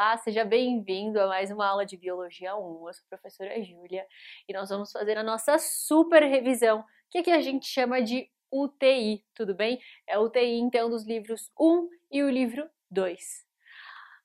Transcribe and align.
Olá, 0.00 0.16
seja 0.16 0.44
bem-vindo 0.44 1.20
a 1.20 1.26
mais 1.26 1.50
uma 1.50 1.66
aula 1.66 1.84
de 1.84 1.96
Biologia 1.96 2.54
1. 2.54 2.86
Eu 2.86 2.94
sou 2.94 3.02
a 3.04 3.16
professora 3.16 3.60
Júlia 3.64 4.06
e 4.48 4.52
nós 4.52 4.68
vamos 4.68 4.92
fazer 4.92 5.18
a 5.18 5.24
nossa 5.24 5.58
super 5.58 6.22
revisão, 6.22 6.84
que 7.10 7.18
aqui 7.18 7.32
a 7.32 7.40
gente 7.40 7.66
chama 7.66 8.00
de 8.00 8.30
UTI, 8.48 9.24
tudo 9.34 9.56
bem? 9.56 9.80
É 10.06 10.14
a 10.14 10.20
UTI, 10.20 10.60
então, 10.60 10.88
dos 10.88 11.04
livros 11.04 11.50
1 11.58 11.88
e 12.12 12.22
o 12.22 12.30
livro 12.30 12.70
2. 12.88 13.20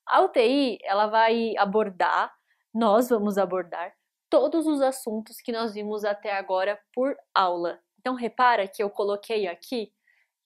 A 0.06 0.20
UTI, 0.20 0.78
ela 0.84 1.08
vai 1.08 1.56
abordar, 1.56 2.32
nós 2.72 3.08
vamos 3.08 3.36
abordar, 3.36 3.92
todos 4.30 4.68
os 4.68 4.80
assuntos 4.80 5.40
que 5.40 5.50
nós 5.50 5.74
vimos 5.74 6.04
até 6.04 6.36
agora 6.36 6.80
por 6.92 7.16
aula. 7.34 7.80
Então, 7.98 8.14
repara 8.14 8.68
que 8.68 8.80
eu 8.80 8.88
coloquei 8.88 9.48
aqui 9.48 9.92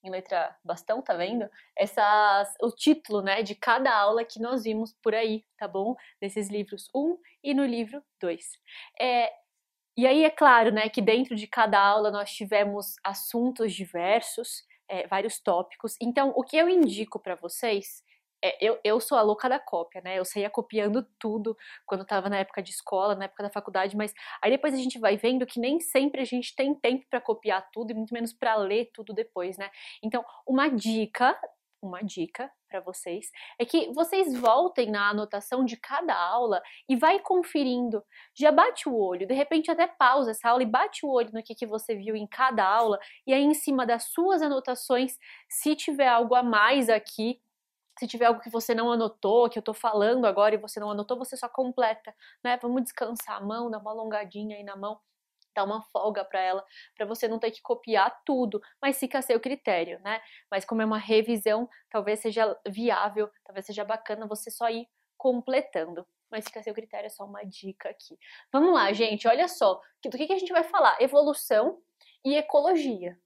em 0.02 0.10
letra 0.10 0.56
bastão, 0.64 1.02
tá 1.02 1.14
vendo? 1.14 1.48
Essas, 1.76 2.54
o 2.62 2.70
título, 2.70 3.22
né, 3.22 3.42
de 3.42 3.54
cada 3.54 3.94
aula 3.94 4.24
que 4.24 4.40
nós 4.40 4.64
vimos 4.64 4.94
por 5.02 5.14
aí, 5.14 5.44
tá 5.56 5.66
bom? 5.66 5.96
Desses 6.20 6.48
livros 6.48 6.88
1 6.94 7.18
e 7.42 7.54
no 7.54 7.64
livro 7.64 8.02
2. 8.20 8.44
É, 9.00 9.32
e 9.96 10.06
aí 10.06 10.24
é 10.24 10.30
claro, 10.30 10.70
né, 10.72 10.88
que 10.88 11.02
dentro 11.02 11.34
de 11.34 11.46
cada 11.46 11.80
aula 11.80 12.10
nós 12.10 12.30
tivemos 12.32 12.94
assuntos 13.04 13.74
diversos, 13.74 14.64
é, 14.88 15.06
vários 15.06 15.40
tópicos. 15.40 15.96
Então, 16.00 16.32
o 16.36 16.44
que 16.44 16.56
eu 16.56 16.68
indico 16.68 17.18
para 17.18 17.34
vocês 17.34 18.02
é, 18.42 18.56
eu, 18.64 18.78
eu 18.84 19.00
sou 19.00 19.18
a 19.18 19.22
louca 19.22 19.48
da 19.48 19.58
cópia, 19.58 20.00
né? 20.02 20.18
Eu 20.18 20.24
saía 20.24 20.50
copiando 20.50 21.02
tudo 21.18 21.56
quando 21.86 22.02
estava 22.02 22.28
na 22.28 22.38
época 22.38 22.62
de 22.62 22.70
escola, 22.70 23.14
na 23.14 23.24
época 23.24 23.42
da 23.42 23.50
faculdade, 23.50 23.96
mas 23.96 24.12
aí 24.42 24.50
depois 24.50 24.74
a 24.74 24.76
gente 24.76 24.98
vai 24.98 25.16
vendo 25.16 25.46
que 25.46 25.60
nem 25.60 25.80
sempre 25.80 26.20
a 26.20 26.24
gente 26.24 26.54
tem 26.54 26.74
tempo 26.74 27.04
para 27.10 27.20
copiar 27.20 27.68
tudo 27.72 27.90
e 27.90 27.94
muito 27.94 28.14
menos 28.14 28.32
para 28.32 28.54
ler 28.56 28.90
tudo 28.94 29.12
depois, 29.12 29.56
né? 29.58 29.70
Então, 30.02 30.24
uma 30.46 30.68
dica, 30.68 31.36
uma 31.82 32.02
dica 32.02 32.50
para 32.68 32.80
vocês 32.80 33.30
é 33.58 33.64
que 33.64 33.90
vocês 33.92 34.38
voltem 34.38 34.90
na 34.90 35.08
anotação 35.10 35.64
de 35.64 35.76
cada 35.76 36.14
aula 36.14 36.62
e 36.88 36.96
vai 36.96 37.18
conferindo. 37.18 38.04
Já 38.34 38.52
bate 38.52 38.88
o 38.88 38.96
olho, 38.96 39.26
de 39.26 39.34
repente 39.34 39.70
até 39.70 39.86
pausa 39.86 40.32
essa 40.32 40.50
aula 40.50 40.62
e 40.62 40.66
bate 40.66 41.04
o 41.04 41.10
olho 41.10 41.30
no 41.32 41.42
que, 41.42 41.54
que 41.54 41.66
você 41.66 41.94
viu 41.94 42.14
em 42.14 42.26
cada 42.26 42.64
aula 42.64 42.98
e 43.26 43.32
aí 43.32 43.42
em 43.42 43.54
cima 43.54 43.86
das 43.86 44.04
suas 44.12 44.42
anotações, 44.42 45.16
se 45.48 45.74
tiver 45.74 46.08
algo 46.08 46.34
a 46.34 46.42
mais 46.42 46.88
aqui, 46.88 47.40
se 47.98 48.06
tiver 48.06 48.26
algo 48.26 48.40
que 48.40 48.50
você 48.50 48.74
não 48.74 48.92
anotou, 48.92 49.48
que 49.50 49.58
eu 49.58 49.62
tô 49.62 49.74
falando 49.74 50.26
agora 50.26 50.54
e 50.54 50.58
você 50.58 50.78
não 50.78 50.90
anotou, 50.90 51.18
você 51.18 51.36
só 51.36 51.48
completa, 51.48 52.14
né? 52.42 52.56
Vamos 52.62 52.82
descansar 52.84 53.36
a 53.36 53.40
mão, 53.40 53.70
dar 53.70 53.78
uma 53.78 53.90
alongadinha 53.90 54.56
aí 54.56 54.62
na 54.62 54.76
mão, 54.76 55.00
dar 55.54 55.64
uma 55.64 55.82
folga 55.82 56.24
para 56.24 56.40
ela, 56.40 56.64
para 56.96 57.04
você 57.04 57.26
não 57.26 57.38
ter 57.38 57.50
que 57.50 57.60
copiar 57.60 58.22
tudo, 58.24 58.62
mas 58.80 58.98
fica 58.98 59.18
a 59.18 59.22
seu 59.22 59.40
critério, 59.40 60.00
né? 60.00 60.20
Mas 60.50 60.64
como 60.64 60.80
é 60.82 60.84
uma 60.84 60.98
revisão, 60.98 61.68
talvez 61.90 62.20
seja 62.20 62.56
viável, 62.66 63.28
talvez 63.44 63.66
seja 63.66 63.84
bacana 63.84 64.26
você 64.26 64.50
só 64.50 64.68
ir 64.70 64.88
completando. 65.16 66.06
Mas 66.30 66.44
fica 66.44 66.60
a 66.60 66.62
seu 66.62 66.74
critério, 66.74 67.06
é 67.06 67.10
só 67.10 67.24
uma 67.24 67.42
dica 67.42 67.88
aqui. 67.88 68.18
Vamos 68.52 68.74
lá, 68.74 68.92
gente, 68.92 69.26
olha 69.26 69.48
só, 69.48 69.80
do 70.04 70.16
que, 70.16 70.26
que 70.26 70.32
a 70.32 70.38
gente 70.38 70.52
vai 70.52 70.62
falar? 70.62 71.00
Evolução 71.00 71.80
e 72.24 72.36
ecologia, 72.36 73.18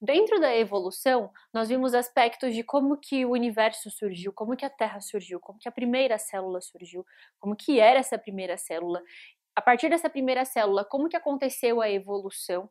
Dentro 0.00 0.40
da 0.40 0.54
evolução, 0.54 1.30
nós 1.52 1.68
vimos 1.68 1.94
aspectos 1.94 2.54
de 2.54 2.62
como 2.62 2.96
que 2.98 3.24
o 3.24 3.32
universo 3.32 3.90
surgiu, 3.90 4.32
como 4.32 4.56
que 4.56 4.64
a 4.64 4.70
Terra 4.70 5.00
surgiu, 5.00 5.40
como 5.40 5.58
que 5.58 5.68
a 5.68 5.72
primeira 5.72 6.18
célula 6.18 6.60
surgiu, 6.60 7.04
como 7.38 7.56
que 7.56 7.80
era 7.80 7.98
essa 7.98 8.18
primeira 8.18 8.56
célula. 8.56 9.02
A 9.54 9.62
partir 9.62 9.88
dessa 9.88 10.10
primeira 10.10 10.44
célula, 10.44 10.84
como 10.84 11.08
que 11.08 11.16
aconteceu 11.16 11.80
a 11.80 11.90
evolução? 11.90 12.68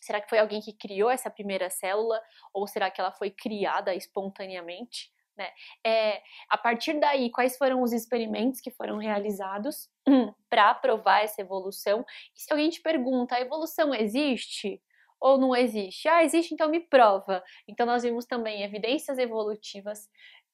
Será 0.00 0.20
que 0.20 0.28
foi 0.28 0.38
alguém 0.38 0.60
que 0.60 0.72
criou 0.72 1.10
essa 1.10 1.30
primeira 1.30 1.68
célula 1.68 2.22
ou 2.52 2.66
será 2.66 2.90
que 2.90 3.00
ela 3.00 3.12
foi 3.12 3.30
criada 3.30 3.94
espontaneamente? 3.94 5.10
Né? 5.36 5.50
É, 5.84 6.22
a 6.48 6.56
partir 6.56 6.98
daí, 6.98 7.30
quais 7.30 7.58
foram 7.58 7.82
os 7.82 7.92
experimentos 7.92 8.60
que 8.60 8.70
foram 8.70 8.96
realizados 8.98 9.88
para 10.48 10.74
provar 10.74 11.22
essa 11.22 11.42
evolução? 11.42 12.04
E 12.34 12.40
se 12.40 12.50
alguém 12.50 12.70
te 12.70 12.80
pergunta, 12.80 13.36
a 13.36 13.40
evolução 13.40 13.94
existe? 13.94 14.80
Ou 15.26 15.38
não 15.38 15.56
existe? 15.56 16.08
Ah, 16.08 16.22
existe, 16.22 16.54
então 16.54 16.68
me 16.70 16.80
prova. 16.80 17.42
Então 17.66 17.84
nós 17.84 18.04
vimos 18.04 18.24
também 18.24 18.62
evidências 18.62 19.18
evolutivas, 19.18 20.08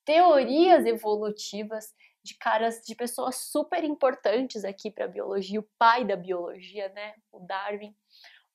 teorias 0.04 0.86
evolutivas 0.86 1.92
de 2.24 2.34
caras 2.38 2.80
de 2.82 2.94
pessoas 2.94 3.36
super 3.36 3.84
importantes 3.84 4.64
aqui 4.64 4.90
para 4.90 5.04
a 5.04 5.08
biologia, 5.08 5.60
o 5.60 5.68
pai 5.78 6.04
da 6.04 6.16
biologia, 6.16 6.88
né, 6.90 7.14
o 7.30 7.40
Darwin. 7.40 7.94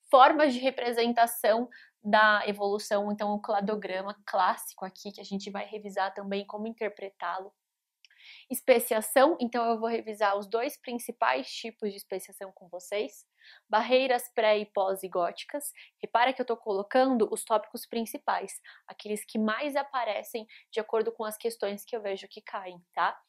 Formas 0.10 0.54
de 0.54 0.60
representação 0.60 1.70
da 2.04 2.42
evolução, 2.48 3.12
então 3.12 3.34
o 3.34 3.42
cladograma 3.42 4.16
clássico 4.26 4.86
aqui 4.86 5.12
que 5.12 5.22
a 5.22 5.26
gente 5.26 5.52
vai 5.52 5.66
revisar 5.66 6.14
também 6.14 6.48
como 6.48 6.66
interpretá-lo. 6.66 7.54
Especiação, 8.50 9.38
então 9.42 9.70
eu 9.70 9.80
vou 9.80 9.90
revisar 9.90 10.38
os 10.38 10.48
dois 10.48 10.78
principais 10.78 11.50
tipos 11.50 11.92
de 11.92 11.98
especiação 11.98 12.52
com 12.54 12.68
vocês 12.70 13.26
barreiras 13.70 14.30
pré 14.34 14.58
e 14.58 14.66
pós-zigóticas. 14.66 15.72
Repara 16.02 16.34
que 16.34 16.42
eu 16.42 16.44
estou 16.44 16.58
colocando 16.58 17.28
os 17.32 17.44
tópicos 17.44 17.86
principais, 17.86 18.54
aqueles 18.88 19.24
que 19.26 19.38
mais 19.38 19.76
aparecem 19.76 20.46
de 20.72 20.80
acordo 20.80 21.12
com 21.12 21.24
as 21.24 21.38
questões 21.38 21.84
que 21.86 21.96
eu 21.96 22.02
vejo 22.02 22.28
que 22.28 22.42
caem, 22.42 22.82
tá? 22.94 23.20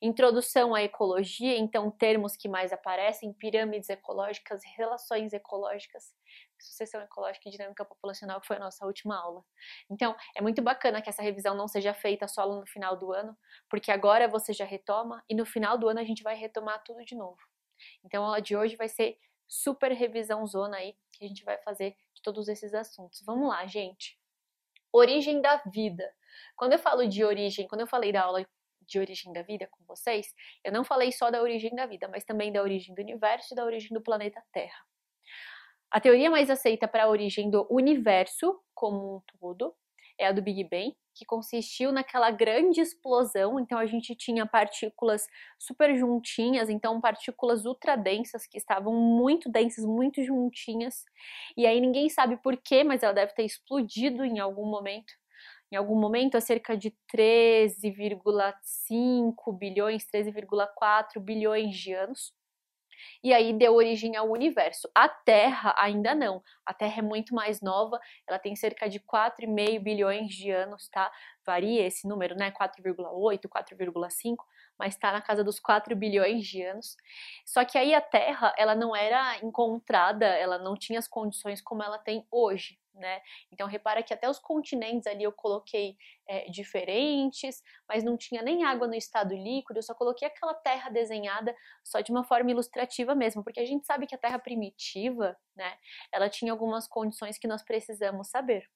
Introdução 0.00 0.74
à 0.74 0.82
ecologia, 0.82 1.56
então 1.58 1.90
termos 1.90 2.36
que 2.36 2.48
mais 2.48 2.72
aparecem, 2.72 3.34
pirâmides 3.34 3.90
ecológicas, 3.90 4.62
relações 4.76 5.32
ecológicas, 5.32 6.14
sucessão 6.64 7.00
ecológica 7.02 7.48
e 7.48 7.52
dinâmica 7.52 7.84
populacional, 7.84 8.40
que 8.40 8.46
foi 8.46 8.56
a 8.56 8.60
nossa 8.60 8.84
última 8.86 9.16
aula. 9.16 9.44
Então, 9.90 10.16
é 10.34 10.40
muito 10.40 10.62
bacana 10.62 11.00
que 11.00 11.08
essa 11.08 11.22
revisão 11.22 11.54
não 11.54 11.68
seja 11.68 11.94
feita 11.94 12.26
só 12.28 12.46
no 12.46 12.66
final 12.66 12.96
do 12.96 13.12
ano, 13.12 13.36
porque 13.68 13.90
agora 13.90 14.28
você 14.28 14.52
já 14.52 14.64
retoma 14.64 15.24
e 15.28 15.34
no 15.34 15.46
final 15.46 15.78
do 15.78 15.88
ano 15.88 16.00
a 16.00 16.04
gente 16.04 16.22
vai 16.22 16.34
retomar 16.34 16.82
tudo 16.84 17.04
de 17.04 17.14
novo. 17.14 17.38
Então, 18.04 18.24
a 18.24 18.26
aula 18.26 18.42
de 18.42 18.56
hoje 18.56 18.76
vai 18.76 18.88
ser 18.88 19.18
super 19.46 19.92
revisão 19.92 20.46
zona 20.46 20.76
aí 20.76 20.94
que 21.12 21.24
a 21.24 21.28
gente 21.28 21.44
vai 21.44 21.58
fazer 21.58 21.96
de 22.14 22.22
todos 22.22 22.48
esses 22.48 22.74
assuntos. 22.74 23.22
Vamos 23.24 23.48
lá, 23.48 23.66
gente. 23.66 24.18
Origem 24.92 25.40
da 25.40 25.56
vida. 25.66 26.14
Quando 26.56 26.74
eu 26.74 26.78
falo 26.78 27.06
de 27.08 27.24
origem, 27.24 27.66
quando 27.66 27.80
eu 27.82 27.86
falei 27.86 28.12
da 28.12 28.22
aula 28.22 28.46
de 28.82 28.98
origem 28.98 29.32
da 29.32 29.42
vida 29.42 29.66
com 29.68 29.84
vocês, 29.84 30.34
eu 30.64 30.72
não 30.72 30.84
falei 30.84 31.12
só 31.12 31.30
da 31.30 31.42
origem 31.42 31.74
da 31.74 31.86
vida, 31.86 32.08
mas 32.08 32.24
também 32.24 32.52
da 32.52 32.62
origem 32.62 32.94
do 32.94 33.02
universo 33.02 33.52
e 33.52 33.56
da 33.56 33.64
origem 33.64 33.92
do 33.92 34.02
planeta 34.02 34.42
Terra. 34.52 34.82
A 35.90 36.00
teoria 36.00 36.30
mais 36.30 36.50
aceita 36.50 36.86
para 36.86 37.04
a 37.04 37.08
origem 37.08 37.50
do 37.50 37.66
universo 37.70 38.60
como 38.74 39.16
um 39.16 39.20
todo 39.40 39.74
é 40.18 40.26
a 40.26 40.32
do 40.32 40.42
Big 40.42 40.64
Bang, 40.64 40.94
que 41.14 41.24
consistiu 41.24 41.92
naquela 41.92 42.30
grande 42.30 42.80
explosão. 42.80 43.58
Então 43.58 43.78
a 43.78 43.86
gente 43.86 44.14
tinha 44.14 44.46
partículas 44.46 45.26
super 45.58 45.96
juntinhas, 45.96 46.68
então 46.68 47.00
partículas 47.00 47.64
ultra 47.64 47.96
densas 47.96 48.46
que 48.46 48.58
estavam 48.58 48.94
muito 48.94 49.50
densas, 49.50 49.84
muito 49.84 50.22
juntinhas. 50.22 51.04
E 51.56 51.66
aí 51.66 51.80
ninguém 51.80 52.08
sabe 52.08 52.36
por 52.36 52.56
quê, 52.56 52.84
mas 52.84 53.02
ela 53.02 53.14
deve 53.14 53.32
ter 53.32 53.44
explodido 53.44 54.24
em 54.24 54.38
algum 54.40 54.66
momento. 54.66 55.12
Em 55.70 55.76
algum 55.76 56.00
momento, 56.00 56.36
há 56.36 56.40
cerca 56.40 56.76
de 56.76 56.94
13,5 57.08 59.52
bilhões, 59.52 60.06
13,4 60.06 61.20
bilhões 61.20 61.76
de 61.76 61.92
anos 61.92 62.32
e 63.22 63.32
aí 63.32 63.52
deu 63.52 63.74
origem 63.74 64.16
ao 64.16 64.30
universo. 64.30 64.88
A 64.94 65.08
Terra 65.08 65.74
ainda 65.78 66.14
não. 66.14 66.42
A 66.64 66.74
Terra 66.74 66.98
é 66.98 67.02
muito 67.02 67.34
mais 67.34 67.60
nova, 67.60 67.98
ela 68.26 68.38
tem 68.38 68.54
cerca 68.56 68.88
de 68.88 69.00
4,5 69.00 69.80
bilhões 69.80 70.34
de 70.34 70.50
anos, 70.50 70.88
tá? 70.88 71.10
Varia 71.44 71.86
esse 71.86 72.06
número, 72.06 72.34
né? 72.34 72.50
4,8, 72.50 73.48
4,5, 73.48 74.36
mas 74.78 74.94
está 74.94 75.12
na 75.12 75.20
casa 75.20 75.42
dos 75.42 75.58
4 75.58 75.94
bilhões 75.96 76.46
de 76.46 76.62
anos. 76.62 76.96
Só 77.44 77.64
que 77.64 77.78
aí 77.78 77.94
a 77.94 78.00
Terra, 78.00 78.54
ela 78.56 78.74
não 78.74 78.94
era 78.94 79.38
encontrada, 79.42 80.26
ela 80.26 80.58
não 80.58 80.74
tinha 80.74 80.98
as 80.98 81.08
condições 81.08 81.60
como 81.60 81.82
ela 81.82 81.98
tem 81.98 82.26
hoje 82.30 82.78
né? 82.98 83.20
Então 83.52 83.66
repara 83.66 84.02
que 84.02 84.12
até 84.12 84.28
os 84.28 84.38
continentes 84.38 85.06
ali 85.06 85.22
eu 85.22 85.32
coloquei 85.32 85.96
é, 86.26 86.50
diferentes, 86.50 87.62
mas 87.88 88.04
não 88.04 88.16
tinha 88.16 88.42
nem 88.42 88.64
água 88.64 88.86
no 88.86 88.94
estado 88.94 89.34
líquido, 89.34 89.78
eu 89.78 89.82
só 89.82 89.94
coloquei 89.94 90.26
aquela 90.28 90.54
terra 90.54 90.90
desenhada 90.90 91.54
só 91.84 92.00
de 92.00 92.10
uma 92.10 92.24
forma 92.24 92.50
ilustrativa 92.50 93.14
mesmo, 93.14 93.42
porque 93.42 93.60
a 93.60 93.66
gente 93.66 93.86
sabe 93.86 94.06
que 94.06 94.14
a 94.14 94.18
terra 94.18 94.38
primitiva, 94.38 95.36
né, 95.56 95.76
ela 96.12 96.28
tinha 96.28 96.52
algumas 96.52 96.86
condições 96.86 97.38
que 97.38 97.48
nós 97.48 97.62
precisamos 97.62 98.28
saber. 98.28 98.68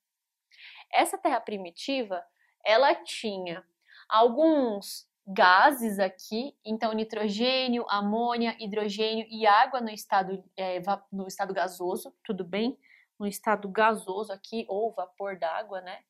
Essa 0.92 1.18
terra 1.18 1.40
primitiva, 1.40 2.24
ela 2.64 2.94
tinha 2.94 3.64
alguns 4.08 5.06
gases 5.26 5.98
aqui, 5.98 6.56
então 6.64 6.92
nitrogênio, 6.92 7.84
amônia, 7.88 8.56
hidrogênio 8.58 9.26
e 9.30 9.46
água 9.46 9.80
no 9.80 9.90
estado, 9.90 10.42
é, 10.56 10.80
no 11.12 11.26
estado 11.26 11.54
gasoso, 11.54 12.14
tudo 12.24 12.44
bem? 12.44 12.78
No 13.22 13.28
estado 13.28 13.68
gasoso 13.68 14.32
aqui, 14.32 14.66
ou 14.68 14.92
vapor 14.92 15.38
d'água, 15.38 15.80
né? 15.80 16.04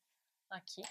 Aqui. 0.49 0.81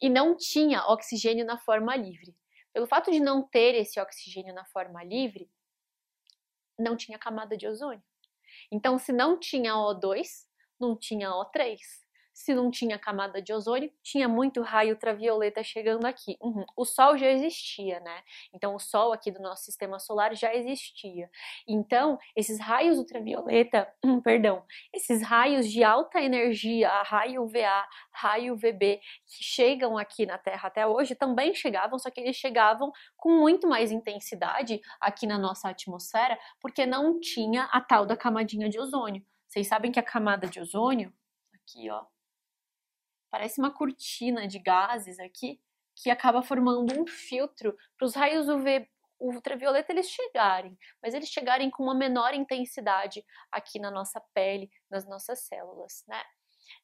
E 0.00 0.08
não 0.08 0.36
tinha 0.36 0.86
oxigênio 0.86 1.44
na 1.44 1.58
forma 1.58 1.96
livre. 1.96 2.36
Pelo 2.72 2.86
fato 2.86 3.10
de 3.10 3.18
não 3.18 3.42
ter 3.42 3.74
esse 3.74 4.00
oxigênio 4.00 4.54
na 4.54 4.64
forma 4.66 5.02
livre, 5.02 5.50
não 6.78 6.96
tinha 6.96 7.18
camada 7.18 7.56
de 7.56 7.66
ozônio. 7.66 8.02
Então, 8.70 8.96
se 8.96 9.12
não 9.12 9.38
tinha 9.38 9.74
O2, 9.74 10.46
não 10.78 10.96
tinha 10.96 11.30
O3. 11.30 11.80
Se 12.32 12.54
não 12.54 12.70
tinha 12.70 12.98
camada 12.98 13.42
de 13.42 13.52
ozônio, 13.52 13.92
tinha 14.02 14.28
muito 14.28 14.62
raio 14.62 14.94
ultravioleta 14.94 15.62
chegando 15.62 16.06
aqui. 16.06 16.36
Uhum. 16.40 16.64
O 16.76 16.84
Sol 16.84 17.16
já 17.18 17.28
existia, 17.28 18.00
né? 18.00 18.22
Então, 18.54 18.74
o 18.74 18.78
Sol 18.78 19.12
aqui 19.12 19.30
do 19.30 19.40
nosso 19.40 19.64
sistema 19.64 19.98
solar 19.98 20.34
já 20.34 20.54
existia. 20.54 21.30
Então, 21.68 22.18
esses 22.34 22.58
raios 22.58 22.98
ultravioleta, 22.98 23.92
hum, 24.04 24.20
perdão, 24.20 24.64
esses 24.92 25.22
raios 25.22 25.70
de 25.70 25.84
alta 25.84 26.20
energia, 26.20 26.88
raio 27.02 27.42
UVA, 27.42 27.86
raio 28.10 28.54
UVB, 28.54 29.00
que 29.26 29.44
chegam 29.44 29.98
aqui 29.98 30.24
na 30.24 30.38
Terra 30.38 30.68
até 30.68 30.86
hoje, 30.86 31.14
também 31.14 31.54
chegavam, 31.54 31.98
só 31.98 32.10
que 32.10 32.20
eles 32.20 32.36
chegavam 32.36 32.92
com 33.16 33.30
muito 33.30 33.68
mais 33.68 33.92
intensidade 33.92 34.80
aqui 35.00 35.26
na 35.26 35.38
nossa 35.38 35.68
atmosfera, 35.68 36.38
porque 36.60 36.86
não 36.86 37.20
tinha 37.20 37.64
a 37.64 37.80
tal 37.80 38.06
da 38.06 38.16
camadinha 38.16 38.68
de 38.68 38.78
ozônio. 38.78 39.24
Vocês 39.48 39.68
sabem 39.68 39.92
que 39.92 40.00
a 40.00 40.02
camada 40.02 40.46
de 40.46 40.60
ozônio, 40.60 41.12
aqui 41.54 41.90
ó, 41.90 42.04
parece 43.32 43.58
uma 43.58 43.70
cortina 43.70 44.46
de 44.46 44.58
gases 44.58 45.18
aqui, 45.18 45.58
que 45.96 46.10
acaba 46.10 46.42
formando 46.42 47.00
um 47.00 47.06
filtro 47.06 47.74
para 47.96 48.06
os 48.06 48.14
raios 48.14 48.46
UV 48.48 48.86
ultravioleta 49.18 49.92
eles 49.92 50.10
chegarem, 50.10 50.76
mas 51.02 51.14
eles 51.14 51.28
chegarem 51.28 51.70
com 51.70 51.84
uma 51.84 51.94
menor 51.94 52.34
intensidade 52.34 53.24
aqui 53.50 53.78
na 53.78 53.90
nossa 53.90 54.20
pele, 54.34 54.70
nas 54.90 55.06
nossas 55.08 55.40
células, 55.46 56.04
né? 56.06 56.22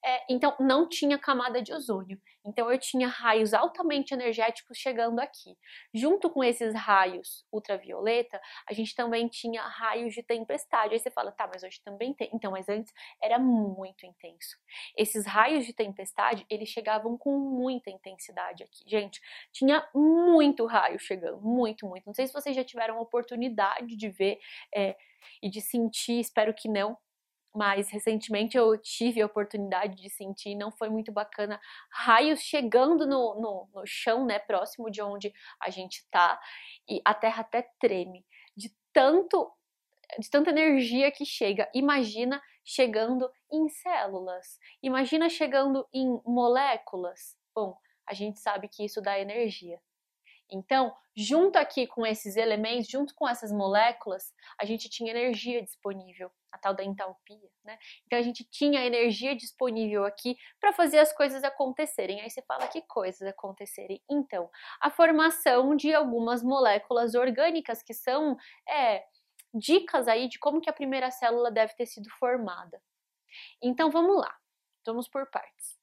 É, 0.05 0.33
então, 0.33 0.57
não 0.61 0.89
tinha 0.89 1.19
camada 1.19 1.61
de 1.63 1.73
ozônio. 1.73 2.21
Então, 2.45 2.71
eu 2.71 2.79
tinha 2.79 3.09
raios 3.09 3.53
altamente 3.53 4.15
energéticos 4.15 4.79
chegando 4.79 5.21
aqui. 5.21 5.57
Junto 5.93 6.31
com 6.31 6.43
esses 6.43 6.75
raios 6.75 7.45
ultravioleta, 7.53 8.41
a 8.69 8.73
gente 8.73 8.95
também 8.95 9.29
tinha 9.29 9.63
raios 9.63 10.15
de 10.15 10.23
tempestade. 10.23 10.95
Aí 10.95 10.99
você 10.99 11.11
fala, 11.11 11.33
tá, 11.33 11.47
mas 11.47 11.63
hoje 11.63 11.81
também 11.85 12.15
tem. 12.15 12.31
Então, 12.33 12.53
mas 12.53 12.69
antes 12.69 12.93
era 13.23 13.39
muito 13.39 14.07
intenso. 14.07 14.57
Esses 14.97 15.27
raios 15.27 15.67
de 15.67 15.73
tempestade, 15.73 16.47
eles 16.49 16.69
chegavam 16.69 17.19
com 17.19 17.39
muita 17.39 17.91
intensidade 17.91 18.63
aqui. 18.63 18.85
Gente, 18.87 19.21
tinha 19.53 19.87
muito 19.95 20.65
raio 20.65 20.99
chegando, 20.99 21.41
muito, 21.41 21.87
muito. 21.87 22.07
Não 22.07 22.15
sei 22.15 22.27
se 22.27 22.33
vocês 22.33 22.55
já 22.55 22.65
tiveram 22.65 22.97
a 22.99 23.01
oportunidade 23.01 23.97
de 23.97 24.09
ver 24.09 24.39
é, 24.75 24.97
e 25.43 25.51
de 25.51 25.61
sentir, 25.61 26.21
espero 26.21 26.55
que 26.55 26.69
não, 26.69 26.97
mas 27.55 27.91
recentemente 27.91 28.57
eu 28.57 28.77
tive 28.79 29.21
a 29.21 29.27
oportunidade 29.27 30.01
de 30.01 30.11
sentir, 30.11 30.55
não 30.55 30.71
foi 30.71 30.89
muito 30.89 31.11
bacana, 31.13 31.61
raios 31.91 32.41
chegando 32.41 33.07
no, 33.07 33.41
no, 33.41 33.69
no 33.75 33.87
chão, 33.87 34.25
né, 34.27 34.39
próximo 34.39 34.91
de 34.91 35.03
onde 35.03 35.33
a 35.61 35.71
gente 35.71 36.07
tá, 36.11 36.41
e 36.89 37.01
a 37.05 37.15
terra 37.15 37.43
até 37.43 37.63
treme 37.81 38.25
de 38.57 38.75
tanto 38.93 39.53
de 40.19 40.31
tanta 40.31 40.51
energia 40.51 41.11
que 41.11 41.25
chega. 41.27 41.69
Imagina 41.75 42.43
chegando 42.65 43.31
em 43.53 43.69
células, 43.69 44.59
imagina 44.83 45.29
chegando 45.29 45.87
em 45.93 46.21
moléculas. 46.25 47.37
Bom, 47.55 47.77
a 48.07 48.15
gente 48.15 48.39
sabe 48.39 48.69
que 48.69 48.85
isso 48.85 49.03
dá 49.03 49.19
energia. 49.19 49.79
Então, 50.51 50.95
junto 51.17 51.57
aqui 51.57 51.87
com 51.87 52.07
esses 52.07 52.37
elementos, 52.37 52.89
junto 52.89 53.15
com 53.15 53.29
essas 53.29 53.53
moléculas, 53.53 54.33
a 54.59 54.65
gente 54.65 54.89
tinha 54.89 55.11
energia 55.11 55.63
disponível, 55.63 56.31
a 56.51 56.59
tal 56.59 56.75
da 56.75 56.83
entalpia, 56.83 57.51
né? 57.65 57.79
Então 58.07 58.19
a 58.19 58.23
gente 58.23 58.45
tinha 58.45 58.85
energia 58.85 59.37
disponível 59.37 60.05
aqui 60.05 60.37
para 60.61 60.73
fazer 60.73 60.99
as 60.99 61.13
coisas 61.13 61.45
acontecerem. 61.45 62.21
Aí 62.21 62.31
você 62.31 62.43
fala 62.43 62.67
que 62.69 62.83
coisas 62.83 63.27
acontecerem? 63.29 64.03
Então, 64.11 64.51
a 64.81 64.91
formação 64.91 65.77
de 65.77 65.95
algumas 65.95 66.43
moléculas 66.43 67.15
orgânicas 67.15 67.83
que 67.83 67.93
são 67.93 68.37
é, 68.69 69.05
dicas 69.53 70.09
aí 70.09 70.29
de 70.29 70.39
como 70.39 70.61
que 70.61 70.71
a 70.71 70.75
primeira 70.75 71.11
célula 71.11 71.51
deve 71.51 71.75
ter 71.75 71.87
sido 71.87 72.09
formada. 72.19 72.81
Então 73.63 73.91
vamos 73.91 74.17
lá, 74.17 74.35
vamos 74.87 75.09
por 75.09 75.31
partes. 75.31 75.78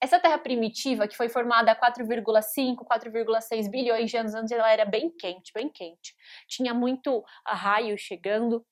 Essa 0.00 0.20
Terra 0.20 0.38
primitiva, 0.38 1.08
que 1.08 1.16
foi 1.16 1.28
formada 1.28 1.72
há 1.72 1.76
4,5, 1.76 2.86
4,6 2.86 3.68
bilhões 3.68 4.10
de 4.10 4.16
anos 4.16 4.34
antes, 4.34 4.52
ela 4.52 4.70
era 4.70 4.84
bem 4.84 5.10
quente, 5.10 5.52
bem 5.52 5.68
quente. 5.68 6.14
Tinha 6.46 6.72
muito 6.72 7.24
raio 7.44 7.98
chegando, 7.98 8.64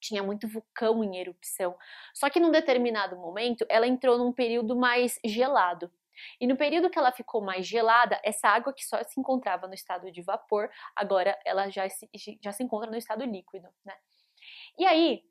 tinha 0.00 0.22
muito 0.22 0.48
vulcão 0.48 1.04
em 1.04 1.18
erupção. 1.18 1.76
Só 2.14 2.30
que 2.30 2.40
num 2.40 2.50
determinado 2.50 3.16
momento, 3.16 3.66
ela 3.68 3.86
entrou 3.86 4.16
num 4.16 4.32
período 4.32 4.74
mais 4.74 5.18
gelado. 5.24 5.92
E 6.40 6.46
no 6.46 6.56
período 6.56 6.90
que 6.90 6.98
ela 6.98 7.12
ficou 7.12 7.42
mais 7.42 7.66
gelada, 7.66 8.20
essa 8.24 8.48
água 8.48 8.72
que 8.72 8.84
só 8.84 9.02
se 9.04 9.20
encontrava 9.20 9.66
no 9.66 9.74
estado 9.74 10.10
de 10.10 10.22
vapor, 10.22 10.70
agora 10.96 11.38
ela 11.44 11.68
já 11.70 11.88
se, 11.88 12.08
já 12.42 12.52
se 12.52 12.62
encontra 12.62 12.90
no 12.90 12.96
estado 12.96 13.24
líquido, 13.24 13.68
né? 13.84 13.94
E 14.78 14.86
aí, 14.86 15.22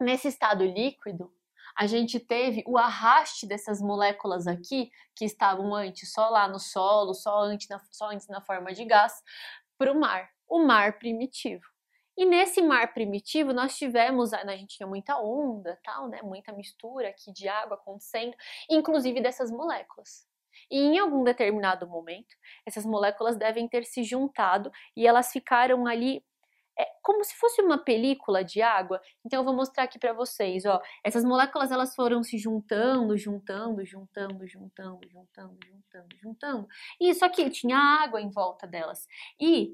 nesse 0.00 0.28
estado 0.28 0.64
líquido, 0.64 1.32
a 1.76 1.86
gente 1.86 2.20
teve 2.20 2.62
o 2.66 2.78
arraste 2.78 3.46
dessas 3.46 3.80
moléculas 3.80 4.46
aqui, 4.46 4.90
que 5.14 5.24
estavam 5.24 5.74
antes 5.74 6.12
só 6.12 6.28
lá 6.28 6.48
no 6.48 6.58
solo, 6.58 7.14
só 7.14 7.40
antes 7.40 7.68
na, 7.68 7.80
só 7.90 8.10
antes 8.10 8.28
na 8.28 8.40
forma 8.40 8.72
de 8.72 8.84
gás, 8.84 9.22
para 9.78 9.92
o 9.92 9.98
mar, 9.98 10.30
o 10.48 10.58
mar 10.58 10.98
primitivo. 10.98 11.64
E 12.16 12.26
nesse 12.26 12.60
mar 12.60 12.92
primitivo 12.92 13.52
nós 13.52 13.76
tivemos, 13.76 14.34
a 14.34 14.56
gente 14.56 14.76
tinha 14.76 14.86
muita 14.86 15.18
onda, 15.18 15.78
tal, 15.82 16.08
né, 16.08 16.20
muita 16.22 16.52
mistura 16.52 17.08
aqui 17.08 17.32
de 17.32 17.48
água 17.48 17.76
acontecendo, 17.76 18.36
inclusive 18.68 19.20
dessas 19.20 19.50
moléculas. 19.50 20.28
E 20.70 20.78
em 20.78 20.98
algum 20.98 21.24
determinado 21.24 21.86
momento, 21.88 22.34
essas 22.66 22.84
moléculas 22.84 23.36
devem 23.36 23.66
ter 23.66 23.84
se 23.84 24.02
juntado 24.02 24.70
e 24.96 25.06
elas 25.06 25.32
ficaram 25.32 25.86
ali 25.86 26.22
é 26.80 26.86
como 27.02 27.22
se 27.24 27.34
fosse 27.36 27.60
uma 27.62 27.78
película 27.78 28.44
de 28.44 28.62
água. 28.62 29.00
Então 29.24 29.40
eu 29.40 29.44
vou 29.44 29.54
mostrar 29.54 29.84
aqui 29.84 29.98
para 29.98 30.12
vocês, 30.12 30.64
ó. 30.64 30.80
Essas 31.04 31.24
moléculas 31.24 31.70
elas 31.70 31.94
foram 31.94 32.22
se 32.22 32.38
juntando, 32.38 33.16
juntando, 33.16 33.84
juntando, 33.84 34.46
juntando, 34.46 35.00
juntando, 35.10 35.58
juntando, 35.66 36.16
juntando. 36.20 36.68
E 37.00 37.10
isso 37.10 37.24
aqui 37.24 37.50
tinha 37.50 37.76
água 37.76 38.20
em 38.20 38.30
volta 38.30 38.66
delas. 38.66 39.06
E 39.40 39.72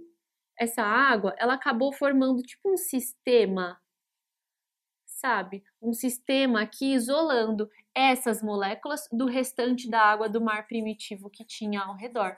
essa 0.58 0.82
água, 0.82 1.34
ela 1.38 1.54
acabou 1.54 1.92
formando 1.92 2.42
tipo 2.42 2.72
um 2.72 2.76
sistema 2.76 3.78
sabe? 5.16 5.64
Um 5.80 5.92
sistema 5.92 6.62
aqui 6.62 6.92
isolando 6.94 7.70
essas 7.94 8.42
moléculas 8.42 9.08
do 9.10 9.26
restante 9.26 9.88
da 9.88 10.00
água 10.00 10.28
do 10.28 10.40
mar 10.40 10.66
primitivo 10.66 11.30
que 11.30 11.44
tinha 11.44 11.80
ao 11.80 11.96
redor. 11.96 12.36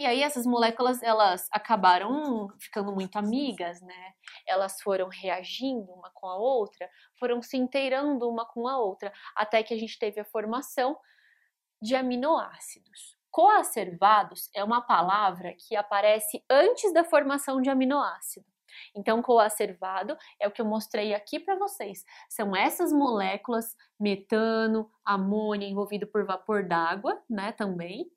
E 0.00 0.06
aí 0.06 0.22
essas 0.22 0.46
moléculas 0.46 1.02
elas 1.02 1.46
acabaram 1.52 2.48
ficando 2.58 2.90
muito 2.90 3.18
amigas, 3.18 3.82
né? 3.82 4.14
Elas 4.46 4.80
foram 4.80 5.08
reagindo 5.08 5.92
uma 5.92 6.10
com 6.14 6.26
a 6.26 6.36
outra, 6.38 6.88
foram 7.18 7.42
se 7.42 7.58
inteirando 7.58 8.26
uma 8.26 8.46
com 8.46 8.66
a 8.66 8.78
outra, 8.78 9.12
até 9.36 9.62
que 9.62 9.74
a 9.74 9.78
gente 9.78 9.98
teve 9.98 10.18
a 10.18 10.24
formação 10.24 10.98
de 11.82 11.94
aminoácidos. 11.94 13.18
Coacervados 13.30 14.48
é 14.54 14.64
uma 14.64 14.80
palavra 14.80 15.54
que 15.58 15.76
aparece 15.76 16.42
antes 16.48 16.94
da 16.94 17.04
formação 17.04 17.60
de 17.60 17.68
aminoácido. 17.68 18.46
Então, 18.96 19.20
coacervado 19.20 20.16
é 20.40 20.48
o 20.48 20.50
que 20.50 20.62
eu 20.62 20.66
mostrei 20.66 21.12
aqui 21.12 21.38
para 21.38 21.56
vocês. 21.56 22.06
São 22.26 22.56
essas 22.56 22.90
moléculas, 22.90 23.76
metano, 23.98 24.90
amônia 25.04 25.68
envolvido 25.68 26.06
por 26.06 26.24
vapor 26.24 26.66
d'água, 26.66 27.22
né, 27.28 27.52
também, 27.52 28.10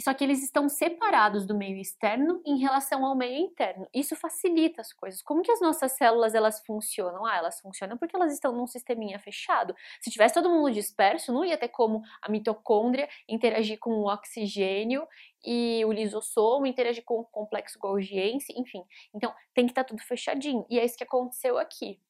só 0.00 0.14
que 0.14 0.22
eles 0.22 0.44
estão 0.44 0.68
separados 0.68 1.44
do 1.44 1.56
meio 1.56 1.76
externo 1.76 2.40
em 2.46 2.58
relação 2.58 3.04
ao 3.04 3.16
meio 3.16 3.36
interno. 3.36 3.88
Isso 3.92 4.14
facilita 4.14 4.80
as 4.80 4.92
coisas. 4.92 5.20
Como 5.20 5.42
que 5.42 5.50
as 5.50 5.60
nossas 5.60 5.92
células 5.92 6.36
elas 6.36 6.60
funcionam? 6.64 7.26
Ah, 7.26 7.36
elas 7.36 7.60
funcionam 7.60 7.98
porque 7.98 8.14
elas 8.14 8.32
estão 8.32 8.52
num 8.52 8.66
sisteminha 8.66 9.18
fechado. 9.18 9.74
Se 10.00 10.08
tivesse 10.08 10.34
todo 10.34 10.48
mundo 10.48 10.70
disperso, 10.70 11.32
não 11.32 11.44
ia 11.44 11.58
ter 11.58 11.68
como 11.68 12.02
a 12.22 12.30
mitocôndria 12.30 13.08
interagir 13.28 13.78
com 13.80 13.90
o 13.90 14.06
oxigênio 14.06 15.04
e 15.44 15.84
o 15.84 15.92
lisossomo 15.92 16.66
interagir 16.66 17.02
com 17.04 17.20
o 17.20 17.24
complexo 17.24 17.76
golgiense, 17.78 18.52
enfim. 18.56 18.84
Então, 19.12 19.34
tem 19.52 19.66
que 19.66 19.72
estar 19.72 19.82
tá 19.82 19.88
tudo 19.88 20.02
fechadinho. 20.02 20.64
E 20.70 20.78
é 20.78 20.84
isso 20.84 20.96
que 20.96 21.04
aconteceu 21.04 21.58
aqui. 21.58 22.00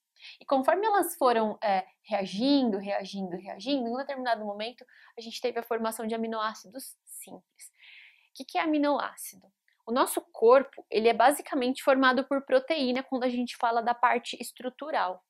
E 0.40 0.44
conforme 0.44 0.84
elas 0.84 1.14
foram 1.16 1.58
é, 1.62 1.86
reagindo, 2.02 2.76
reagindo, 2.76 3.36
reagindo, 3.36 3.88
em 3.88 3.92
um 3.94 3.96
determinado 3.96 4.44
momento 4.44 4.84
a 5.16 5.20
gente 5.22 5.40
teve 5.40 5.58
a 5.58 5.62
formação 5.62 6.06
de 6.06 6.14
aminoácidos 6.14 6.96
simples 7.04 7.77
que, 8.38 8.44
que 8.44 8.58
é 8.58 8.62
aminoácido? 8.62 9.46
O 9.86 9.92
nosso 9.92 10.20
corpo 10.32 10.86
ele 10.90 11.08
é 11.08 11.14
basicamente 11.14 11.82
formado 11.82 12.24
por 12.24 12.44
proteína 12.44 13.02
quando 13.02 13.24
a 13.24 13.28
gente 13.28 13.56
fala 13.56 13.82
da 13.82 13.94
parte 13.94 14.36
estrutural. 14.40 15.24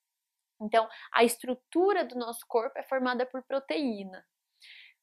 Então, 0.61 0.89
a 1.13 1.25
estrutura 1.25 2.05
do 2.05 2.17
nosso 2.17 2.45
corpo 2.47 2.77
é 2.79 2.83
formada 2.83 3.25
por 3.25 3.43
proteína, 3.45 4.25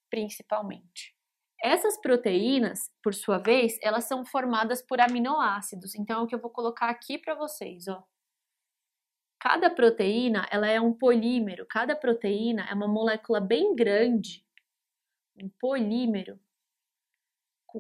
principalmente. 0.10 1.16
Essas 1.64 2.00
proteínas, 2.00 2.92
por 3.02 3.14
sua 3.14 3.38
vez, 3.38 3.80
elas 3.82 4.04
são 4.04 4.26
formadas 4.26 4.82
por 4.82 5.00
aminoácidos. 5.00 5.96
Então, 5.96 6.20
é 6.20 6.24
o 6.24 6.28
que 6.28 6.36
eu 6.36 6.42
vou 6.42 6.52
colocar 6.52 6.90
aqui 6.90 7.18
para 7.18 7.34
vocês, 7.34 7.88
ó. 7.88 8.04
Cada 9.40 9.70
proteína, 9.70 10.46
ela 10.52 10.68
é 10.68 10.82
um 10.82 10.92
polímero. 10.92 11.66
Cada 11.70 11.96
proteína 11.96 12.68
é 12.70 12.74
uma 12.74 12.88
molécula 12.88 13.40
bem 13.40 13.74
grande, 13.74 14.46
um 15.38 15.50
polímero 15.60 16.40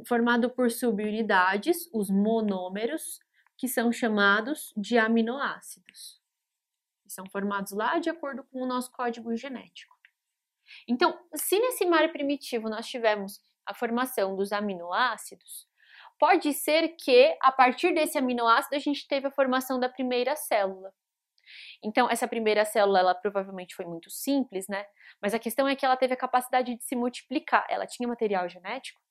formado 0.05 0.49
por 0.49 0.71
subunidades, 0.71 1.89
os 1.93 2.09
monômeros, 2.09 3.19
que 3.57 3.67
são 3.67 3.91
chamados 3.91 4.73
de 4.75 4.97
aminoácidos. 4.97 6.21
são 7.07 7.25
formados 7.29 7.71
lá 7.71 7.99
de 7.99 8.09
acordo 8.09 8.43
com 8.43 8.61
o 8.61 8.65
nosso 8.65 8.91
código 8.91 9.35
genético. 9.37 9.95
Então, 10.87 11.17
se 11.35 11.57
nesse 11.59 11.85
mar 11.85 12.11
primitivo 12.11 12.69
nós 12.69 12.87
tivemos 12.87 13.39
a 13.65 13.73
formação 13.73 14.35
dos 14.35 14.51
aminoácidos, 14.51 15.67
pode 16.19 16.51
ser 16.53 16.89
que 16.97 17.37
a 17.41 17.51
partir 17.51 17.93
desse 17.93 18.17
aminoácido 18.17 18.75
a 18.75 18.79
gente 18.79 19.07
teve 19.07 19.27
a 19.27 19.31
formação 19.31 19.79
da 19.79 19.87
primeira 19.87 20.35
célula. 20.35 20.91
Então, 21.83 22.09
essa 22.09 22.27
primeira 22.27 22.65
célula, 22.65 22.99
ela 22.99 23.15
provavelmente 23.15 23.75
foi 23.75 23.85
muito 23.85 24.09
simples, 24.09 24.67
né? 24.67 24.85
Mas 25.21 25.33
a 25.33 25.39
questão 25.39 25.67
é 25.67 25.75
que 25.75 25.85
ela 25.85 25.95
teve 25.95 26.13
a 26.13 26.17
capacidade 26.17 26.75
de 26.75 26.83
se 26.83 26.95
multiplicar. 26.95 27.65
Ela 27.69 27.85
tinha 27.85 28.09
material 28.09 28.49
genético 28.49 29.04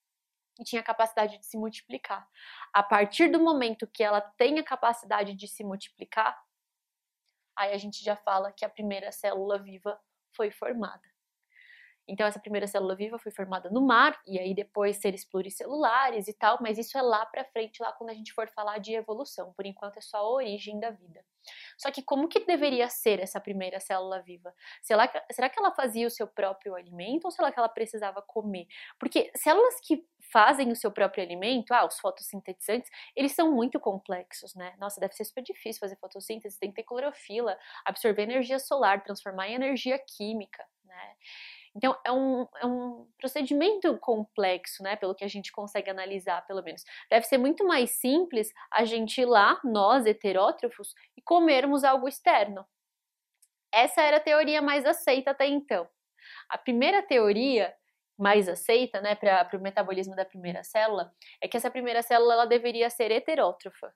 e 0.58 0.64
tinha 0.64 0.82
capacidade 0.82 1.38
de 1.38 1.46
se 1.46 1.56
multiplicar. 1.56 2.28
A 2.72 2.82
partir 2.82 3.28
do 3.30 3.40
momento 3.40 3.86
que 3.86 4.02
ela 4.02 4.20
tem 4.20 4.58
a 4.58 4.64
capacidade 4.64 5.34
de 5.34 5.48
se 5.48 5.64
multiplicar, 5.64 6.40
aí 7.56 7.72
a 7.72 7.78
gente 7.78 8.02
já 8.02 8.16
fala 8.16 8.52
que 8.52 8.64
a 8.64 8.68
primeira 8.68 9.10
célula 9.12 9.58
viva 9.58 10.00
foi 10.32 10.50
formada. 10.50 11.14
Então, 12.06 12.26
essa 12.26 12.38
primeira 12.38 12.66
célula 12.66 12.94
viva 12.94 13.18
foi 13.18 13.32
formada 13.32 13.70
no 13.70 13.80
mar, 13.80 14.20
e 14.26 14.38
aí 14.38 14.54
depois 14.54 14.98
seres 14.98 15.24
pluricelulares 15.24 16.28
e 16.28 16.34
tal, 16.34 16.58
mas 16.60 16.76
isso 16.76 16.98
é 16.98 17.02
lá 17.02 17.24
para 17.24 17.44
frente, 17.46 17.82
lá 17.82 17.92
quando 17.92 18.10
a 18.10 18.14
gente 18.14 18.32
for 18.32 18.46
falar 18.50 18.78
de 18.78 18.92
evolução. 18.92 19.54
Por 19.54 19.64
enquanto 19.64 19.96
é 19.96 20.00
só 20.02 20.18
a 20.18 20.30
origem 20.30 20.78
da 20.78 20.90
vida. 20.90 21.24
Só 21.78 21.90
que 21.90 22.02
como 22.02 22.28
que 22.28 22.44
deveria 22.44 22.88
ser 22.88 23.20
essa 23.20 23.40
primeira 23.40 23.80
célula 23.80 24.20
viva? 24.20 24.54
Será 24.82 25.08
que, 25.08 25.20
será 25.32 25.48
que 25.48 25.58
ela 25.58 25.72
fazia 25.72 26.06
o 26.06 26.10
seu 26.10 26.26
próprio 26.26 26.74
alimento 26.74 27.24
ou 27.24 27.30
será 27.30 27.50
que 27.50 27.58
ela 27.58 27.68
precisava 27.68 28.20
comer? 28.20 28.66
Porque 28.98 29.30
células 29.34 29.80
que 29.80 30.06
fazem 30.32 30.70
o 30.70 30.76
seu 30.76 30.90
próprio 30.90 31.22
alimento, 31.22 31.72
ah, 31.72 31.86
os 31.86 31.98
fotossintetizantes, 31.98 32.90
eles 33.16 33.32
são 33.32 33.52
muito 33.52 33.78
complexos, 33.80 34.54
né? 34.54 34.74
Nossa, 34.78 35.00
deve 35.00 35.14
ser 35.14 35.24
super 35.24 35.42
difícil 35.42 35.80
fazer 35.80 35.96
fotossíntese, 35.96 36.58
tem 36.58 36.70
que 36.70 36.76
ter 36.76 36.82
clorofila, 36.82 37.58
absorver 37.84 38.22
energia 38.22 38.58
solar, 38.58 39.02
transformar 39.02 39.48
em 39.48 39.54
energia 39.54 39.98
química, 39.98 40.64
né? 40.84 41.16
Então, 41.76 41.98
é 42.04 42.12
um, 42.12 42.46
é 42.62 42.66
um 42.66 43.06
procedimento 43.18 43.98
complexo, 43.98 44.82
né? 44.82 44.94
Pelo 44.94 45.14
que 45.14 45.24
a 45.24 45.28
gente 45.28 45.50
consegue 45.50 45.90
analisar, 45.90 46.46
pelo 46.46 46.62
menos. 46.62 46.84
Deve 47.10 47.26
ser 47.26 47.38
muito 47.38 47.66
mais 47.66 47.90
simples 47.90 48.52
a 48.70 48.84
gente 48.84 49.20
ir 49.20 49.26
lá, 49.26 49.60
nós 49.64 50.06
heterótrofos, 50.06 50.94
e 51.16 51.22
comermos 51.22 51.82
algo 51.82 52.06
externo. 52.06 52.64
Essa 53.72 54.02
era 54.02 54.18
a 54.18 54.20
teoria 54.20 54.62
mais 54.62 54.86
aceita 54.86 55.32
até 55.32 55.46
então. 55.46 55.88
A 56.48 56.56
primeira 56.56 57.02
teoria 57.02 57.74
mais 58.18 58.48
aceita, 58.48 59.00
né, 59.00 59.14
para 59.14 59.48
o 59.54 59.60
metabolismo 59.60 60.14
da 60.14 60.24
primeira 60.24 60.62
célula, 60.62 61.12
é 61.40 61.48
que 61.48 61.56
essa 61.56 61.70
primeira 61.70 62.02
célula 62.02 62.34
ela 62.34 62.46
deveria 62.46 62.88
ser 62.90 63.10
heterótrofa. 63.10 63.92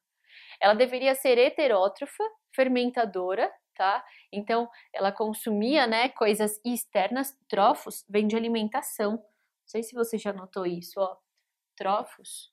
Ela 0.60 0.74
deveria 0.74 1.14
ser 1.14 1.38
heterótrofa, 1.38 2.24
fermentadora, 2.54 3.52
tá? 3.74 4.04
Então, 4.32 4.68
ela 4.92 5.12
consumia, 5.12 5.86
né, 5.86 6.08
coisas 6.10 6.60
externas, 6.64 7.36
trofos 7.48 8.04
vem 8.08 8.26
de 8.26 8.36
alimentação. 8.36 9.12
Não 9.12 9.22
sei 9.66 9.82
se 9.82 9.94
você 9.94 10.18
já 10.18 10.32
notou 10.32 10.66
isso, 10.66 11.00
ó. 11.00 11.16
Trofos 11.76 12.52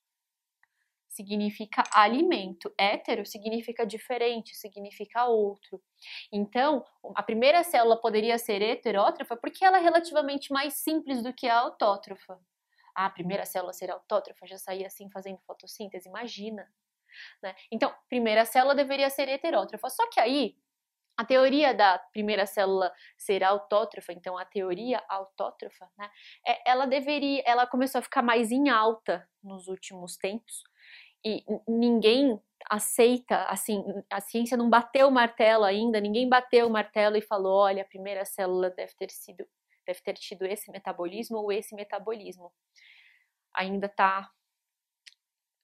significa 1.16 1.82
alimento, 1.92 2.72
hétero 2.78 3.24
significa 3.24 3.86
diferente, 3.86 4.54
significa 4.54 5.24
outro. 5.24 5.82
Então, 6.30 6.84
a 7.14 7.22
primeira 7.22 7.64
célula 7.64 7.98
poderia 7.98 8.38
ser 8.38 8.60
heterótrofa 8.60 9.36
porque 9.36 9.64
ela 9.64 9.78
é 9.78 9.80
relativamente 9.80 10.52
mais 10.52 10.74
simples 10.74 11.22
do 11.22 11.32
que 11.32 11.48
a 11.48 11.58
autótrofa. 11.58 12.38
Ah, 12.94 13.06
a 13.06 13.10
primeira 13.10 13.44
célula 13.44 13.72
ser 13.72 13.90
autótrofa 13.90 14.46
já 14.46 14.58
saía 14.58 14.86
assim 14.86 15.10
fazendo 15.10 15.38
fotossíntese, 15.46 16.08
imagina. 16.08 16.70
Né? 17.42 17.54
Então, 17.72 17.94
primeira 18.08 18.44
célula 18.44 18.74
deveria 18.74 19.08
ser 19.08 19.28
heterótrofa. 19.28 19.88
Só 19.88 20.08
que 20.10 20.20
aí, 20.20 20.56
a 21.16 21.24
teoria 21.24 21.72
da 21.72 21.98
primeira 21.98 22.44
célula 22.44 22.92
ser 23.16 23.42
autótrofa, 23.42 24.12
então 24.12 24.36
a 24.36 24.44
teoria 24.44 25.02
autótrofa, 25.08 25.90
né, 25.96 26.10
é, 26.46 26.70
ela 26.70 26.86
deveria, 26.86 27.42
ela 27.46 27.66
começou 27.66 28.00
a 28.00 28.02
ficar 28.02 28.20
mais 28.20 28.52
em 28.52 28.68
alta 28.68 29.26
nos 29.42 29.66
últimos 29.66 30.18
tempos 30.18 30.62
e 31.26 31.44
ninguém 31.66 32.40
aceita, 32.70 33.42
assim, 33.46 33.82
a 34.08 34.20
ciência 34.20 34.56
não 34.56 34.70
bateu 34.70 35.08
o 35.08 35.10
martelo 35.10 35.64
ainda, 35.64 36.00
ninguém 36.00 36.28
bateu 36.28 36.68
o 36.68 36.70
martelo 36.70 37.16
e 37.16 37.20
falou, 37.20 37.52
olha, 37.52 37.82
a 37.82 37.86
primeira 37.86 38.24
célula 38.24 38.70
deve 38.70 38.94
ter 38.94 39.10
sido, 39.10 39.44
deve 39.84 40.00
ter 40.02 40.14
tido 40.14 40.44
esse 40.44 40.70
metabolismo 40.70 41.38
ou 41.38 41.50
esse 41.50 41.74
metabolismo. 41.74 42.52
Ainda 43.52 43.86
está 43.86 44.30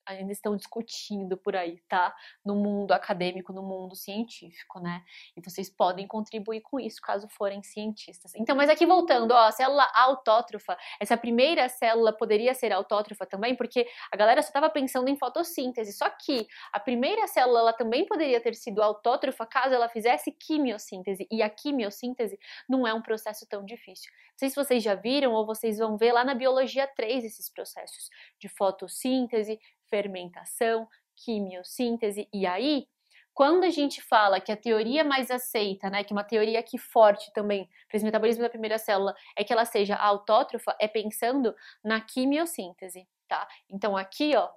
ainda 0.05 0.31
estão 0.31 0.55
discutindo 0.55 1.37
por 1.37 1.55
aí, 1.55 1.81
tá? 1.87 2.15
No 2.45 2.55
mundo 2.55 2.91
acadêmico, 2.91 3.53
no 3.53 3.63
mundo 3.63 3.95
científico, 3.95 4.79
né? 4.79 5.03
E 5.35 5.41
vocês 5.41 5.69
podem 5.69 6.07
contribuir 6.07 6.61
com 6.61 6.79
isso 6.79 7.01
caso 7.01 7.27
forem 7.29 7.63
cientistas. 7.63 8.33
Então, 8.35 8.55
mas 8.55 8.69
aqui 8.69 8.85
voltando, 8.85 9.31
ó, 9.31 9.47
a 9.47 9.51
célula 9.51 9.89
autótrofa, 9.95 10.77
essa 10.99 11.17
primeira 11.17 11.67
célula 11.69 12.11
poderia 12.11 12.53
ser 12.53 12.71
autótrofa 12.71 13.25
também, 13.25 13.55
porque 13.55 13.87
a 14.11 14.17
galera 14.17 14.41
só 14.41 14.49
estava 14.49 14.69
pensando 14.69 15.07
em 15.09 15.17
fotossíntese, 15.17 15.93
só 15.93 16.09
que 16.09 16.47
a 16.71 16.79
primeira 16.79 17.27
célula 17.27 17.59
ela 17.59 17.73
também 17.73 18.05
poderia 18.05 18.41
ter 18.41 18.55
sido 18.55 18.81
autótrofa 18.81 19.45
caso 19.45 19.73
ela 19.73 19.89
fizesse 19.89 20.31
quimiossíntese, 20.31 21.27
e 21.31 21.41
a 21.41 21.49
quimiossíntese 21.49 22.37
não 22.67 22.87
é 22.87 22.93
um 22.93 23.01
processo 23.01 23.47
tão 23.47 23.65
difícil. 23.65 24.11
Não 24.31 24.39
sei 24.39 24.49
se 24.49 24.55
vocês 24.55 24.83
já 24.83 24.95
viram 24.95 25.33
ou 25.33 25.45
vocês 25.45 25.77
vão 25.77 25.95
ver 25.95 26.11
lá 26.11 26.23
na 26.25 26.33
biologia 26.33 26.87
3 26.87 27.23
esses 27.23 27.49
processos 27.49 28.09
de 28.39 28.49
fotossíntese, 28.49 29.59
fermentação, 29.93 30.89
quimiossíntese. 31.15 32.27
E 32.33 32.47
aí, 32.47 32.87
quando 33.31 33.63
a 33.63 33.69
gente 33.69 34.01
fala 34.01 34.41
que 34.41 34.51
a 34.51 34.57
teoria 34.57 35.03
mais 35.03 35.29
aceita, 35.29 35.87
né, 35.87 36.03
que 36.03 36.11
uma 36.11 36.23
teoria 36.23 36.59
aqui 36.59 36.79
forte 36.79 37.31
também 37.31 37.69
para 37.87 37.97
esse 37.97 38.05
metabolismo 38.05 38.41
da 38.41 38.49
primeira 38.49 38.79
célula 38.79 39.15
é 39.37 39.43
que 39.43 39.53
ela 39.53 39.65
seja 39.65 39.95
autótrofa, 39.95 40.75
é 40.79 40.87
pensando 40.87 41.55
na 41.83 42.01
quimiossíntese, 42.01 43.07
tá? 43.27 43.47
Então 43.69 43.95
aqui, 43.95 44.35
ó, 44.35 44.49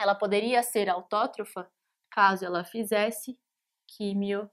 ela 0.00 0.16
poderia 0.16 0.60
ser 0.64 0.88
autótrofa 0.88 1.70
caso 2.10 2.44
ela 2.44 2.64
fizesse 2.64 3.38
quimiossíntese, 3.86 4.50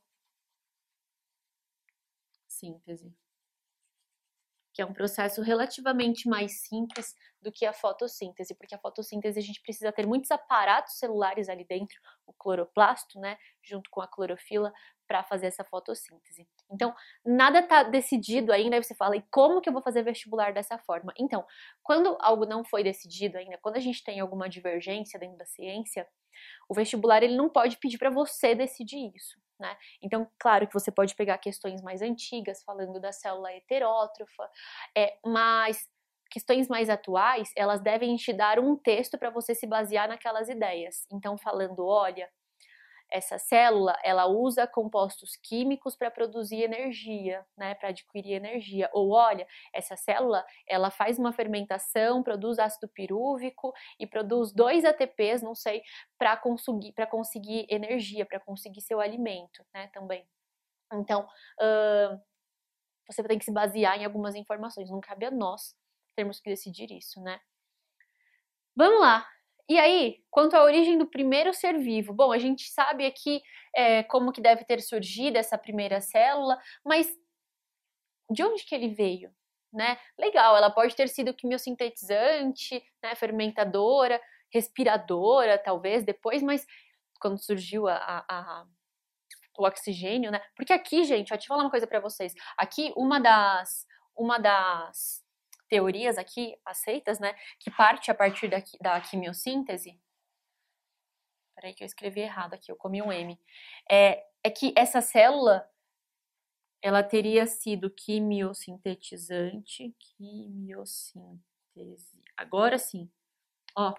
que 4.74 4.82
é 4.82 4.86
um 4.86 4.94
processo 4.94 5.42
relativamente 5.42 6.30
mais 6.30 6.62
simples 6.68 7.14
do 7.42 7.52
que 7.52 7.66
a 7.66 7.74
fotossíntese, 7.74 8.56
porque 8.56 8.76
a 8.76 8.80
fotossíntese 8.80 9.40
a 9.40 9.42
gente 9.42 9.62
precisa 9.62 9.92
ter 9.92 10.06
muitos 10.06 10.32
aparatos 10.32 10.98
celulares 10.98 11.50
ali 11.50 11.66
dentro, 11.66 11.98
o 12.26 12.34
cloroplasto, 12.34 13.20
né, 13.20 13.38
junto 13.64 13.90
com 13.90 14.02
a 14.02 14.08
clorofila, 14.08 14.72
para 15.08 15.24
fazer 15.24 15.48
essa 15.48 15.66
fotossíntese. 15.66 16.48
Então, 16.72 16.96
nada 17.26 17.60
está 17.60 17.84
decidido 17.84 18.54
ainda, 18.54 18.78
aí 18.78 18.84
você 18.84 18.96
fala, 18.96 19.18
e 19.18 19.24
como 19.30 19.60
que 19.60 19.68
eu 19.68 19.74
vou 19.74 19.82
fazer 19.82 20.04
vestibular 20.04 20.54
dessa 20.54 20.78
forma? 20.78 21.12
Então, 21.20 21.46
quando 21.84 22.18
algo 22.22 22.46
não 22.46 22.64
foi 22.64 22.84
decidido 22.84 23.38
ainda, 23.38 23.58
quando 23.58 23.76
a 23.76 23.82
gente 23.82 24.04
tem 24.04 24.22
alguma 24.22 24.48
divergência 24.48 25.20
dentro 25.20 25.38
da 25.38 25.46
ciência, 25.46 26.08
o 26.70 26.74
vestibular 26.74 27.24
ele 27.24 27.36
não 27.36 27.50
pode 27.50 27.78
pedir 27.78 27.98
para 27.98 28.10
você 28.10 28.56
decidir 28.56 29.12
isso. 29.14 29.41
Né? 29.62 29.78
Então, 30.02 30.28
claro 30.40 30.68
que 30.68 30.74
você 30.74 30.92
pode 30.92 31.14
pegar 31.14 31.38
questões 31.38 31.84
mais 31.84 32.02
antigas, 32.02 32.64
falando 32.64 33.00
da 33.00 33.12
célula 33.12 33.54
heterótrofa, 33.54 34.50
é, 34.98 35.20
mas 35.24 35.88
questões 36.32 36.68
mais 36.68 36.90
atuais, 36.90 37.52
elas 37.56 37.80
devem 37.80 38.16
te 38.16 38.34
dar 38.34 38.58
um 38.58 38.76
texto 38.76 39.20
para 39.20 39.30
você 39.30 39.54
se 39.54 39.68
basear 39.68 40.08
naquelas 40.08 40.50
ideias. 40.50 41.06
Então, 41.12 41.38
falando, 41.38 41.86
olha, 41.86 42.28
essa 43.12 43.38
célula, 43.38 43.98
ela 44.04 44.26
usa 44.28 44.66
compostos 44.66 45.36
químicos 45.36 45.96
para 45.96 46.10
produzir 46.10 46.62
energia, 46.64 47.46
né, 47.58 47.76
para 47.76 47.90
adquirir 47.90 48.34
energia. 48.34 48.90
Ou 48.94 49.12
olha, 49.12 49.46
essa 49.74 49.96
célula, 49.98 50.46
ela 50.68 50.90
faz 50.90 51.20
uma 51.20 51.34
fermentação, 51.34 52.24
produz 52.24 52.58
ácido 52.58 52.88
pirúvico 52.88 53.74
e 54.00 54.08
produz 54.08 54.54
dois 54.54 54.86
ATPs, 54.86 55.42
não 55.42 55.54
sei, 55.56 55.84
para 56.18 56.38
conseguir 56.38 56.94
para 56.94 57.08
conseguir 57.08 57.66
energia, 57.70 58.26
para 58.26 58.40
conseguir 58.40 58.82
seu 58.82 59.00
alimento, 59.02 59.64
né, 59.74 59.88
também. 59.94 60.26
Então, 60.94 61.28
uh, 61.62 62.22
você 63.10 63.24
tem 63.24 63.38
que 63.40 63.46
se 63.46 63.52
basear 63.52 64.00
em 64.00 64.06
algumas 64.06 64.36
informações, 64.36 64.90
não 64.90 65.02
cabe 65.02 65.26
a 65.26 65.32
nós 65.32 65.76
termos 66.16 66.40
que 66.40 66.50
decidir 66.50 66.92
isso, 66.92 67.22
né? 67.22 67.40
Vamos 68.76 69.02
lá. 69.02 69.28
E 69.70 69.80
aí, 69.80 70.24
quanto 70.30 70.56
à 70.56 70.64
origem 70.64 70.98
do 70.98 71.06
primeiro 71.06 71.54
ser 71.54 71.78
vivo, 71.78 72.14
bom, 72.14 72.32
a 72.32 72.38
gente 72.38 72.70
sabe 72.70 73.06
aqui 73.06 73.42
é, 73.76 74.04
como 74.04 74.32
que 74.32 74.42
deve 74.42 74.66
ter 74.66 74.82
surgido 74.82 75.38
essa 75.38 75.58
primeira 75.58 76.02
célula, 76.02 76.60
mas 76.86 77.10
de 78.30 78.44
onde 78.44 78.64
que 78.64 78.76
ele 78.76 78.90
veio? 78.90 79.34
Né? 79.74 79.98
Legal, 80.18 80.58
ela 80.58 80.70
pode 80.70 80.96
ter 80.96 81.08
sido 81.08 81.34
quimiosintetizante, 81.34 82.84
né, 83.02 83.16
fermentadora, 83.16 84.22
respiradora, 84.54 85.58
talvez 85.58 86.04
depois, 86.04 86.44
mas 86.44 86.66
quando 87.22 87.42
surgiu 87.42 87.88
a, 87.88 87.96
a, 87.96 88.26
a 88.28 88.66
o 89.58 89.66
oxigênio, 89.66 90.32
né? 90.32 90.42
Porque 90.56 90.74
aqui, 90.74 91.04
gente, 91.04 91.30
deixa 91.30 91.46
eu 91.46 91.48
falar 91.48 91.64
uma 91.64 91.70
coisa 91.70 91.86
para 91.86 92.00
vocês. 92.00 92.34
Aqui, 92.58 92.94
uma 92.96 93.20
das, 93.20 93.86
uma 94.16 94.38
das 94.38 95.21
teorias 95.72 96.18
aqui 96.18 96.60
aceitas, 96.66 97.18
né, 97.18 97.34
que 97.58 97.72
parte 97.72 98.12
a 98.12 98.14
partir 98.14 98.50
da, 98.50 98.62
da 98.82 99.00
quimiossíntese. 99.00 99.98
Peraí 101.56 101.74
que 101.74 101.82
eu 101.82 101.86
escrevi 101.86 102.20
errado 102.20 102.54
aqui, 102.54 102.70
eu 102.70 102.76
comi 102.76 103.02
um 103.02 103.10
M. 103.10 103.40
É, 103.90 104.22
é 104.44 104.50
que 104.50 104.74
essa 104.76 105.00
célula, 105.00 105.66
ela 106.82 107.02
teria 107.02 107.48
sido 107.48 107.90
quimiosintetizante, 107.90 109.96
quimiossíntese. 109.98 111.42
Agora 112.36 112.78
sim, 112.78 113.10
ó, 113.74 113.96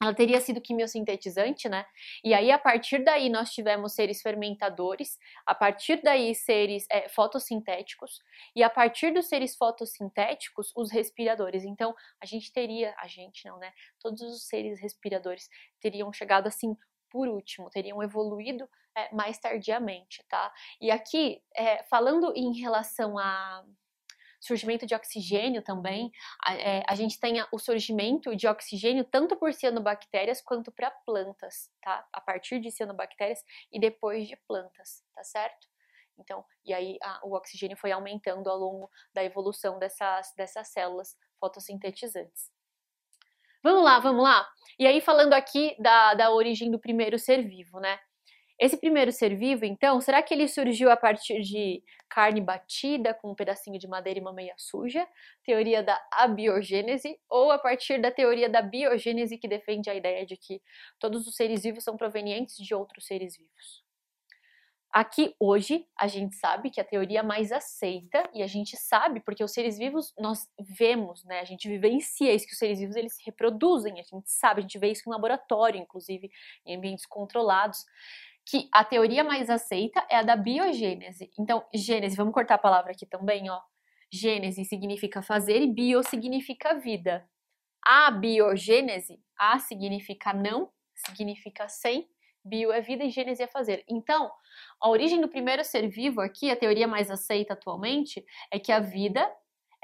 ela 0.00 0.14
teria 0.14 0.40
sido 0.40 0.60
quimiosintetizante, 0.60 1.68
né? 1.68 1.84
E 2.22 2.32
aí, 2.32 2.52
a 2.52 2.58
partir 2.58 3.02
daí, 3.04 3.28
nós 3.28 3.50
tivemos 3.50 3.94
seres 3.94 4.22
fermentadores, 4.22 5.18
a 5.44 5.54
partir 5.54 6.00
daí, 6.02 6.34
seres 6.34 6.86
é, 6.90 7.08
fotossintéticos, 7.08 8.20
e 8.54 8.62
a 8.62 8.70
partir 8.70 9.12
dos 9.12 9.28
seres 9.28 9.56
fotossintéticos, 9.56 10.72
os 10.76 10.92
respiradores. 10.92 11.64
Então, 11.64 11.94
a 12.20 12.26
gente 12.26 12.52
teria, 12.52 12.94
a 12.98 13.08
gente 13.08 13.46
não, 13.46 13.58
né? 13.58 13.72
Todos 14.00 14.22
os 14.22 14.46
seres 14.46 14.80
respiradores 14.80 15.48
teriam 15.80 16.12
chegado 16.12 16.46
assim 16.46 16.76
por 17.10 17.26
último, 17.26 17.70
teriam 17.70 18.02
evoluído 18.02 18.68
é, 18.96 19.12
mais 19.14 19.38
tardiamente, 19.38 20.24
tá? 20.28 20.52
E 20.80 20.90
aqui, 20.90 21.42
é, 21.56 21.82
falando 21.84 22.32
em 22.36 22.60
relação 22.60 23.18
a 23.18 23.64
surgimento 24.40 24.86
de 24.86 24.94
oxigênio 24.94 25.62
também, 25.62 26.10
a, 26.44 26.54
é, 26.54 26.82
a 26.86 26.94
gente 26.94 27.18
tem 27.18 27.44
o 27.52 27.58
surgimento 27.58 28.34
de 28.36 28.46
oxigênio 28.46 29.04
tanto 29.04 29.36
por 29.36 29.52
cianobactérias 29.52 30.40
quanto 30.40 30.70
para 30.72 30.90
plantas, 30.90 31.70
tá? 31.82 32.06
A 32.12 32.20
partir 32.20 32.60
de 32.60 32.70
cianobactérias 32.70 33.40
e 33.72 33.80
depois 33.80 34.28
de 34.28 34.36
plantas, 34.46 35.04
tá 35.14 35.24
certo? 35.24 35.66
Então, 36.18 36.44
e 36.64 36.74
aí 36.74 36.98
a, 37.02 37.20
o 37.24 37.34
oxigênio 37.34 37.76
foi 37.76 37.92
aumentando 37.92 38.50
ao 38.50 38.58
longo 38.58 38.90
da 39.14 39.22
evolução 39.22 39.78
dessas, 39.78 40.32
dessas 40.36 40.68
células 40.68 41.16
fotossintetizantes. 41.38 42.50
Vamos 43.62 43.82
lá, 43.82 43.98
vamos 43.98 44.22
lá. 44.22 44.48
E 44.78 44.86
aí, 44.86 45.00
falando 45.00 45.32
aqui 45.32 45.76
da, 45.80 46.14
da 46.14 46.30
origem 46.30 46.70
do 46.70 46.78
primeiro 46.78 47.18
ser 47.18 47.42
vivo, 47.42 47.80
né? 47.80 47.98
Esse 48.58 48.76
primeiro 48.76 49.12
ser 49.12 49.36
vivo, 49.36 49.64
então, 49.64 50.00
será 50.00 50.20
que 50.20 50.34
ele 50.34 50.48
surgiu 50.48 50.90
a 50.90 50.96
partir 50.96 51.42
de 51.42 51.80
carne 52.08 52.40
batida 52.40 53.14
com 53.14 53.30
um 53.30 53.34
pedacinho 53.34 53.78
de 53.78 53.86
madeira 53.86 54.18
e 54.18 54.22
uma 54.22 54.32
meia 54.32 54.54
suja? 54.58 55.06
Teoria 55.44 55.80
da 55.80 56.00
abiogênese? 56.10 57.20
Ou 57.30 57.52
a 57.52 57.58
partir 57.58 58.00
da 58.00 58.10
teoria 58.10 58.48
da 58.48 58.60
biogênese 58.60 59.38
que 59.38 59.46
defende 59.46 59.88
a 59.88 59.94
ideia 59.94 60.26
de 60.26 60.36
que 60.36 60.60
todos 60.98 61.28
os 61.28 61.36
seres 61.36 61.62
vivos 61.62 61.84
são 61.84 61.96
provenientes 61.96 62.56
de 62.56 62.74
outros 62.74 63.06
seres 63.06 63.36
vivos? 63.36 63.86
Aqui 64.90 65.34
hoje 65.38 65.86
a 65.96 66.08
gente 66.08 66.34
sabe 66.36 66.70
que 66.70 66.80
a 66.80 66.84
teoria 66.84 67.22
mais 67.22 67.52
aceita 67.52 68.28
e 68.32 68.42
a 68.42 68.46
gente 68.46 68.74
sabe 68.76 69.20
porque 69.20 69.44
os 69.44 69.52
seres 69.52 69.76
vivos 69.76 70.14
nós 70.18 70.48
vemos, 70.58 71.22
né? 71.24 71.40
A 71.40 71.44
gente 71.44 71.68
vivencia 71.68 72.32
isso 72.32 72.46
que 72.46 72.54
os 72.54 72.58
seres 72.58 72.80
vivos 72.80 72.96
eles 72.96 73.14
se 73.14 73.22
reproduzem, 73.24 74.00
a 74.00 74.02
gente 74.02 74.30
sabe, 74.30 74.60
a 74.60 74.62
gente 74.62 74.78
vê 74.78 74.90
isso 74.90 75.02
em 75.06 75.12
laboratório, 75.12 75.78
inclusive 75.78 76.30
em 76.64 76.76
ambientes 76.76 77.04
controlados 77.04 77.84
que 78.48 78.66
a 78.72 78.82
teoria 78.82 79.22
mais 79.22 79.50
aceita 79.50 80.06
é 80.08 80.16
a 80.16 80.22
da 80.22 80.34
biogênese. 80.34 81.30
Então, 81.38 81.66
gênese, 81.74 82.16
vamos 82.16 82.32
cortar 82.32 82.54
a 82.54 82.58
palavra 82.58 82.92
aqui 82.92 83.04
também, 83.04 83.50
ó. 83.50 83.60
Gênese 84.10 84.64
significa 84.64 85.20
fazer 85.20 85.60
e 85.60 85.66
bio 85.66 86.02
significa 86.02 86.72
vida. 86.74 87.28
A 87.84 88.10
biogênese, 88.10 89.22
a 89.38 89.58
significa 89.58 90.32
não, 90.32 90.70
significa 90.94 91.68
sem, 91.68 92.08
bio 92.42 92.72
é 92.72 92.80
vida 92.80 93.04
e 93.04 93.10
gênese 93.10 93.42
é 93.42 93.46
fazer. 93.46 93.84
Então, 93.86 94.32
a 94.80 94.88
origem 94.88 95.20
do 95.20 95.28
primeiro 95.28 95.62
ser 95.62 95.86
vivo 95.86 96.22
aqui, 96.22 96.50
a 96.50 96.56
teoria 96.56 96.88
mais 96.88 97.10
aceita 97.10 97.52
atualmente, 97.52 98.24
é 98.50 98.58
que 98.58 98.72
a 98.72 98.80
vida 98.80 99.30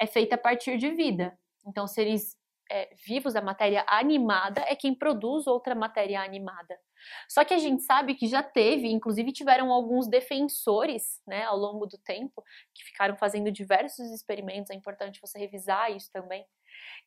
é 0.01 0.07
feita 0.07 0.37
a 0.37 0.39
partir 0.39 0.79
de 0.79 0.91
vida. 0.91 1.39
Então, 1.67 1.87
seres 1.87 2.35
é, 2.75 2.91
vivos, 3.07 3.37
a 3.37 3.41
matéria 3.41 3.85
animada, 3.87 4.61
é 4.67 4.75
quem 4.75 4.93
produz 4.93 5.47
outra 5.47 5.77
matéria 5.77 6.21
animada. 6.21 6.77
Só 7.29 7.45
que 7.45 7.55
a 7.55 7.59
gente 7.59 7.85
sabe 7.85 8.17
que 8.17 8.27
já 8.27 8.43
teve, 8.43 8.89
inclusive 8.89 9.31
tiveram 9.31 9.73
alguns 9.73 10.09
defensores, 10.09 11.23
né, 11.25 11.45
ao 11.45 11.57
longo 11.57 11.87
do 11.87 11.97
tempo, 11.99 12.43
que 12.75 12.83
ficaram 12.83 13.17
fazendo 13.17 13.53
diversos 13.53 14.11
experimentos, 14.11 14.71
é 14.71 14.75
importante 14.75 15.21
você 15.21 15.39
revisar 15.39 15.93
isso 15.93 16.11
também, 16.13 16.45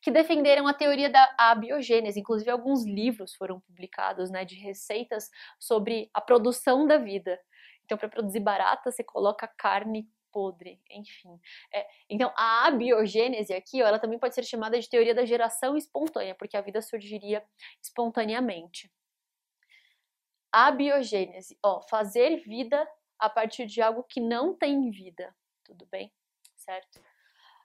que 0.00 0.10
defenderam 0.10 0.66
a 0.66 0.72
teoria 0.72 1.10
da 1.10 1.34
abiogênese, 1.36 2.20
inclusive 2.20 2.50
alguns 2.50 2.86
livros 2.86 3.34
foram 3.34 3.60
publicados, 3.60 4.30
né, 4.30 4.46
de 4.46 4.54
receitas 4.54 5.28
sobre 5.60 6.08
a 6.14 6.20
produção 6.22 6.86
da 6.86 6.96
vida. 6.96 7.38
Então, 7.84 7.98
para 7.98 8.08
produzir 8.08 8.40
barata, 8.40 8.90
você 8.90 9.04
coloca 9.04 9.46
carne 9.58 10.08
podre, 10.32 10.80
enfim. 10.90 11.40
É, 11.72 11.86
então, 12.08 12.32
a 12.36 12.66
abiogênese 12.66 13.52
aqui, 13.52 13.82
ó, 13.82 13.86
ela 13.86 13.98
também 13.98 14.18
pode 14.18 14.34
ser 14.34 14.44
chamada 14.44 14.78
de 14.78 14.88
teoria 14.88 15.14
da 15.14 15.24
geração 15.24 15.76
espontânea, 15.76 16.34
porque 16.34 16.56
a 16.56 16.60
vida 16.60 16.80
surgiria 16.82 17.44
espontaneamente 17.82 18.90
abiogênese, 20.52 21.58
ó, 21.62 21.80
fazer 21.82 22.36
vida 22.38 22.88
a 23.18 23.28
partir 23.28 23.66
de 23.66 23.82
algo 23.82 24.02
que 24.02 24.20
não 24.20 24.54
tem 24.54 24.90
vida, 24.90 25.34
tudo 25.64 25.86
bem? 25.90 26.12
Certo? 26.56 27.00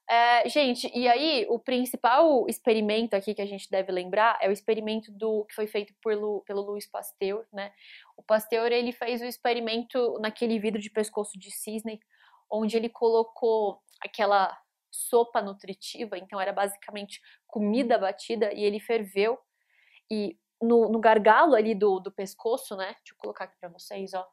É, 0.09 0.49
gente, 0.49 0.91
e 0.93 1.07
aí 1.07 1.45
o 1.49 1.57
principal 1.57 2.45
experimento 2.49 3.15
aqui 3.15 3.33
que 3.33 3.41
a 3.41 3.45
gente 3.45 3.69
deve 3.69 3.89
lembrar 3.91 4.37
é 4.41 4.49
o 4.49 4.51
experimento 4.51 5.11
do 5.11 5.45
que 5.45 5.55
foi 5.55 5.65
feito 5.65 5.93
por, 6.01 6.43
pelo 6.43 6.61
Louis 6.61 6.85
Pasteur, 6.85 7.45
né? 7.53 7.71
O 8.17 8.21
Pasteur 8.21 8.69
ele 8.71 8.91
fez 8.91 9.21
o 9.21 9.25
experimento 9.25 10.19
naquele 10.19 10.59
vidro 10.59 10.81
de 10.81 10.89
pescoço 10.89 11.39
de 11.39 11.49
cisne, 11.51 12.01
onde 12.53 12.77
ele 12.77 12.89
colocou 12.89 13.81
aquela 13.99 14.55
sopa 14.91 15.41
nutritiva, 15.41 16.17
então 16.17 16.39
era 16.39 16.53
basicamente 16.53 17.19
comida 17.47 17.97
batida 17.97 18.53
e 18.53 18.63
ele 18.63 18.79
ferveu 18.79 19.39
e 20.09 20.37
no, 20.61 20.87
no 20.87 20.99
gargalo 20.99 21.55
ali 21.55 21.73
do, 21.73 21.99
do 21.99 22.11
pescoço, 22.11 22.75
né? 22.75 22.93
Deixa 22.93 23.13
eu 23.13 23.17
colocar 23.17 23.45
aqui 23.45 23.57
para 23.59 23.69
vocês, 23.69 24.13
ó. 24.13 24.25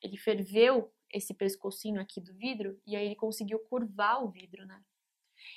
Ele 0.00 0.16
ferveu 0.16 0.94
esse 1.12 1.34
pescocinho 1.34 2.00
aqui 2.00 2.20
do 2.20 2.32
vidro 2.34 2.80
e 2.86 2.94
aí 2.94 3.06
ele 3.06 3.16
conseguiu 3.16 3.58
curvar 3.58 4.22
o 4.22 4.30
vidro, 4.30 4.64
né? 4.66 4.82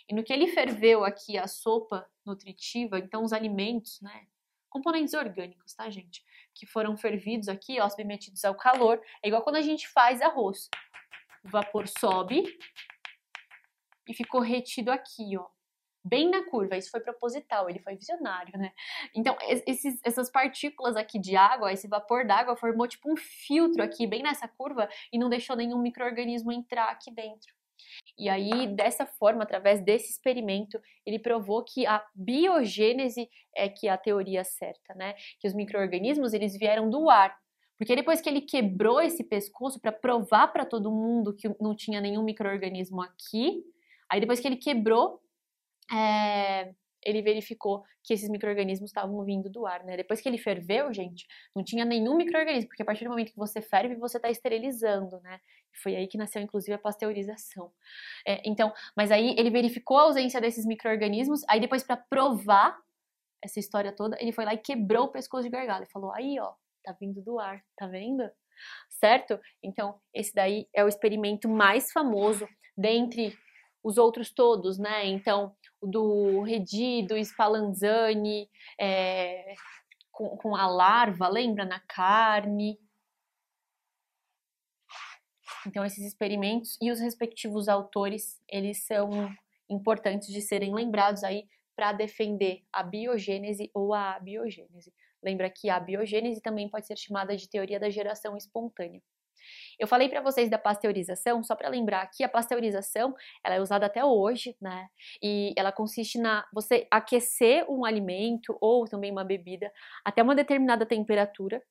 E 0.10 0.14
no 0.14 0.24
que 0.24 0.34
ele 0.34 0.48
ferveu 0.48 1.06
aqui 1.06 1.38
a 1.38 1.48
sopa 1.48 2.10
nutritiva, 2.26 2.98
então 2.98 3.24
os 3.24 3.32
alimentos, 3.32 4.02
né? 4.02 4.28
Componentes 4.70 5.14
orgânicos, 5.14 5.74
tá, 5.74 5.90
gente? 5.90 6.24
Que 6.54 6.66
foram 6.66 6.98
fervidos 6.98 7.48
aqui, 7.48 7.80
ó, 7.80 7.90
submetidos 7.90 8.44
ao 8.46 8.56
calor. 8.56 9.02
É 9.24 9.28
igual 9.28 9.44
quando 9.44 9.58
a 9.58 9.62
gente 9.62 9.88
faz 9.88 10.22
arroz. 10.22 10.70
O 11.44 11.50
vapor 11.50 11.88
sobe 11.88 12.44
e 14.08 14.14
ficou 14.14 14.42
retido 14.42 14.92
aqui, 14.92 15.38
ó 15.38 15.48
bem 16.08 16.30
na 16.30 16.44
curva. 16.46 16.78
Isso 16.78 16.90
foi 16.90 17.02
proposital, 17.02 17.70
ele 17.70 17.80
foi 17.80 17.96
visionário, 17.96 18.58
né? 18.58 18.72
Então, 19.14 19.36
esses, 19.68 20.00
essas 20.04 20.32
partículas 20.32 20.96
aqui 20.96 21.20
de 21.20 21.36
água, 21.36 21.72
esse 21.74 21.88
vapor 21.88 22.26
d'água 22.26 22.56
formou 22.56 22.88
tipo 22.88 23.12
um 23.12 23.18
filtro 23.18 23.84
aqui, 23.84 24.08
bem 24.08 24.24
nessa 24.24 24.48
curva, 24.48 24.88
e 25.12 25.20
não 25.20 25.30
deixou 25.30 25.56
nenhum 25.56 25.80
microorganismo 25.80 26.52
entrar 26.52 26.90
aqui 26.90 27.12
dentro. 27.12 27.54
E 28.18 28.30
aí, 28.30 28.68
dessa 28.68 29.06
forma, 29.06 29.44
através 29.44 29.82
desse 29.84 30.12
experimento, 30.12 30.80
ele 31.06 31.20
provou 31.20 31.64
que 31.64 31.86
a 31.86 32.04
biogênese 32.16 33.30
é 33.56 33.70
que 33.70 33.88
é 33.88 33.92
a 33.92 33.98
teoria 33.98 34.44
certa, 34.44 34.94
né? 34.96 35.14
Que 35.40 35.48
os 35.48 35.54
microorganismos 35.54 36.34
eles 36.34 36.58
vieram 36.58 36.90
do 36.90 37.10
ar. 37.10 37.38
Porque 37.78 37.96
depois 37.96 38.20
que 38.20 38.28
ele 38.28 38.42
quebrou 38.42 39.00
esse 39.00 39.24
pescoço 39.24 39.80
para 39.80 39.92
provar 39.92 40.48
para 40.48 40.66
todo 40.66 40.92
mundo 40.92 41.36
que 41.36 41.48
não 41.62 41.76
tinha 41.76 42.02
nenhum 42.02 42.24
microorganismo 42.24 43.02
aqui, 43.02 43.64
aí 44.10 44.20
depois 44.20 44.40
que 44.40 44.48
ele 44.48 44.58
quebrou, 44.58 45.22
é, 45.94 46.74
ele 47.06 47.22
verificou 47.22 47.84
que 48.04 48.14
esses 48.14 48.30
micro-organismos 48.30 48.90
estavam 48.90 49.24
vindo 49.24 49.50
do 49.50 49.66
ar, 49.66 49.84
né? 49.84 49.96
Depois 49.96 50.20
que 50.20 50.28
ele 50.28 50.38
ferveu, 50.38 50.92
gente, 50.94 51.26
não 51.56 51.64
tinha 51.64 51.86
nenhum 51.86 52.18
micro-organismo, 52.18 52.70
porque 52.70 52.82
a 52.82 52.86
partir 52.86 53.04
do 53.04 53.12
momento 53.12 53.32
que 53.32 53.38
você 53.38 53.62
ferve, 53.62 53.96
você 53.96 54.18
está 54.18 54.30
esterilizando, 54.30 55.20
né? 55.22 55.40
Foi 55.82 55.96
aí 55.96 56.08
que 56.08 56.18
nasceu, 56.18 56.42
inclusive, 56.42 56.74
a 56.74 56.80
pasteurização. 56.80 57.72
É, 58.26 58.42
então, 58.48 58.74
mas 58.96 59.12
aí 59.12 59.36
ele 59.38 59.50
verificou 59.50 59.98
a 59.98 60.04
ausência 60.04 60.42
desses 60.42 60.66
micro-organismos, 60.66 61.42
aí 61.48 61.60
depois, 61.60 61.84
para 61.84 61.98
provar 61.98 62.78
essa 63.44 63.60
história 63.60 63.92
toda, 63.92 64.18
ele 64.20 64.32
foi 64.32 64.46
lá 64.46 64.54
e 64.54 64.58
quebrou 64.58 65.06
o 65.06 65.12
pescoço 65.12 65.44
de 65.44 65.50
gargalo 65.50 65.84
e 65.84 65.92
falou: 65.92 66.12
aí, 66.12 66.40
ó, 66.40 66.54
tá 66.84 66.96
vindo 67.00 67.22
do 67.22 67.40
ar, 67.40 67.64
tá 67.76 67.88
vendo? 67.88 68.30
Certo? 68.90 69.40
Então, 69.62 70.00
esse 70.14 70.34
daí 70.34 70.68
é 70.74 70.84
o 70.84 70.88
experimento 70.88 71.48
mais 71.48 71.92
famoso 71.92 72.48
dentre 72.76 73.38
os 73.84 73.98
outros 73.98 74.32
todos, 74.32 74.78
né? 74.78 75.06
Então, 75.06 75.56
do 75.82 76.42
Redi, 76.42 77.04
do 77.04 77.16
Spallanzani, 77.18 78.50
é, 78.80 79.54
com, 80.12 80.36
com 80.38 80.56
a 80.56 80.68
larva, 80.68 81.28
lembra? 81.28 81.64
Na 81.64 81.80
carne. 81.82 82.80
Então, 85.66 85.86
esses 85.86 86.06
experimentos 86.06 86.78
e 86.82 86.92
os 86.92 87.00
respectivos 87.00 87.68
autores, 87.68 88.42
eles 88.50 88.86
são 88.86 89.10
importantes 89.70 90.28
de 90.28 90.42
serem 90.42 90.74
lembrados 90.74 91.24
aí 91.24 91.46
para 91.76 91.94
defender 91.94 92.64
a 92.74 92.82
biogênese 92.82 93.70
ou 93.74 93.94
a 93.94 94.16
abiogênese. 94.16 94.92
Lembra 95.24 95.50
que 95.50 95.70
a 95.70 95.80
biogênese 95.80 96.42
também 96.42 96.70
pode 96.70 96.88
ser 96.88 96.98
chamada 96.98 97.36
de 97.36 97.50
teoria 97.50 97.80
da 97.80 97.90
geração 97.90 98.36
espontânea. 98.36 99.02
Eu 99.80 99.88
falei 99.88 100.10
para 100.10 100.22
vocês 100.22 100.50
da 100.50 100.58
pasteurização, 100.58 101.44
só 101.44 101.56
para 101.56 101.70
lembrar 101.70 102.08
que 102.08 102.24
a 102.24 102.30
pasteurização, 102.30 103.16
ela 103.44 103.56
é 103.56 103.62
usada 103.62 103.86
até 103.86 104.04
hoje, 104.04 104.56
né? 104.60 104.88
E 105.22 105.54
ela 105.56 105.72
consiste 105.72 106.20
na 106.20 106.46
você 106.54 106.88
aquecer 106.92 107.66
um 107.70 107.86
alimento 107.86 108.58
ou 108.60 108.86
também 108.86 109.12
uma 109.12 109.24
bebida 109.24 109.72
até 110.04 110.22
uma 110.22 110.36
determinada 110.36 110.86
temperatura. 110.86 111.62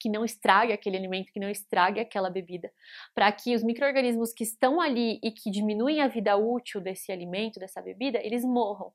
Que 0.00 0.08
não 0.08 0.24
estrague 0.24 0.72
aquele 0.72 0.96
alimento, 0.96 1.30
que 1.30 1.38
não 1.38 1.50
estrague 1.50 2.00
aquela 2.00 2.30
bebida, 2.30 2.72
para 3.14 3.30
que 3.30 3.54
os 3.54 3.62
micro-organismos 3.62 4.32
que 4.32 4.42
estão 4.42 4.80
ali 4.80 5.20
e 5.22 5.30
que 5.30 5.50
diminuem 5.50 6.00
a 6.00 6.08
vida 6.08 6.36
útil 6.36 6.80
desse 6.80 7.12
alimento, 7.12 7.60
dessa 7.60 7.82
bebida, 7.82 8.18
eles 8.24 8.42
morram. 8.42 8.92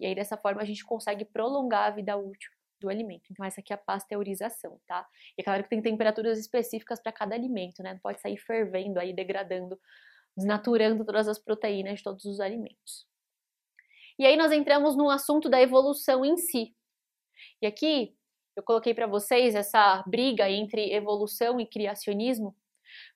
E 0.00 0.06
aí, 0.06 0.14
dessa 0.14 0.36
forma, 0.36 0.60
a 0.60 0.64
gente 0.64 0.84
consegue 0.84 1.24
prolongar 1.24 1.86
a 1.86 1.90
vida 1.90 2.16
útil 2.16 2.50
do 2.80 2.88
alimento. 2.88 3.28
Então, 3.30 3.44
essa 3.44 3.60
aqui 3.60 3.72
é 3.72 3.76
a 3.76 3.78
pasteurização, 3.78 4.80
tá? 4.86 5.06
E 5.38 5.42
é 5.42 5.44
claro 5.44 5.62
que 5.62 5.68
tem 5.68 5.80
temperaturas 5.80 6.38
específicas 6.38 7.00
para 7.00 7.12
cada 7.12 7.34
alimento, 7.34 7.82
né? 7.82 7.92
Não 7.92 8.00
pode 8.00 8.20
sair 8.20 8.38
fervendo 8.38 8.98
aí, 8.98 9.12
degradando, 9.12 9.78
desnaturando 10.36 11.04
todas 11.04 11.28
as 11.28 11.38
proteínas 11.38 11.98
de 11.98 12.04
todos 12.04 12.24
os 12.24 12.40
alimentos. 12.40 13.06
E 14.18 14.26
aí 14.26 14.36
nós 14.36 14.50
entramos 14.50 14.96
no 14.96 15.08
assunto 15.08 15.48
da 15.48 15.60
evolução 15.60 16.24
em 16.24 16.36
si. 16.36 16.74
E 17.62 17.66
aqui 17.66 18.14
eu 18.60 18.64
coloquei 18.64 18.92
para 18.92 19.06
vocês 19.06 19.54
essa 19.54 20.04
briga 20.06 20.48
entre 20.50 20.92
evolução 20.92 21.58
e 21.58 21.66
criacionismo, 21.66 22.54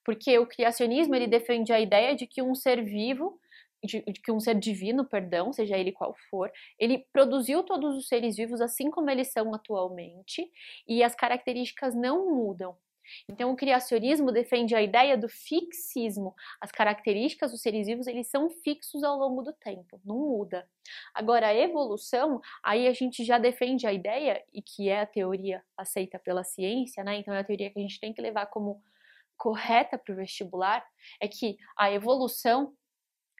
porque 0.03 0.39
o 0.39 0.47
criacionismo 0.47 1.15
ele 1.15 1.27
defende 1.27 1.73
a 1.73 1.79
ideia 1.79 2.17
de 2.17 2.27
que 2.27 2.43
um 2.43 2.55
ser 2.55 2.83
vivo 2.83 3.39
de, 3.83 4.01
de, 4.01 4.21
que 4.21 4.33
um 4.33 4.41
ser 4.41 4.59
divino, 4.59 5.05
perdão, 5.05 5.53
seja 5.53 5.77
ele 5.77 5.93
qual 5.93 6.17
for, 6.31 6.51
ele 6.79 7.07
produziu 7.13 7.63
todos 7.63 7.95
os 7.95 8.09
seres 8.09 8.37
vivos 8.37 8.63
assim 8.63 8.91
como 8.91 9.11
eles 9.11 9.31
são 9.31 9.55
atualmente 9.55 10.51
e 10.89 11.03
as 11.03 11.15
características 11.15 11.95
não 11.95 12.35
mudam. 12.35 12.75
Então, 13.29 13.53
o 13.53 13.57
criacionismo 13.57 14.33
defende 14.33 14.75
a 14.75 14.83
ideia 14.83 15.17
do 15.17 15.29
fixismo. 15.29 16.35
As 16.61 16.71
características 16.71 17.51
dos 17.51 17.63
seres 17.63 17.87
vivos, 17.87 18.07
eles 18.07 18.29
são 18.29 18.51
fixos 18.51 19.03
ao 19.03 19.19
longo 19.19 19.43
do 19.43 19.53
tempo, 19.53 20.01
não 20.05 20.17
muda. 20.17 20.69
Agora, 21.13 21.49
a 21.49 21.55
evolução, 21.55 22.41
aí 22.63 22.87
a 22.87 22.93
gente 22.93 23.25
já 23.25 23.39
defende 23.39 23.87
a 23.87 23.93
ideia, 23.93 24.43
e 24.53 24.61
que 24.63 24.89
é 24.89 25.01
a 25.01 25.07
teoria 25.07 25.63
aceita 25.77 26.19
pela 26.19 26.45
ciência, 26.45 27.03
né? 27.05 27.17
Então, 27.17 27.35
é 27.35 27.41
a 27.41 27.45
teoria 27.45 27.71
que 27.71 27.79
a 27.79 27.83
gente 27.83 28.01
tem 28.01 28.13
que 28.13 28.23
levar 28.23 28.47
como 28.47 28.83
correta 29.37 29.99
para 29.99 30.13
o 30.13 30.17
vestibular, 30.17 30.85
é 31.21 31.29
que 31.29 31.57
a 31.77 31.91
evolução 31.91 32.73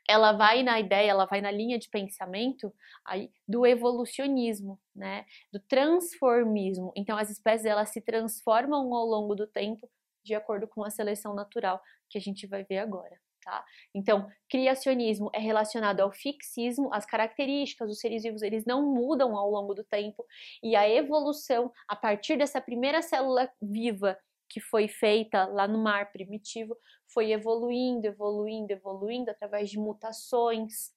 ela 0.09 0.33
vai 0.33 0.63
na 0.63 0.79
ideia, 0.79 1.11
ela 1.11 1.25
vai 1.27 1.41
na 1.41 1.51
linha 1.51 1.79
de 1.79 1.89
pensamento 1.89 2.73
aí 3.05 3.31
do 3.49 3.67
evolucionismo, 3.67 4.79
né? 4.95 5.25
Do 5.53 5.61
transformismo. 5.61 6.93
Então 6.97 7.17
as 7.17 7.31
espécies 7.31 7.67
elas 7.67 7.91
se 7.91 8.01
transformam 8.01 8.95
ao 8.95 9.07
longo 9.07 9.35
do 9.35 9.47
tempo 9.47 9.89
de 10.25 10.35
acordo 10.35 10.67
com 10.67 10.83
a 10.83 10.91
seleção 10.91 11.35
natural 11.35 11.81
que 12.09 12.19
a 12.19 12.21
gente 12.21 12.47
vai 12.47 12.65
ver 12.65 12.79
agora. 12.79 13.19
Tá? 13.45 13.63
Então, 13.95 14.27
criacionismo 14.49 15.31
é 15.35 15.39
relacionado 15.39 16.01
ao 16.01 16.11
fixismo, 16.11 16.89
as 16.95 17.05
características 17.05 17.89
dos 17.89 18.01
seres 18.01 18.23
vivos 18.23 18.41
eles 18.41 18.65
não 18.65 18.95
mudam 18.95 19.37
ao 19.37 19.51
longo 19.51 19.75
do 19.75 19.85
tempo 19.85 20.25
e 20.63 20.75
a 20.75 20.89
evolução 20.89 21.71
a 21.87 21.95
partir 21.95 22.39
dessa 22.39 22.59
primeira 22.59 23.03
célula 23.03 23.51
viva 23.61 24.19
que 24.55 24.61
foi 24.61 24.87
feita 24.87 25.47
lá 25.47 25.67
no 25.67 25.83
mar 25.83 26.13
primitivo 26.13 26.79
foi 27.09 27.33
evoluindo, 27.33 28.07
evoluindo, 28.07 28.73
evoluindo 28.73 29.29
através 29.29 29.69
de 29.69 29.77
mutações, 29.77 30.95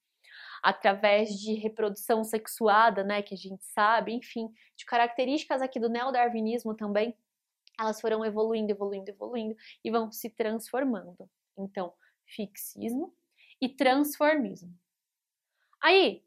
através 0.62 1.30
de 1.30 1.56
reprodução 1.56 2.24
sexuada, 2.24 3.04
né, 3.04 3.24
que 3.24 3.34
a 3.34 3.38
gente 3.38 3.66
sabe, 3.66 4.14
enfim, 4.14 4.48
de 4.76 4.86
características 4.86 5.60
aqui 5.60 5.80
do 5.80 5.90
neodarwinismo 5.90 6.76
também, 6.76 7.18
elas 7.80 8.00
foram 8.00 8.24
evoluindo, 8.24 8.72
evoluindo, 8.72 9.10
evoluindo 9.10 9.56
e 9.84 9.90
vão 9.90 10.12
se 10.12 10.30
transformando. 10.30 11.28
Então, 11.58 11.92
fixismo 12.28 13.12
e 13.60 13.68
transformismo. 13.68 14.72
Aí, 15.82 16.24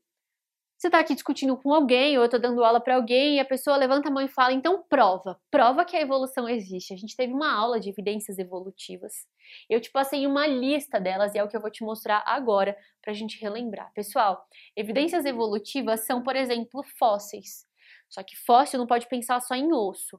você 0.81 0.87
está 0.87 0.99
aqui 0.99 1.13
discutindo 1.13 1.55
com 1.59 1.75
alguém, 1.75 2.17
ou 2.17 2.23
eu 2.23 2.25
estou 2.25 2.41
dando 2.41 2.65
aula 2.65 2.81
para 2.81 2.95
alguém, 2.95 3.37
e 3.37 3.39
a 3.39 3.45
pessoa 3.45 3.77
levanta 3.77 4.09
a 4.09 4.11
mão 4.11 4.25
e 4.25 4.29
fala, 4.29 4.55
então 4.55 4.83
prova, 4.89 5.39
prova 5.51 5.85
que 5.85 5.95
a 5.95 6.01
evolução 6.01 6.49
existe. 6.49 6.95
A 6.95 6.97
gente 6.97 7.15
teve 7.15 7.35
uma 7.35 7.53
aula 7.53 7.79
de 7.79 7.91
evidências 7.91 8.39
evolutivas. 8.39 9.29
Eu 9.69 9.79
te 9.79 9.91
passei 9.91 10.27
uma 10.27 10.47
lista 10.47 10.99
delas 10.99 11.35
e 11.35 11.39
é 11.39 11.45
o 11.45 11.49
que 11.49 11.55
eu 11.55 11.61
vou 11.61 11.71
te 11.71 11.85
mostrar 11.85 12.23
agora 12.25 12.75
para 13.03 13.11
a 13.11 13.15
gente 13.15 13.39
relembrar. 13.39 13.93
Pessoal, 13.93 14.43
evidências 14.75 15.27
evolutivas 15.27 16.07
são, 16.07 16.23
por 16.23 16.35
exemplo, 16.35 16.83
fósseis. 16.99 17.67
Só 18.09 18.23
que 18.23 18.35
fóssil 18.35 18.79
não 18.79 18.87
pode 18.87 19.07
pensar 19.07 19.39
só 19.43 19.55
em 19.55 19.71
osso. 19.75 20.19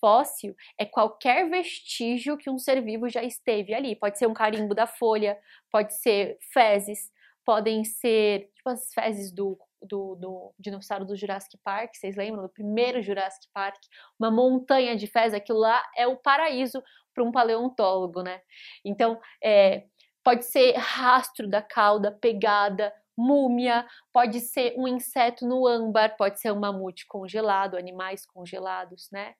Fóssil 0.00 0.56
é 0.78 0.86
qualquer 0.86 1.50
vestígio 1.50 2.38
que 2.38 2.48
um 2.48 2.58
ser 2.58 2.80
vivo 2.80 3.10
já 3.10 3.22
esteve 3.22 3.74
ali. 3.74 3.94
Pode 3.94 4.18
ser 4.18 4.26
um 4.26 4.32
carimbo 4.32 4.74
da 4.74 4.86
folha, 4.86 5.38
pode 5.70 5.92
ser 5.92 6.38
fezes, 6.50 7.12
podem 7.44 7.84
ser 7.84 8.50
tipo 8.54 8.70
as 8.70 8.94
fezes 8.94 9.30
do 9.30 9.58
do, 9.82 10.14
do 10.16 10.54
dinossauro 10.58 11.04
do 11.04 11.16
Jurassic 11.16 11.56
Park, 11.64 11.94
vocês 11.94 12.16
lembram? 12.16 12.42
Do 12.42 12.48
primeiro 12.48 13.02
Jurassic 13.02 13.46
Park, 13.52 13.80
uma 14.18 14.30
montanha 14.30 14.96
de 14.96 15.06
fezes, 15.06 15.34
aquilo 15.34 15.58
lá 15.58 15.82
é 15.96 16.06
o 16.06 16.16
paraíso 16.16 16.82
para 17.14 17.24
um 17.24 17.32
paleontólogo, 17.32 18.22
né? 18.22 18.40
Então, 18.84 19.20
é, 19.42 19.84
pode 20.22 20.44
ser 20.44 20.74
rastro 20.76 21.48
da 21.48 21.62
cauda, 21.62 22.12
pegada, 22.12 22.92
múmia, 23.16 23.86
pode 24.12 24.40
ser 24.40 24.74
um 24.76 24.86
inseto 24.86 25.46
no 25.46 25.66
âmbar, 25.66 26.16
pode 26.16 26.40
ser 26.40 26.52
um 26.52 26.60
mamute 26.60 27.06
congelado, 27.06 27.76
animais 27.76 28.24
congelados, 28.26 29.08
né? 29.10 29.34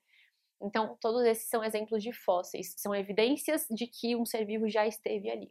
Então, 0.61 0.97
todos 0.99 1.23
esses 1.23 1.47
são 1.49 1.63
exemplos 1.63 2.03
de 2.03 2.11
fósseis, 2.11 2.73
são 2.77 2.93
evidências 2.93 3.65
de 3.69 3.87
que 3.87 4.15
um 4.15 4.25
ser 4.25 4.45
vivo 4.45 4.69
já 4.69 4.85
esteve 4.85 5.29
ali 5.29 5.49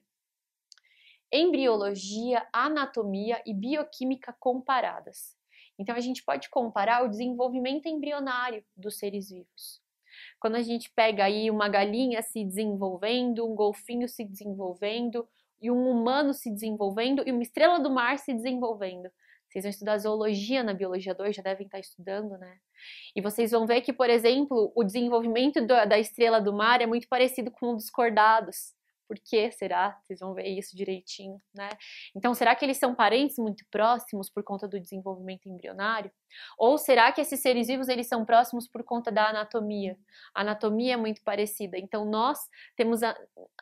embriologia, 1.33 2.47
anatomia 2.53 3.43
e 3.47 3.55
bioquímica 3.55 4.35
comparadas. 4.39 5.37
Então 5.79 5.95
a 5.95 6.01
gente 6.01 6.25
pode 6.25 6.49
comparar 6.51 7.05
o 7.05 7.09
desenvolvimento 7.09 7.87
embrionário 7.87 8.65
dos 8.77 8.99
seres 8.99 9.31
vivos. 9.31 9.81
Quando 10.41 10.57
a 10.57 10.63
gente 10.63 10.91
pega 10.91 11.25
aí 11.25 11.51
uma 11.51 11.69
galinha 11.69 12.23
se 12.23 12.45
desenvolvendo, 12.45 13.47
um 13.47 13.55
golfinho 13.55 14.09
se 14.09 14.25
desenvolvendo, 14.25 15.29
e 15.61 15.71
um 15.71 15.91
humano 15.91 16.33
se 16.33 16.51
desenvolvendo 16.51 17.23
e 17.27 17.33
uma 17.33 17.43
estrela 17.43 17.79
do 17.79 17.91
mar 17.91 18.19
se 18.19 18.33
desenvolvendo. 18.33 19.11
Vocês 19.49 19.65
vão 19.65 19.71
estudar 19.71 19.99
zoologia 19.99 20.63
na 20.63 20.75
biologia 20.75 21.15
2, 21.15 21.35
já 21.35 21.43
devem 21.43 21.67
estar 21.67 21.79
estudando, 21.79 22.37
né? 22.37 22.59
E 23.17 23.21
vocês 23.21 23.51
vão 23.51 23.67
ver 23.67 23.81
que, 23.81 23.95
por 23.95 24.11
exemplo, 24.11 24.71
o 24.75 24.85
desenvolvimento 24.85 25.67
da 25.67 25.99
estrela 25.99 26.39
do 26.39 26.53
mar 26.53 26.83
é 26.83 26.87
muito 26.87 27.09
parecido 27.09 27.51
com 27.51 27.73
o 27.73 27.75
dos 27.75 27.89
cordados. 27.89 28.75
Por 29.09 29.19
que 29.19 29.51
será? 29.51 29.99
Vocês 30.03 30.21
vão 30.21 30.35
ver 30.35 30.47
isso 30.47 30.77
direitinho, 30.77 31.41
né? 31.55 31.71
Então, 32.15 32.35
será 32.35 32.55
que 32.55 32.65
eles 32.65 32.77
são 32.77 32.95
parentes 32.95 33.39
muito 33.39 33.65
próximos 33.71 34.29
por 34.29 34.45
conta 34.45 34.69
do 34.69 34.79
desenvolvimento 34.79 35.49
embrionário? 35.49 36.13
Ou 36.59 36.77
será 36.77 37.11
que 37.11 37.23
esses 37.23 37.41
seres 37.41 37.69
vivos 37.69 37.89
eles 37.89 38.07
são 38.07 38.25
próximos 38.25 38.69
por 38.69 38.85
conta 38.85 39.11
da 39.11 39.31
anatomia? 39.31 39.97
A 40.35 40.43
anatomia 40.43 40.95
é 40.95 40.97
muito 40.97 41.23
parecida. 41.23 41.79
Então, 41.79 42.05
nós 42.05 42.39
temos 42.77 43.03
a, 43.03 43.17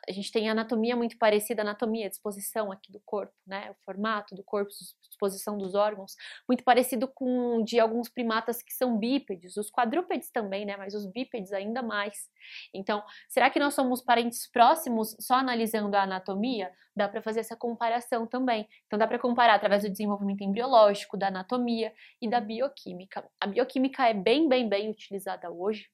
a 0.07 0.11
gente 0.11 0.31
tem 0.31 0.49
anatomia 0.49 0.95
muito 0.95 1.17
parecida, 1.17 1.61
anatomia, 1.61 2.07
a 2.07 2.09
disposição 2.09 2.71
aqui 2.71 2.91
do 2.91 2.99
corpo, 3.05 3.33
né? 3.45 3.71
O 3.71 3.75
formato 3.85 4.35
do 4.35 4.43
corpo, 4.43 4.69
disposição 5.07 5.57
dos 5.57 5.73
órgãos, 5.75 6.15
muito 6.47 6.63
parecido 6.63 7.07
com 7.07 7.63
de 7.63 7.79
alguns 7.79 8.09
primatas 8.09 8.61
que 8.61 8.73
são 8.73 8.97
bípedes, 8.97 9.57
os 9.57 9.71
quadrúpedes 9.71 10.29
também, 10.29 10.65
né? 10.65 10.75
Mas 10.77 10.93
os 10.93 11.05
bípedes 11.05 11.53
ainda 11.53 11.81
mais. 11.81 12.29
Então, 12.73 13.03
será 13.29 13.49
que 13.49 13.59
nós 13.59 13.73
somos 13.73 14.01
parentes 14.01 14.49
próximos 14.51 15.15
só 15.19 15.36
analisando 15.37 15.95
a 15.95 16.03
anatomia, 16.03 16.71
dá 16.95 17.07
para 17.07 17.21
fazer 17.21 17.41
essa 17.41 17.55
comparação 17.55 18.27
também. 18.27 18.67
Então 18.85 18.97
dá 18.97 19.07
para 19.07 19.19
comparar 19.19 19.55
através 19.55 19.83
do 19.83 19.89
desenvolvimento 19.89 20.41
embriológico, 20.43 21.17
da 21.17 21.27
anatomia 21.27 21.93
e 22.21 22.29
da 22.29 22.39
bioquímica. 22.39 23.23
A 23.39 23.47
bioquímica 23.47 24.07
é 24.07 24.13
bem, 24.13 24.49
bem, 24.49 24.67
bem 24.67 24.89
utilizada 24.89 25.49
hoje. 25.49 25.87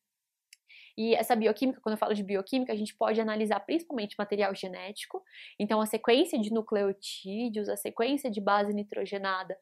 E 0.97 1.15
essa 1.15 1.35
bioquímica, 1.35 1.81
quando 1.81 1.93
eu 1.93 1.99
falo 1.99 2.13
de 2.13 2.23
bioquímica, 2.23 2.71
a 2.71 2.75
gente 2.75 2.95
pode 2.95 3.19
analisar 3.19 3.59
principalmente 3.61 4.15
material 4.17 4.53
genético, 4.53 5.23
então 5.59 5.81
a 5.81 5.87
sequência 5.87 6.39
de 6.39 6.51
nucleotídeos, 6.53 7.67
a 7.67 7.75
sequência 7.75 8.29
de 8.29 8.39
base 8.39 8.73
nitrogenada 8.73 9.57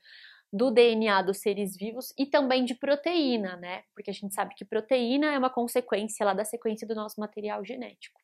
do 0.52 0.70
DNA 0.70 1.22
dos 1.22 1.38
seres 1.38 1.78
vivos 1.78 2.14
e 2.18 2.26
também 2.26 2.66
de 2.66 2.76
proteína, 2.76 3.56
né? 3.56 3.84
Porque 3.94 4.10
a 4.10 4.14
gente 4.14 4.34
sabe 4.34 4.54
que 4.54 4.66
proteína 4.66 5.32
é 5.32 5.38
uma 5.38 5.50
consequência 5.50 6.26
lá 6.26 6.34
da 6.34 6.44
sequência 6.44 6.86
do 6.86 6.94
nosso 6.94 7.20
material 7.22 7.64
genético. 7.64 8.20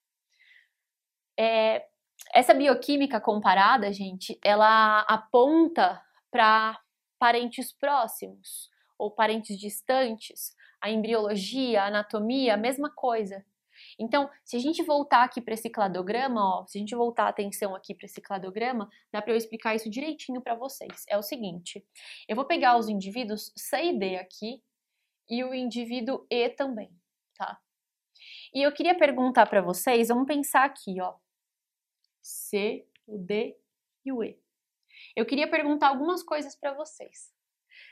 É, 1.40 1.86
essa 2.34 2.54
bioquímica 2.54 3.22
comparada, 3.22 3.92
gente, 3.94 4.40
ela 4.44 5.02
aponta 5.02 6.02
para 6.32 6.80
parentes 7.20 7.72
próximos 7.72 8.70
ou 8.98 9.12
parentes 9.12 9.58
distantes. 9.58 10.56
A 10.82 10.90
embriologia, 10.90 11.84
a 11.84 11.88
anatomia, 11.88 12.54
a 12.54 12.58
mesma 12.58 12.92
coisa. 12.94 13.44
Então, 14.00 14.30
se 14.44 14.56
a 14.56 14.60
gente 14.60 14.84
voltar 14.84 15.24
aqui 15.24 15.42
para 15.42 15.54
esse 15.54 15.70
cladograma, 15.70 16.42
ó, 16.42 16.66
se 16.68 16.78
a 16.78 16.82
gente 16.82 16.96
voltar 16.96 17.26
a 17.26 17.30
atenção 17.30 17.76
aqui 17.76 17.94
para 17.94 18.06
esse 18.06 18.22
cladograma, 18.22 18.90
dá 19.12 19.22
para 19.22 19.34
eu 19.34 19.38
explicar 19.38 19.76
isso 19.76 19.90
direitinho 19.90 20.42
para 20.42 20.56
vocês. 20.56 21.04
É 21.08 21.18
o 21.18 21.24
seguinte: 21.24 21.86
eu 22.28 22.36
vou 22.36 22.46
pegar 22.46 22.78
os 22.78 22.90
indivíduos 22.90 23.52
C 23.56 23.86
e 23.86 23.98
D 23.98 24.18
aqui 24.18 24.62
e 25.30 25.44
o 25.44 25.54
indivíduo 25.54 26.26
E 26.30 26.50
também, 26.50 26.90
tá? 27.36 27.60
E 28.54 28.62
eu 28.62 28.72
queria 28.72 28.98
perguntar 28.98 29.46
para 29.48 29.62
vocês, 29.62 30.08
vamos 30.08 30.28
pensar 30.28 30.64
aqui, 30.64 31.00
ó. 31.02 31.16
C, 32.28 32.86
o 33.08 33.18
D 33.18 33.58
e 34.04 34.12
o 34.12 34.22
E. 34.22 34.38
Eu 35.16 35.26
queria 35.26 35.50
perguntar 35.50 35.88
algumas 35.88 36.22
coisas 36.22 36.56
para 36.56 36.74
vocês. 36.74 37.34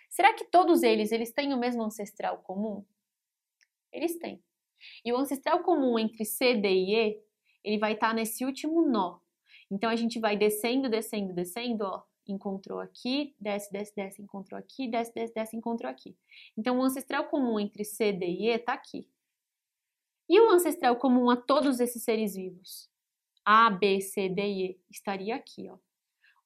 Será 0.09 0.33
que 0.33 0.45
todos 0.45 0.83
eles, 0.83 1.11
eles 1.11 1.31
têm 1.31 1.53
o 1.53 1.57
mesmo 1.57 1.83
ancestral 1.83 2.39
comum? 2.39 2.85
Eles 3.93 4.17
têm. 4.19 4.43
E 5.05 5.13
o 5.13 5.17
ancestral 5.17 5.63
comum 5.63 5.97
entre 5.97 6.25
C, 6.25 6.53
D 6.53 6.67
e 6.67 6.95
E, 6.95 7.23
ele 7.63 7.79
vai 7.79 7.93
estar 7.93 8.09
tá 8.09 8.13
nesse 8.13 8.43
último 8.43 8.85
nó. 8.85 9.19
Então 9.71 9.89
a 9.89 9.95
gente 9.95 10.19
vai 10.19 10.35
descendo, 10.35 10.89
descendo, 10.89 11.33
descendo, 11.33 11.85
ó, 11.85 12.03
encontrou 12.27 12.79
aqui, 12.79 13.33
desce, 13.39 13.71
desce, 13.71 13.95
desce, 13.95 14.21
encontrou 14.21 14.59
aqui, 14.59 14.87
desce, 14.87 15.13
desce, 15.13 15.33
desce, 15.33 15.55
encontrou 15.55 15.89
aqui. 15.89 16.15
Então 16.57 16.77
o 16.77 16.83
ancestral 16.83 17.25
comum 17.29 17.59
entre 17.59 17.85
C, 17.85 18.11
D 18.11 18.25
e 18.25 18.47
E 18.47 18.49
está 18.49 18.73
aqui. 18.73 19.09
E 20.27 20.39
o 20.41 20.49
ancestral 20.49 20.97
comum 20.97 21.29
a 21.29 21.37
todos 21.37 21.79
esses 21.79 22.03
seres 22.03 22.35
vivos? 22.35 22.93
A, 23.45 23.69
B, 23.69 24.01
C, 24.01 24.29
D 24.29 24.41
e 24.41 24.65
E 24.71 24.79
estaria 24.89 25.35
aqui, 25.35 25.69
ó. 25.69 25.77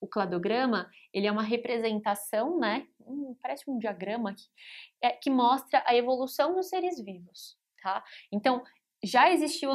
O 0.02 0.08
cladograma, 0.08 0.90
ele 1.14 1.28
é 1.28 1.32
uma 1.32 1.44
representação, 1.44 2.60
né? 2.60 2.88
Hum, 3.02 3.36
parece 3.42 3.70
um 3.70 3.78
diagrama 3.78 4.32
aqui, 4.32 4.48
é, 5.02 5.12
que 5.12 5.30
mostra 5.30 5.84
a 5.86 5.96
evolução 5.96 6.56
dos 6.56 6.70
seres 6.70 7.02
vivos, 7.02 7.58
tá? 7.82 8.04
Então, 8.32 8.64
já 9.04 9.32
existiu 9.32 9.72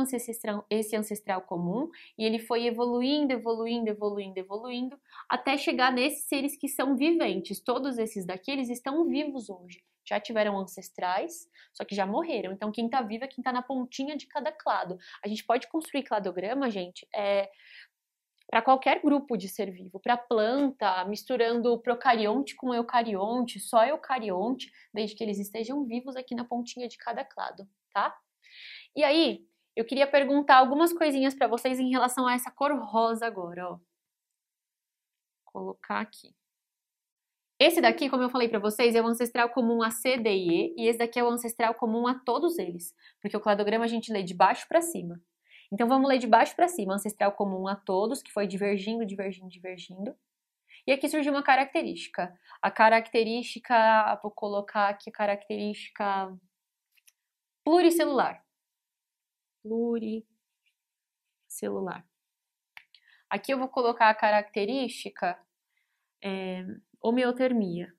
esse 0.68 0.96
ancestral 0.96 1.42
comum 1.42 1.90
e 2.18 2.24
ele 2.24 2.38
foi 2.38 2.66
evoluindo, 2.66 3.32
evoluindo, 3.32 3.88
evoluindo, 3.88 4.38
evoluindo, 4.38 5.00
até 5.28 5.56
chegar 5.56 5.90
nesses 5.92 6.24
seres 6.24 6.56
que 6.56 6.68
são 6.68 6.96
viventes. 6.96 7.60
Todos 7.60 7.98
esses 7.98 8.26
daqui, 8.26 8.50
eles 8.50 8.68
estão 8.68 9.08
vivos 9.08 9.48
hoje. 9.48 9.82
Já 10.06 10.20
tiveram 10.20 10.58
ancestrais, 10.58 11.48
só 11.72 11.84
que 11.84 11.94
já 11.94 12.04
morreram. 12.04 12.52
Então, 12.52 12.70
quem 12.70 12.84
está 12.84 13.00
vivo 13.00 13.24
é 13.24 13.26
quem 13.26 13.40
está 13.40 13.50
na 13.50 13.62
pontinha 13.62 14.14
de 14.16 14.26
cada 14.26 14.52
clado. 14.52 14.98
A 15.24 15.28
gente 15.28 15.42
pode 15.42 15.66
construir 15.68 16.02
cladograma, 16.02 16.70
gente, 16.70 17.08
é, 17.14 17.50
para 18.46 18.60
qualquer 18.60 19.00
grupo 19.00 19.38
de 19.38 19.48
ser 19.48 19.70
vivo, 19.70 19.98
para 19.98 20.18
planta, 20.18 21.02
misturando 21.06 21.78
procarionte 21.80 22.54
com 22.54 22.74
eucarionte, 22.74 23.58
só 23.58 23.86
eucarionte, 23.86 24.70
desde 24.92 25.16
que 25.16 25.24
eles 25.24 25.38
estejam 25.38 25.86
vivos 25.86 26.14
aqui 26.14 26.34
na 26.34 26.44
pontinha 26.44 26.86
de 26.86 26.98
cada 26.98 27.24
clado, 27.24 27.66
tá? 27.90 28.14
E 28.96 29.02
aí, 29.02 29.44
eu 29.76 29.84
queria 29.84 30.06
perguntar 30.06 30.56
algumas 30.56 30.92
coisinhas 30.92 31.34
para 31.34 31.48
vocês 31.48 31.80
em 31.80 31.90
relação 31.90 32.26
a 32.26 32.34
essa 32.34 32.50
cor 32.50 32.72
rosa 32.78 33.26
agora, 33.26 33.70
ó. 33.70 33.72
Vou 33.72 33.82
colocar 35.46 36.00
aqui. 36.00 36.34
Esse 37.58 37.80
daqui, 37.80 38.08
como 38.08 38.22
eu 38.22 38.30
falei 38.30 38.48
para 38.48 38.58
vocês, 38.58 38.94
é 38.94 39.02
o 39.02 39.06
ancestral 39.06 39.48
comum 39.50 39.82
a 39.82 39.90
C, 39.90 40.16
D 40.16 40.30
e 40.30 40.50
E, 40.50 40.74
e 40.76 40.88
esse 40.88 40.98
daqui 40.98 41.18
é 41.18 41.24
o 41.24 41.28
ancestral 41.28 41.74
comum 41.74 42.06
a 42.06 42.14
todos 42.14 42.58
eles, 42.58 42.94
porque 43.20 43.36
o 43.36 43.40
cladograma 43.40 43.84
a 43.84 43.88
gente 43.88 44.12
lê 44.12 44.22
de 44.22 44.34
baixo 44.34 44.66
para 44.68 44.80
cima. 44.80 45.20
Então 45.72 45.88
vamos 45.88 46.08
ler 46.08 46.18
de 46.18 46.26
baixo 46.26 46.54
para 46.54 46.68
cima, 46.68 46.94
ancestral 46.94 47.32
comum 47.32 47.66
a 47.66 47.74
todos, 47.74 48.22
que 48.22 48.32
foi 48.32 48.46
divergindo, 48.46 49.04
divergindo, 49.06 49.48
divergindo. 49.48 50.16
E 50.86 50.92
aqui 50.92 51.08
surgiu 51.08 51.32
uma 51.32 51.42
característica. 51.42 52.32
A 52.62 52.70
característica, 52.70 54.20
vou 54.22 54.30
colocar 54.30 54.88
aqui 54.90 55.10
a 55.10 55.12
característica 55.12 56.36
pluricelular 57.64 58.43
pluricelular. 59.64 62.06
Aqui 63.30 63.52
eu 63.52 63.58
vou 63.58 63.68
colocar 63.68 64.10
a 64.10 64.14
característica 64.14 65.42
é, 66.22 66.62
homeotermia. 67.00 67.92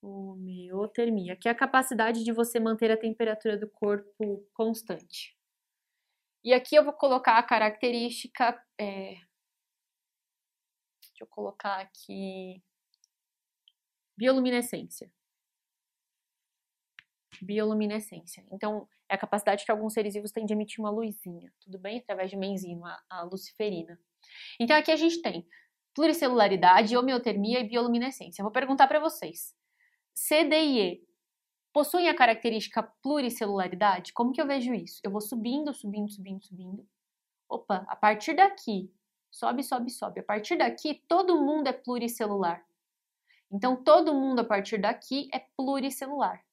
Homeotermia, 0.00 1.36
que 1.36 1.48
é 1.48 1.50
a 1.50 1.54
capacidade 1.54 2.22
de 2.22 2.32
você 2.32 2.60
manter 2.60 2.92
a 2.92 2.96
temperatura 2.96 3.58
do 3.58 3.68
corpo 3.68 4.48
constante. 4.54 5.36
E 6.44 6.54
aqui 6.54 6.76
eu 6.76 6.84
vou 6.84 6.92
colocar 6.92 7.36
a 7.36 7.42
característica. 7.42 8.64
É, 8.80 9.16
deixa 11.00 11.22
eu 11.22 11.26
colocar 11.26 11.80
aqui. 11.80 12.62
Bioluminescência. 14.16 15.12
Bioluminescência. 17.42 18.44
Então, 18.50 18.88
é 19.08 19.14
a 19.14 19.18
capacidade 19.18 19.64
que 19.64 19.70
alguns 19.70 19.94
seres 19.94 20.14
vivos 20.14 20.32
têm 20.32 20.44
de 20.44 20.52
emitir 20.52 20.80
uma 20.80 20.90
luzinha, 20.90 21.52
tudo 21.60 21.78
bem? 21.78 21.98
Através 21.98 22.30
de 22.30 22.36
uma 22.36 22.46
enzima, 22.46 23.02
a 23.08 23.22
luciferina. 23.22 23.98
Então 24.60 24.76
aqui 24.76 24.90
a 24.90 24.96
gente 24.96 25.22
tem 25.22 25.46
pluricelularidade, 25.94 26.96
homeotermia 26.96 27.60
e 27.60 27.68
bioluminescência. 27.68 28.40
Eu 28.40 28.44
vou 28.44 28.52
perguntar 28.52 28.86
para 28.86 29.00
vocês. 29.00 29.54
C, 30.14 30.42
e 30.42 30.80
E 30.80 31.08
possuem 31.72 32.08
a 32.08 32.14
característica 32.14 32.82
pluricelularidade? 33.02 34.12
Como 34.12 34.32
que 34.32 34.40
eu 34.40 34.46
vejo 34.46 34.74
isso? 34.74 35.00
Eu 35.02 35.10
vou 35.10 35.20
subindo, 35.20 35.72
subindo, 35.72 36.10
subindo, 36.10 36.44
subindo. 36.44 36.86
Opa, 37.48 37.86
a 37.88 37.96
partir 37.96 38.34
daqui, 38.34 38.92
sobe, 39.30 39.62
sobe, 39.62 39.90
sobe. 39.90 40.20
A 40.20 40.22
partir 40.22 40.56
daqui, 40.56 41.02
todo 41.08 41.42
mundo 41.42 41.68
é 41.68 41.72
pluricelular. 41.72 42.64
Então, 43.50 43.82
todo 43.82 44.14
mundo 44.14 44.40
a 44.40 44.44
partir 44.44 44.78
daqui 44.78 45.28
é 45.32 45.38
pluricelular. 45.56 46.44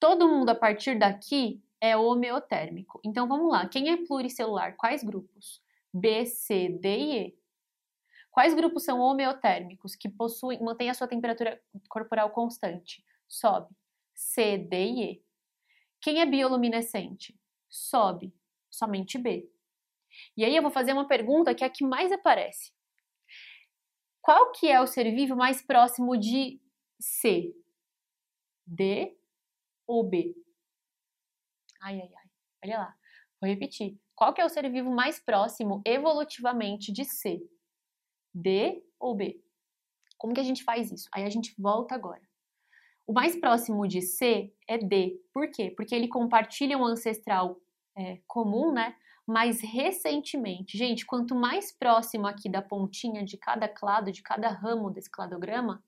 Todo 0.00 0.26
mundo 0.26 0.48
a 0.48 0.54
partir 0.54 0.98
daqui 0.98 1.62
é 1.78 1.94
homeotérmico. 1.94 3.00
Então 3.04 3.28
vamos 3.28 3.52
lá, 3.52 3.68
quem 3.68 3.90
é 3.90 3.98
pluricelular? 3.98 4.74
Quais 4.76 5.04
grupos? 5.04 5.62
B, 5.92 6.24
C, 6.24 6.70
D 6.70 6.98
e 6.98 7.18
E. 7.18 7.38
Quais 8.30 8.54
grupos 8.54 8.84
são 8.84 8.98
homeotérmicos 9.00 9.94
que 9.94 10.08
possuem, 10.08 10.62
mantêm 10.62 10.88
a 10.88 10.94
sua 10.94 11.06
temperatura 11.06 11.60
corporal 11.88 12.30
constante? 12.30 13.04
Sobe. 13.28 13.74
C, 14.14 14.56
D 14.56 14.76
e 14.86 15.02
E. 15.02 15.22
Quem 16.00 16.20
é 16.20 16.26
bioluminescente? 16.26 17.38
Sobe. 17.68 18.32
Somente 18.70 19.18
B. 19.18 19.50
E 20.36 20.44
aí 20.44 20.56
eu 20.56 20.62
vou 20.62 20.70
fazer 20.70 20.92
uma 20.92 21.06
pergunta 21.06 21.54
que 21.54 21.62
é 21.62 21.66
a 21.66 21.70
que 21.70 21.84
mais 21.84 22.10
aparece. 22.10 22.72
Qual 24.22 24.52
que 24.52 24.68
é 24.68 24.80
o 24.80 24.86
ser 24.86 25.10
vivo 25.14 25.36
mais 25.36 25.60
próximo 25.60 26.16
de 26.16 26.60
C? 26.98 27.54
D 28.66 29.19
ou 29.90 30.04
B? 30.04 30.32
Ai, 31.82 32.00
ai, 32.00 32.10
ai. 32.16 32.30
Olha 32.64 32.78
lá. 32.78 32.96
Vou 33.40 33.50
repetir. 33.50 33.98
Qual 34.14 34.32
que 34.32 34.40
é 34.40 34.44
o 34.44 34.48
ser 34.48 34.70
vivo 34.70 34.90
mais 34.90 35.18
próximo 35.18 35.82
evolutivamente 35.84 36.92
de 36.92 37.04
C? 37.04 37.40
D 38.32 38.84
ou 39.00 39.16
B? 39.16 39.42
Como 40.16 40.32
que 40.32 40.40
a 40.40 40.44
gente 40.44 40.62
faz 40.62 40.92
isso? 40.92 41.08
Aí 41.12 41.24
a 41.24 41.30
gente 41.30 41.54
volta 41.58 41.94
agora. 41.94 42.22
O 43.04 43.12
mais 43.12 43.34
próximo 43.34 43.88
de 43.88 44.00
C 44.00 44.54
é 44.68 44.78
D. 44.78 45.20
Por 45.32 45.50
quê? 45.50 45.72
Porque 45.76 45.94
ele 45.94 46.06
compartilha 46.06 46.78
um 46.78 46.84
ancestral 46.84 47.60
é, 47.96 48.20
comum, 48.28 48.72
né? 48.72 48.94
Mas 49.26 49.60
recentemente, 49.60 50.78
gente, 50.78 51.04
quanto 51.04 51.34
mais 51.34 51.72
próximo 51.72 52.28
aqui 52.28 52.48
da 52.48 52.62
pontinha 52.62 53.24
de 53.24 53.36
cada 53.36 53.68
clado, 53.68 54.12
de 54.12 54.22
cada 54.22 54.48
ramo 54.48 54.90
desse 54.90 55.10
cladograma, 55.10 55.82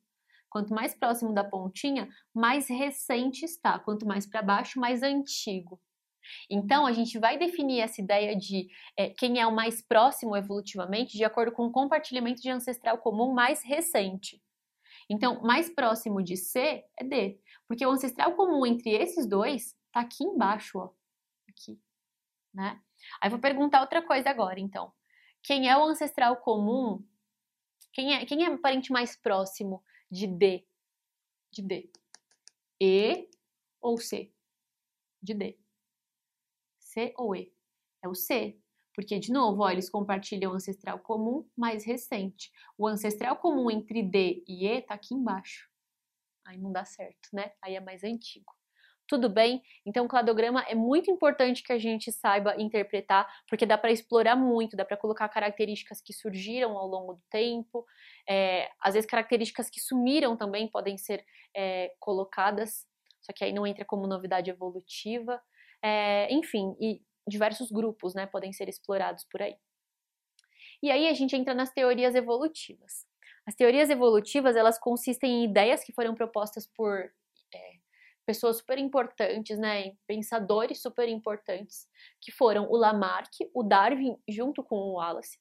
Quanto 0.52 0.74
mais 0.74 0.94
próximo 0.94 1.32
da 1.32 1.42
pontinha, 1.42 2.10
mais 2.34 2.68
recente 2.68 3.42
está. 3.42 3.78
Quanto 3.78 4.06
mais 4.06 4.26
para 4.26 4.42
baixo, 4.42 4.78
mais 4.78 5.02
antigo. 5.02 5.80
Então, 6.48 6.84
a 6.84 6.92
gente 6.92 7.18
vai 7.18 7.38
definir 7.38 7.80
essa 7.80 8.02
ideia 8.02 8.36
de 8.36 8.68
é, 8.94 9.08
quem 9.08 9.40
é 9.40 9.46
o 9.46 9.54
mais 9.54 9.80
próximo 9.80 10.36
evolutivamente 10.36 11.16
de 11.16 11.24
acordo 11.24 11.52
com 11.52 11.64
o 11.64 11.72
compartilhamento 11.72 12.42
de 12.42 12.50
ancestral 12.50 12.98
comum 12.98 13.32
mais 13.32 13.64
recente. 13.64 14.42
Então, 15.08 15.40
mais 15.42 15.70
próximo 15.70 16.22
de 16.22 16.36
C 16.36 16.84
é 16.98 17.02
D, 17.02 17.40
porque 17.66 17.86
o 17.86 17.90
ancestral 17.90 18.34
comum 18.34 18.66
entre 18.66 18.90
esses 18.90 19.26
dois 19.26 19.74
está 19.86 20.00
aqui 20.00 20.22
embaixo, 20.22 20.78
ó, 20.78 20.90
aqui, 21.48 21.80
né? 22.52 22.78
Aí 23.22 23.30
vou 23.30 23.38
perguntar 23.38 23.80
outra 23.80 24.02
coisa 24.02 24.28
agora, 24.28 24.60
então. 24.60 24.92
Quem 25.42 25.68
é 25.68 25.76
o 25.76 25.84
ancestral 25.84 26.36
comum? 26.36 27.02
Quem 27.90 28.14
é, 28.14 28.26
quem 28.26 28.44
é 28.44 28.50
o 28.50 28.58
parente 28.58 28.92
mais 28.92 29.16
próximo 29.16 29.82
de 30.12 30.27
D. 30.27 30.68
De 31.51 31.62
D. 31.62 31.90
E 32.79 33.31
ou 33.81 33.96
C? 33.96 34.31
De 35.22 35.33
D. 35.33 35.59
C 36.79 37.14
ou 37.16 37.35
E? 37.35 37.51
É 38.05 38.09
o 38.09 38.14
C. 38.14 38.59
Porque, 38.94 39.18
de 39.18 39.33
novo, 39.33 39.62
ó, 39.62 39.70
eles 39.70 39.88
compartilham 39.88 40.53
o 40.53 40.55
ancestral 40.55 40.98
comum 40.98 41.48
mais 41.57 41.83
recente. 41.83 42.53
O 42.77 42.87
ancestral 42.87 43.38
comum 43.38 43.70
entre 43.70 44.03
D 44.03 44.44
e 44.46 44.66
E 44.66 44.83
tá 44.83 44.94
aqui 44.94 45.14
embaixo. 45.14 45.70
Aí 46.44 46.59
não 46.59 46.70
dá 46.70 46.85
certo, 46.85 47.31
né? 47.33 47.55
Aí 47.62 47.75
é 47.75 47.81
mais 47.81 48.05
antigo 48.05 48.53
tudo 49.06 49.28
bem. 49.28 49.62
Então, 49.84 50.04
o 50.04 50.08
cladograma 50.08 50.62
é 50.68 50.74
muito 50.74 51.10
importante 51.10 51.62
que 51.62 51.72
a 51.72 51.78
gente 51.78 52.10
saiba 52.10 52.60
interpretar, 52.60 53.28
porque 53.48 53.66
dá 53.66 53.76
para 53.76 53.92
explorar 53.92 54.36
muito, 54.36 54.76
dá 54.76 54.84
para 54.84 54.96
colocar 54.96 55.28
características 55.28 56.00
que 56.00 56.12
surgiram 56.12 56.76
ao 56.76 56.86
longo 56.86 57.14
do 57.14 57.22
tempo, 57.30 57.84
é, 58.28 58.70
às 58.80 58.94
vezes 58.94 59.08
características 59.08 59.68
que 59.68 59.80
sumiram 59.80 60.36
também 60.36 60.68
podem 60.68 60.96
ser 60.96 61.24
é, 61.54 61.92
colocadas, 61.98 62.86
só 63.20 63.32
que 63.32 63.44
aí 63.44 63.52
não 63.52 63.66
entra 63.66 63.84
como 63.84 64.06
novidade 64.06 64.50
evolutiva. 64.50 65.40
É, 65.82 66.32
enfim, 66.32 66.76
e 66.80 67.02
diversos 67.26 67.70
grupos 67.70 68.14
né, 68.14 68.26
podem 68.26 68.52
ser 68.52 68.68
explorados 68.68 69.24
por 69.24 69.42
aí. 69.42 69.56
E 70.82 70.90
aí 70.90 71.08
a 71.08 71.14
gente 71.14 71.36
entra 71.36 71.54
nas 71.54 71.72
teorias 71.72 72.14
evolutivas. 72.14 73.06
As 73.46 73.54
teorias 73.54 73.90
evolutivas 73.90 74.56
elas 74.56 74.78
consistem 74.78 75.42
em 75.42 75.44
ideias 75.44 75.84
que 75.84 75.92
foram 75.92 76.14
propostas 76.14 76.66
por 76.66 77.12
pessoas 78.26 78.58
super 78.58 78.78
importantes, 78.78 79.58
né, 79.58 79.94
pensadores 80.06 80.80
super 80.80 81.08
importantes, 81.08 81.87
que 82.20 82.30
foram 82.32 82.70
o 82.70 82.76
Lamarck, 82.76 83.30
o 83.54 83.62
Darwin 83.62 84.16
junto 84.28 84.62
com 84.62 84.76
o 84.76 84.94
Wallace, 84.94 85.38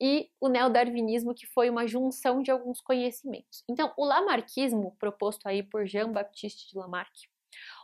e 0.00 0.28
o 0.40 0.48
neodarwinismo, 0.48 1.34
que 1.34 1.46
foi 1.46 1.70
uma 1.70 1.86
junção 1.86 2.42
de 2.42 2.50
alguns 2.50 2.80
conhecimentos. 2.80 3.62
Então, 3.68 3.92
o 3.96 4.04
lamarquismo, 4.04 4.96
proposto 4.98 5.46
aí 5.46 5.62
por 5.62 5.86
Jean-Baptiste 5.86 6.70
de 6.70 6.78
Lamarck, 6.78 7.12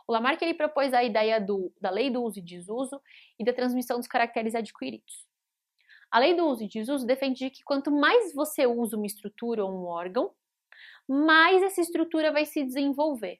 O 0.07 0.11
Lamarck 0.11 0.41
ele 0.41 0.53
propôs 0.53 0.93
a 0.93 1.03
ideia 1.03 1.39
do, 1.39 1.71
da 1.79 1.89
lei 1.89 2.09
do 2.09 2.21
uso 2.21 2.39
e 2.39 2.41
desuso 2.41 3.01
e 3.39 3.45
da 3.45 3.53
transmissão 3.53 3.97
dos 3.97 4.07
caracteres 4.07 4.55
adquiridos. 4.55 5.25
A 6.11 6.19
lei 6.19 6.35
do 6.35 6.45
uso 6.45 6.63
e 6.63 6.67
desuso 6.67 7.05
defende 7.05 7.49
que 7.49 7.63
quanto 7.63 7.89
mais 7.89 8.33
você 8.33 8.67
usa 8.67 8.97
uma 8.97 9.05
estrutura 9.05 9.63
ou 9.63 9.71
um 9.71 9.85
órgão, 9.85 10.33
mais 11.07 11.63
essa 11.63 11.81
estrutura 11.81 12.31
vai 12.31 12.45
se 12.45 12.63
desenvolver. 12.63 13.39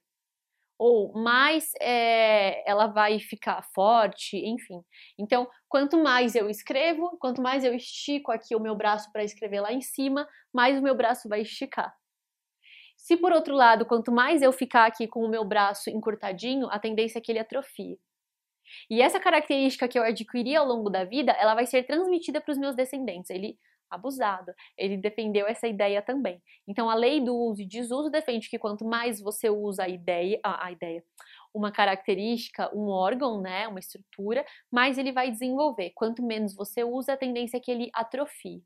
Ou 0.83 1.13
mais 1.13 1.73
é, 1.79 2.67
ela 2.67 2.87
vai 2.87 3.19
ficar 3.19 3.61
forte, 3.71 4.35
enfim. 4.35 4.81
Então, 5.15 5.47
quanto 5.69 5.95
mais 6.01 6.33
eu 6.33 6.49
escrevo, 6.49 7.15
quanto 7.19 7.39
mais 7.39 7.63
eu 7.63 7.71
estico 7.71 8.31
aqui 8.31 8.55
o 8.55 8.59
meu 8.59 8.75
braço 8.75 9.11
para 9.11 9.23
escrever 9.23 9.61
lá 9.61 9.71
em 9.71 9.81
cima, 9.81 10.27
mais 10.51 10.79
o 10.79 10.81
meu 10.81 10.95
braço 10.95 11.29
vai 11.29 11.41
esticar. 11.41 11.95
Se 12.97 13.15
por 13.15 13.31
outro 13.31 13.53
lado, 13.53 13.85
quanto 13.85 14.11
mais 14.11 14.41
eu 14.41 14.51
ficar 14.51 14.87
aqui 14.87 15.07
com 15.07 15.23
o 15.23 15.29
meu 15.29 15.45
braço 15.45 15.87
encurtadinho, 15.91 16.67
a 16.71 16.79
tendência 16.79 17.19
é 17.19 17.21
que 17.21 17.31
ele 17.31 17.37
atrofie. 17.37 17.99
E 18.89 19.03
essa 19.03 19.19
característica 19.19 19.87
que 19.87 19.99
eu 19.99 20.03
adquiri 20.03 20.55
ao 20.55 20.65
longo 20.65 20.89
da 20.89 21.03
vida, 21.03 21.31
ela 21.33 21.53
vai 21.53 21.67
ser 21.67 21.83
transmitida 21.83 22.41
para 22.41 22.53
os 22.53 22.57
meus 22.57 22.75
descendentes. 22.75 23.29
Ele 23.29 23.55
abusado. 23.91 24.53
Ele 24.77 24.97
defendeu 24.97 25.45
essa 25.45 25.67
ideia 25.67 26.01
também. 26.01 26.41
Então 26.67 26.89
a 26.89 26.95
lei 26.95 27.19
do 27.21 27.35
uso 27.35 27.61
e 27.61 27.65
desuso 27.65 28.09
defende 28.09 28.49
que 28.49 28.57
quanto 28.57 28.85
mais 28.85 29.19
você 29.19 29.49
usa 29.49 29.83
a 29.83 29.89
ideia, 29.89 30.39
a, 30.43 30.71
ideia, 30.71 31.03
uma 31.53 31.71
característica, 31.71 32.73
um 32.75 32.87
órgão, 32.87 33.41
né, 33.41 33.67
uma 33.67 33.79
estrutura, 33.79 34.45
mais 34.71 34.97
ele 34.97 35.11
vai 35.11 35.29
desenvolver. 35.29 35.91
Quanto 35.93 36.23
menos 36.23 36.55
você 36.55 36.83
usa, 36.83 37.13
a 37.13 37.17
tendência 37.17 37.57
é 37.57 37.59
que 37.59 37.71
ele 37.71 37.89
atrofie. 37.93 38.63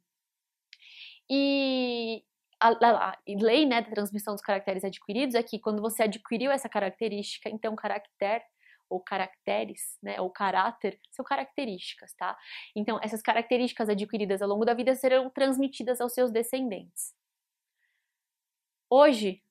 E 1.30 2.24
a, 2.60 2.70
a, 2.70 3.10
a, 3.10 3.18
lei 3.28 3.66
né, 3.66 3.82
da 3.82 3.90
transmissão 3.90 4.34
dos 4.34 4.44
caracteres 4.44 4.84
adquiridos 4.84 5.36
é 5.36 5.44
que 5.44 5.60
quando 5.60 5.82
você 5.82 6.04
adquiriu 6.04 6.52
essa 6.52 6.70
característica, 6.70 7.50
então 7.50 7.76
caractere 7.76 8.44
ou 8.90 9.00
caracteres, 9.00 9.98
né, 10.02 10.20
ou 10.22 10.30
caráter, 10.30 11.00
são 11.12 11.26
características, 11.26 12.14
tá? 12.14 12.38
Então, 12.76 13.00
essas 13.02 13.22
características 13.22 13.90
adquiridas 13.90 14.42
ao 14.42 14.50
longo 14.50 14.66
da 14.66 14.74
vida 14.74 14.96
serão 14.96 15.30
transmitidas 15.30 16.00
aos 16.00 16.14
seus 16.14 16.32
descendentes. 16.32 17.14
Hoje, 18.90 19.44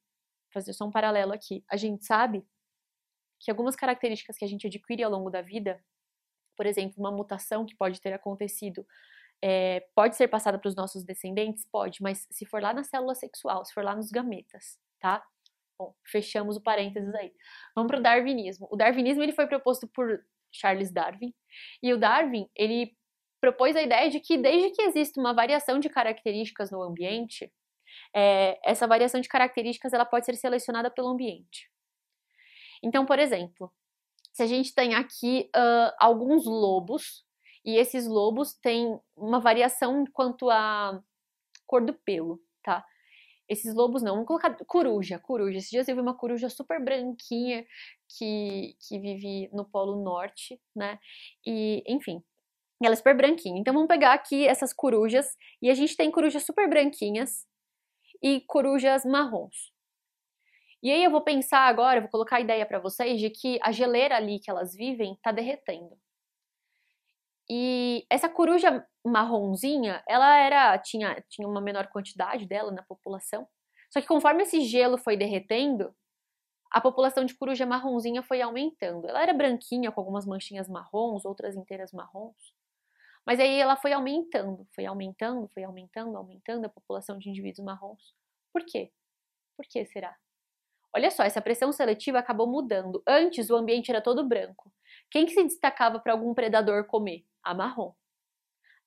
fazer 0.52 0.72
só 0.72 0.86
um 0.86 0.90
paralelo 0.90 1.32
aqui, 1.32 1.64
a 1.68 1.76
gente 1.76 2.04
sabe 2.04 2.46
que 3.40 3.50
algumas 3.50 3.76
características 3.76 4.38
que 4.38 4.44
a 4.44 4.48
gente 4.48 4.66
adquire 4.66 5.02
ao 5.02 5.10
longo 5.10 5.28
da 5.28 5.42
vida, 5.42 5.84
por 6.56 6.64
exemplo, 6.66 6.94
uma 6.98 7.10
mutação 7.10 7.66
que 7.66 7.76
pode 7.76 8.00
ter 8.00 8.12
acontecido, 8.12 8.86
é, 9.42 9.80
pode 9.94 10.16
ser 10.16 10.28
passada 10.28 10.58
para 10.58 10.68
os 10.68 10.74
nossos 10.74 11.04
descendentes? 11.04 11.66
Pode, 11.70 12.02
mas 12.02 12.26
se 12.30 12.46
for 12.46 12.62
lá 12.62 12.72
na 12.72 12.84
célula 12.84 13.14
sexual, 13.14 13.64
se 13.64 13.74
for 13.74 13.84
lá 13.84 13.94
nos 13.94 14.10
gametas, 14.10 14.78
tá? 14.98 15.22
Bom, 15.78 15.94
fechamos 16.04 16.56
o 16.56 16.62
parênteses 16.62 17.14
aí. 17.14 17.32
Vamos 17.74 17.90
para 17.90 17.98
o 17.98 18.02
darwinismo. 18.02 18.68
O 18.70 18.76
darwinismo 18.76 19.22
ele 19.22 19.32
foi 19.32 19.46
proposto 19.46 19.88
por 19.88 20.24
Charles 20.52 20.92
Darwin 20.92 21.34
e 21.82 21.92
o 21.92 21.98
Darwin 21.98 22.48
ele 22.54 22.96
propôs 23.40 23.76
a 23.76 23.82
ideia 23.82 24.08
de 24.08 24.20
que 24.20 24.38
desde 24.38 24.70
que 24.70 24.82
existe 24.82 25.18
uma 25.18 25.34
variação 25.34 25.78
de 25.78 25.88
características 25.88 26.70
no 26.70 26.80
ambiente, 26.80 27.52
é, 28.14 28.58
essa 28.64 28.86
variação 28.86 29.20
de 29.20 29.28
características 29.28 29.92
ela 29.92 30.06
pode 30.06 30.24
ser 30.24 30.36
selecionada 30.36 30.90
pelo 30.90 31.08
ambiente. 31.08 31.70
Então, 32.82 33.04
por 33.04 33.18
exemplo, 33.18 33.72
se 34.32 34.42
a 34.42 34.46
gente 34.46 34.74
tem 34.74 34.94
aqui 34.94 35.50
uh, 35.54 35.94
alguns 35.98 36.44
lobos 36.44 37.24
e 37.64 37.76
esses 37.76 38.06
lobos 38.06 38.54
têm 38.54 38.98
uma 39.16 39.40
variação 39.40 40.04
quanto 40.12 40.50
à 40.50 41.00
cor 41.66 41.84
do 41.84 41.94
pelo, 41.94 42.40
tá? 42.62 42.84
Esses 43.48 43.74
lobos 43.74 44.02
não, 44.02 44.12
vamos 44.14 44.26
colocar 44.26 44.56
coruja, 44.66 45.18
coruja. 45.18 45.58
Esses 45.58 45.70
dias 45.70 45.88
eu 45.88 45.94
vi 45.94 46.00
uma 46.00 46.16
coruja 46.16 46.48
super 46.48 46.82
branquinha 46.82 47.66
que, 48.08 48.76
que 48.80 48.98
vive 48.98 49.50
no 49.52 49.64
Polo 49.64 50.02
Norte, 50.02 50.60
né? 50.74 50.98
E, 51.46 51.82
enfim, 51.86 52.22
ela 52.82 52.94
é 52.94 52.96
super 52.96 53.16
branquinha. 53.16 53.60
Então 53.60 53.74
vamos 53.74 53.88
pegar 53.88 54.14
aqui 54.14 54.46
essas 54.46 54.72
corujas 54.72 55.36
e 55.60 55.70
a 55.70 55.74
gente 55.74 55.96
tem 55.96 56.10
corujas 56.10 56.44
super 56.44 56.68
branquinhas 56.68 57.46
e 58.22 58.40
corujas 58.42 59.04
marrons. 59.04 59.72
E 60.82 60.90
aí 60.90 61.02
eu 61.02 61.10
vou 61.10 61.22
pensar 61.22 61.60
agora, 61.60 62.00
vou 62.00 62.10
colocar 62.10 62.36
a 62.36 62.40
ideia 62.40 62.66
para 62.66 62.78
vocês 62.78 63.18
de 63.18 63.30
que 63.30 63.58
a 63.62 63.72
geleira 63.72 64.16
ali 64.16 64.38
que 64.38 64.50
elas 64.50 64.74
vivem 64.74 65.14
está 65.14 65.32
derretendo. 65.32 65.98
E 67.50 68.06
essa 68.08 68.28
coruja 68.28 68.86
marronzinha, 69.06 70.02
ela 70.08 70.36
era 70.36 70.78
tinha, 70.78 71.22
tinha 71.28 71.46
uma 71.46 71.60
menor 71.60 71.88
quantidade 71.88 72.46
dela 72.46 72.72
na 72.72 72.82
população. 72.82 73.46
Só 73.90 74.00
que 74.00 74.06
conforme 74.06 74.42
esse 74.42 74.62
gelo 74.62 74.96
foi 74.98 75.16
derretendo, 75.16 75.94
a 76.70 76.80
população 76.80 77.24
de 77.24 77.34
coruja 77.34 77.66
marronzinha 77.66 78.22
foi 78.22 78.42
aumentando. 78.42 79.06
Ela 79.06 79.22
era 79.22 79.32
branquinha 79.32 79.92
com 79.92 80.00
algumas 80.00 80.26
manchinhas 80.26 80.68
marrons, 80.68 81.24
outras 81.24 81.54
inteiras 81.54 81.92
marrons. 81.92 82.54
Mas 83.26 83.40
aí 83.40 83.60
ela 83.60 83.76
foi 83.76 83.92
aumentando, 83.92 84.66
foi 84.74 84.84
aumentando, 84.86 85.48
foi 85.48 85.64
aumentando, 85.64 86.16
aumentando 86.16 86.66
a 86.66 86.68
população 86.68 87.18
de 87.18 87.30
indivíduos 87.30 87.64
marrons. 87.64 88.14
Por 88.52 88.64
quê? 88.64 88.90
Por 89.56 89.66
que 89.66 89.84
será? 89.86 90.16
Olha 90.94 91.10
só, 91.10 91.24
essa 91.24 91.40
pressão 91.40 91.72
seletiva 91.72 92.18
acabou 92.18 92.46
mudando. 92.46 93.02
Antes 93.06 93.50
o 93.50 93.56
ambiente 93.56 93.90
era 93.90 94.00
todo 94.00 94.26
branco. 94.26 94.72
Quem 95.10 95.26
que 95.26 95.32
se 95.32 95.42
destacava 95.44 95.98
para 95.98 96.12
algum 96.12 96.34
predador 96.34 96.84
comer? 96.86 97.24
A 97.44 97.54
marrom. 97.54 97.94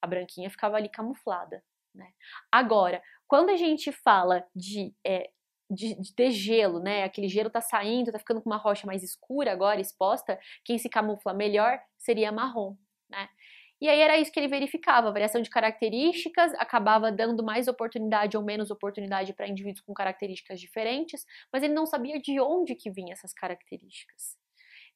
A 0.01 0.07
branquinha 0.07 0.49
ficava 0.49 0.77
ali 0.77 0.89
camuflada. 0.89 1.63
Né? 1.93 2.11
Agora, 2.51 3.01
quando 3.27 3.49
a 3.49 3.55
gente 3.55 3.91
fala 3.91 4.45
de, 4.55 4.93
é, 5.05 5.29
de, 5.69 5.95
de 5.95 6.13
degelo, 6.15 6.79
né? 6.79 7.03
Aquele 7.03 7.27
gelo 7.27 7.49
tá 7.49 7.61
saindo, 7.61 8.11
tá 8.11 8.19
ficando 8.19 8.41
com 8.41 8.49
uma 8.49 8.57
rocha 8.57 8.87
mais 8.87 9.03
escura 9.03 9.51
agora, 9.51 9.81
exposta, 9.81 10.39
quem 10.63 10.77
se 10.77 10.89
camufla 10.89 11.33
melhor 11.33 11.79
seria 11.97 12.31
marrom, 12.31 12.75
né? 13.09 13.29
E 13.79 13.87
aí 13.87 13.99
era 13.99 14.17
isso 14.17 14.31
que 14.31 14.39
ele 14.39 14.47
verificava, 14.47 15.11
variação 15.11 15.39
de 15.39 15.51
características 15.51 16.51
acabava 16.55 17.11
dando 17.11 17.43
mais 17.43 17.67
oportunidade 17.67 18.35
ou 18.35 18.43
menos 18.43 18.71
oportunidade 18.71 19.33
para 19.33 19.47
indivíduos 19.47 19.81
com 19.81 19.93
características 19.93 20.59
diferentes, 20.59 21.23
mas 21.53 21.61
ele 21.61 21.75
não 21.75 21.85
sabia 21.85 22.19
de 22.19 22.39
onde 22.39 22.73
que 22.73 22.89
vinham 22.89 23.11
essas 23.11 23.33
características. 23.33 24.35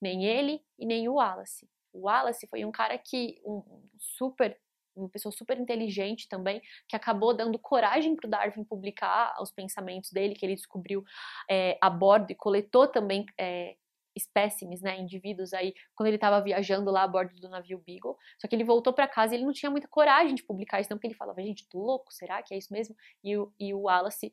Nem 0.02 0.26
ele 0.26 0.64
e 0.80 0.86
nem 0.88 1.08
o 1.08 1.14
Wallace. 1.16 1.70
O 1.94 2.08
Wallace 2.08 2.48
foi 2.48 2.64
um 2.66 2.72
cara 2.72 2.98
que 2.98 3.42
um 3.46 3.64
super 3.98 4.58
uma 4.96 5.10
pessoa 5.10 5.32
super 5.32 5.58
inteligente 5.58 6.28
também, 6.28 6.62
que 6.88 6.96
acabou 6.96 7.34
dando 7.34 7.58
coragem 7.58 8.16
para 8.16 8.28
o 8.28 8.30
Darwin 8.30 8.64
publicar 8.64 9.34
os 9.42 9.52
pensamentos 9.52 10.12
dele, 10.12 10.36
que 10.36 10.46
ele 10.46 10.56
descobriu 10.56 11.04
é, 11.50 11.78
a 11.82 11.90
bordo 11.90 12.32
e 12.32 12.36
coletou 12.36 12.88
também 12.88 13.26
é, 13.40 13.76
espécimes, 14.16 14.82
né, 14.82 15.00
indivíduos 15.00 15.54
aí, 15.54 15.74
quando 15.96 16.08
ele 16.08 16.18
estava 16.18 16.42
viajando 16.42 16.92
lá 16.92 17.04
a 17.04 17.08
bordo 17.08 17.34
do 17.40 17.50
navio 17.50 17.82
Beagle. 17.86 18.18
Só 18.40 18.48
que 18.48 18.56
ele 18.56 18.64
voltou 18.64 18.94
para 18.94 19.08
casa 19.08 19.34
e 19.34 19.38
ele 19.38 19.46
não 19.46 19.54
tinha 19.54 19.72
muita 19.72 19.88
coragem 19.88 20.36
de 20.36 20.44
publicar 20.44 20.82
isso, 20.82 20.90
não, 20.90 20.98
porque 20.98 21.08
ele 21.08 21.16
falava, 21.16 21.42
gente, 21.42 21.68
tô 21.70 21.80
louco, 21.80 22.12
será 22.12 22.44
que 22.44 22.54
é 22.54 22.58
isso 22.58 22.74
mesmo? 22.74 22.96
E 23.24 23.38
o, 23.38 23.54
e 23.60 23.74
o 23.74 23.82
Wallace, 23.82 24.32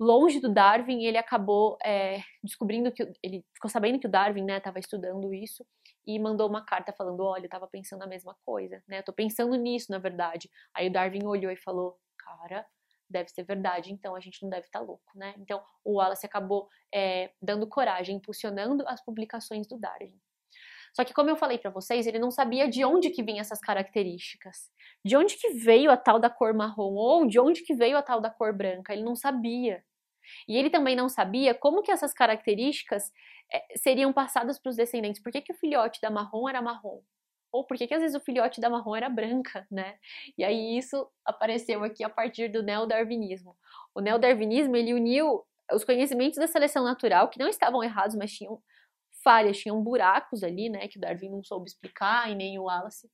longe 0.00 0.40
do 0.40 0.52
Darwin, 0.52 1.04
ele 1.04 1.18
acabou 1.18 1.76
é, 1.84 2.20
descobrindo 2.42 2.90
que, 2.90 3.02
ele 3.22 3.44
ficou 3.52 3.70
sabendo 3.70 3.98
que 3.98 4.06
o 4.06 4.10
Darwin, 4.10 4.44
né, 4.44 4.58
estava 4.58 4.78
estudando 4.78 5.34
isso 5.34 5.66
e 6.08 6.18
mandou 6.18 6.48
uma 6.48 6.64
carta 6.64 6.90
falando, 6.90 7.22
olha, 7.22 7.44
eu 7.44 7.50
tava 7.50 7.66
pensando 7.66 8.02
a 8.02 8.06
mesma 8.06 8.34
coisa, 8.42 8.82
né, 8.88 9.00
eu 9.00 9.02
tô 9.02 9.12
pensando 9.12 9.54
nisso, 9.56 9.92
na 9.92 9.98
verdade. 9.98 10.50
Aí 10.72 10.88
o 10.88 10.92
Darwin 10.92 11.26
olhou 11.26 11.52
e 11.52 11.56
falou, 11.56 12.00
cara, 12.16 12.66
deve 13.10 13.28
ser 13.28 13.42
verdade, 13.42 13.92
então 13.92 14.16
a 14.16 14.20
gente 14.20 14.42
não 14.42 14.48
deve 14.48 14.66
estar 14.66 14.78
tá 14.78 14.84
louco, 14.84 15.10
né? 15.14 15.34
Então 15.38 15.62
o 15.84 15.98
Wallace 15.98 16.24
acabou 16.24 16.68
é, 16.92 17.30
dando 17.42 17.66
coragem, 17.66 18.16
impulsionando 18.16 18.84
as 18.88 19.04
publicações 19.04 19.66
do 19.66 19.78
Darwin. 19.78 20.18
Só 20.94 21.04
que 21.04 21.12
como 21.12 21.28
eu 21.28 21.36
falei 21.36 21.58
para 21.58 21.70
vocês, 21.70 22.06
ele 22.06 22.18
não 22.18 22.30
sabia 22.30 22.68
de 22.68 22.84
onde 22.84 23.10
que 23.10 23.22
vinham 23.22 23.40
essas 23.40 23.60
características. 23.60 24.70
De 25.04 25.16
onde 25.16 25.36
que 25.36 25.50
veio 25.50 25.90
a 25.90 25.96
tal 25.96 26.18
da 26.18 26.30
cor 26.30 26.54
marrom 26.54 26.94
ou 26.94 27.26
de 27.26 27.38
onde 27.38 27.62
que 27.62 27.74
veio 27.74 27.98
a 27.98 28.02
tal 28.02 28.20
da 28.20 28.30
cor 28.30 28.52
branca, 28.52 28.92
ele 28.92 29.02
não 29.02 29.14
sabia. 29.14 29.84
E 30.48 30.56
ele 30.56 30.70
também 30.70 30.96
não 30.96 31.08
sabia 31.08 31.54
como 31.54 31.82
que 31.82 31.90
essas 31.90 32.12
características 32.12 33.12
é, 33.52 33.64
seriam 33.76 34.12
passadas 34.12 34.58
para 34.58 34.70
os 34.70 34.76
descendentes. 34.76 35.22
Por 35.22 35.32
que, 35.32 35.40
que 35.40 35.52
o 35.52 35.56
filhote 35.56 36.00
da 36.00 36.10
marrom 36.10 36.48
era 36.48 36.62
marrom? 36.62 37.00
Ou 37.50 37.64
por 37.64 37.76
que, 37.76 37.86
que 37.86 37.94
às 37.94 38.02
vezes 38.02 38.16
o 38.16 38.24
filhote 38.24 38.60
da 38.60 38.68
marrom 38.68 38.94
era 38.94 39.08
branca, 39.08 39.66
né? 39.70 39.98
E 40.36 40.44
aí 40.44 40.76
isso 40.76 41.08
apareceu 41.24 41.82
aqui 41.82 42.04
a 42.04 42.10
partir 42.10 42.48
do 42.48 42.62
neodarwinismo. 42.62 43.56
O 43.94 44.00
neodarwinismo, 44.00 44.76
ele 44.76 44.92
uniu 44.92 45.44
os 45.72 45.84
conhecimentos 45.84 46.38
da 46.38 46.46
seleção 46.46 46.84
natural, 46.84 47.28
que 47.28 47.38
não 47.38 47.48
estavam 47.48 47.82
errados, 47.82 48.16
mas 48.16 48.32
tinham 48.32 48.60
falhas, 49.22 49.58
tinham 49.58 49.82
buracos 49.82 50.42
ali, 50.42 50.68
né, 50.68 50.88
que 50.88 50.98
o 50.98 51.00
Darwin 51.00 51.30
não 51.30 51.42
soube 51.42 51.68
explicar 51.68 52.30
e 52.30 52.34
nem 52.34 52.58
o 52.58 52.64
Wallace, 52.64 53.10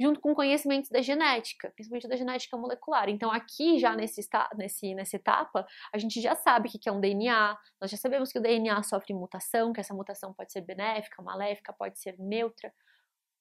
junto 0.00 0.20
com 0.20 0.34
conhecimentos 0.34 0.90
da 0.90 1.00
genética, 1.00 1.70
principalmente 1.74 2.08
da 2.08 2.16
genética 2.16 2.56
molecular. 2.56 3.08
Então, 3.08 3.30
aqui 3.30 3.78
já 3.78 3.94
nesse, 3.94 4.20
nesse, 4.56 4.94
nessa 4.94 5.16
etapa, 5.16 5.66
a 5.92 5.98
gente 5.98 6.20
já 6.20 6.34
sabe 6.34 6.68
o 6.68 6.72
que 6.72 6.88
é 6.88 6.92
um 6.92 7.00
DNA, 7.00 7.56
nós 7.80 7.90
já 7.90 7.96
sabemos 7.96 8.32
que 8.32 8.38
o 8.38 8.42
DNA 8.42 8.82
sofre 8.82 9.14
mutação, 9.14 9.72
que 9.72 9.80
essa 9.80 9.94
mutação 9.94 10.32
pode 10.32 10.52
ser 10.52 10.60
benéfica, 10.62 11.22
maléfica, 11.22 11.72
pode 11.72 11.98
ser 11.98 12.18
neutra, 12.18 12.72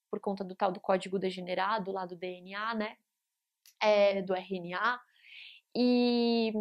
por 0.09 0.19
conta 0.19 0.43
do 0.43 0.53
tal 0.53 0.71
do 0.71 0.79
código 0.79 1.17
degenerado 1.17 1.91
lá 1.91 2.05
do 2.05 2.15
DNA, 2.15 2.75
né? 2.75 2.97
É, 3.81 4.21
do 4.21 4.35
RNA. 4.35 4.99
E 5.75 6.53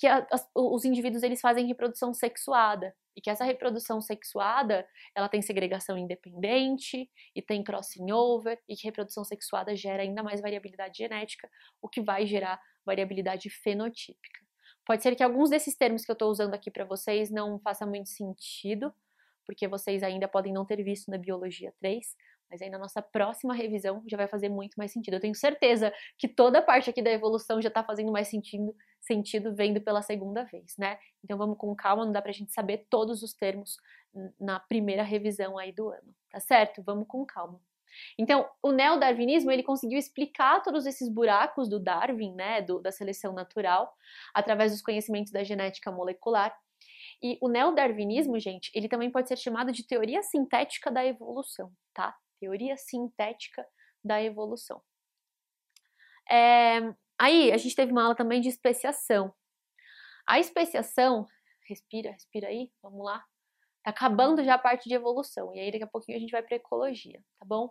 que 0.00 0.06
a, 0.06 0.26
os 0.56 0.86
indivíduos 0.86 1.22
eles 1.22 1.42
fazem 1.42 1.66
reprodução 1.66 2.14
sexuada 2.14 2.96
e 3.14 3.20
que 3.20 3.28
essa 3.28 3.44
reprodução 3.44 4.00
sexuada 4.00 4.88
ela 5.14 5.28
tem 5.28 5.42
segregação 5.42 5.98
independente 5.98 7.06
e 7.36 7.42
tem 7.42 7.62
crossing 7.62 8.10
over 8.10 8.58
e 8.66 8.74
que 8.74 8.86
reprodução 8.86 9.22
sexuada 9.24 9.76
gera 9.76 10.02
ainda 10.02 10.22
mais 10.22 10.40
variabilidade 10.40 10.96
genética, 10.96 11.50
o 11.82 11.88
que 11.88 12.00
vai 12.00 12.24
gerar 12.26 12.58
variabilidade 12.82 13.50
fenotípica. 13.50 14.40
Pode 14.86 15.02
ser 15.02 15.14
que 15.14 15.22
alguns 15.22 15.50
desses 15.50 15.76
termos 15.76 16.02
que 16.02 16.10
eu 16.10 16.14
estou 16.14 16.30
usando 16.30 16.54
aqui 16.54 16.70
para 16.70 16.86
vocês 16.86 17.30
não 17.30 17.60
façam 17.60 17.86
muito 17.86 18.08
sentido, 18.08 18.94
porque 19.44 19.68
vocês 19.68 20.02
ainda 20.02 20.26
podem 20.26 20.50
não 20.50 20.64
ter 20.64 20.82
visto 20.82 21.10
na 21.10 21.18
biologia 21.18 21.74
3, 21.78 22.16
mas 22.50 22.62
aí 22.62 22.70
na 22.70 22.78
nossa 22.78 23.02
próxima 23.02 23.52
revisão 23.52 24.02
já 24.06 24.16
vai 24.16 24.26
fazer 24.26 24.48
muito 24.48 24.76
mais 24.76 24.92
sentido. 24.92 25.14
Eu 25.14 25.20
tenho 25.20 25.34
certeza 25.34 25.92
que 26.16 26.26
toda 26.26 26.60
a 26.60 26.62
parte 26.62 26.88
aqui 26.88 27.02
da 27.02 27.10
evolução 27.10 27.60
já 27.60 27.68
está 27.68 27.84
fazendo 27.84 28.10
mais 28.10 28.28
sentido, 28.28 28.74
sentido 29.00 29.54
vendo 29.54 29.80
pela 29.80 30.02
segunda 30.02 30.44
vez, 30.44 30.76
né? 30.76 30.98
Então 31.24 31.36
vamos 31.38 31.56
com 31.58 31.74
calma, 31.74 32.04
não 32.04 32.12
dá 32.12 32.22
pra 32.22 32.32
gente 32.32 32.52
saber 32.52 32.86
todos 32.90 33.22
os 33.22 33.32
termos 33.32 33.76
na 34.38 34.60
primeira 34.60 35.02
revisão 35.02 35.58
aí 35.58 35.72
do 35.72 35.88
ano, 35.88 36.14
tá 36.30 36.40
certo? 36.40 36.82
Vamos 36.82 37.06
com 37.08 37.24
calma. 37.24 37.60
Então, 38.16 38.48
o 38.62 38.70
neodarwinismo, 38.70 39.50
ele 39.50 39.64
conseguiu 39.64 39.98
explicar 39.98 40.62
todos 40.62 40.86
esses 40.86 41.08
buracos 41.08 41.68
do 41.68 41.80
Darwin, 41.80 42.34
né, 42.34 42.62
do, 42.62 42.78
da 42.78 42.92
seleção 42.92 43.32
natural, 43.32 43.92
através 44.32 44.70
dos 44.70 44.80
conhecimentos 44.80 45.32
da 45.32 45.42
genética 45.42 45.90
molecular. 45.90 46.56
E 47.20 47.36
o 47.40 47.48
neodarwinismo, 47.48 48.38
gente, 48.38 48.70
ele 48.74 48.88
também 48.88 49.10
pode 49.10 49.26
ser 49.26 49.36
chamado 49.36 49.72
de 49.72 49.84
teoria 49.84 50.22
sintética 50.22 50.88
da 50.90 51.04
evolução, 51.04 51.72
tá? 51.92 52.16
teoria 52.40 52.76
sintética 52.76 53.64
da 54.02 54.22
evolução. 54.22 54.82
É, 56.28 56.80
aí 57.20 57.52
a 57.52 57.56
gente 57.56 57.76
teve 57.76 57.92
uma 57.92 58.02
aula 58.02 58.14
também 58.14 58.40
de 58.40 58.48
especiação. 58.48 59.32
A 60.26 60.38
especiação, 60.38 61.26
respira, 61.68 62.12
respira 62.12 62.48
aí, 62.48 62.70
vamos 62.82 63.04
lá. 63.04 63.24
Tá 63.82 63.90
acabando 63.90 64.42
já 64.44 64.54
a 64.54 64.58
parte 64.58 64.88
de 64.88 64.94
evolução, 64.94 65.54
e 65.54 65.60
aí 65.60 65.70
daqui 65.70 65.84
a 65.84 65.86
pouquinho 65.86 66.16
a 66.16 66.20
gente 66.20 66.30
vai 66.30 66.42
para 66.42 66.56
ecologia, 66.56 67.22
tá 67.38 67.46
bom? 67.46 67.70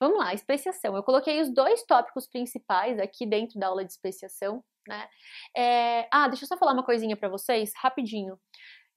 Vamos 0.00 0.18
lá, 0.18 0.34
especiação. 0.34 0.96
Eu 0.96 1.02
coloquei 1.02 1.40
os 1.40 1.52
dois 1.52 1.82
tópicos 1.84 2.26
principais 2.26 2.98
aqui 2.98 3.26
dentro 3.26 3.58
da 3.58 3.68
aula 3.68 3.84
de 3.84 3.92
especiação, 3.92 4.64
né? 4.86 5.08
É, 5.56 6.08
ah, 6.12 6.28
deixa 6.28 6.44
eu 6.44 6.48
só 6.48 6.56
falar 6.56 6.72
uma 6.72 6.84
coisinha 6.84 7.16
para 7.16 7.28
vocês, 7.28 7.72
rapidinho. 7.76 8.38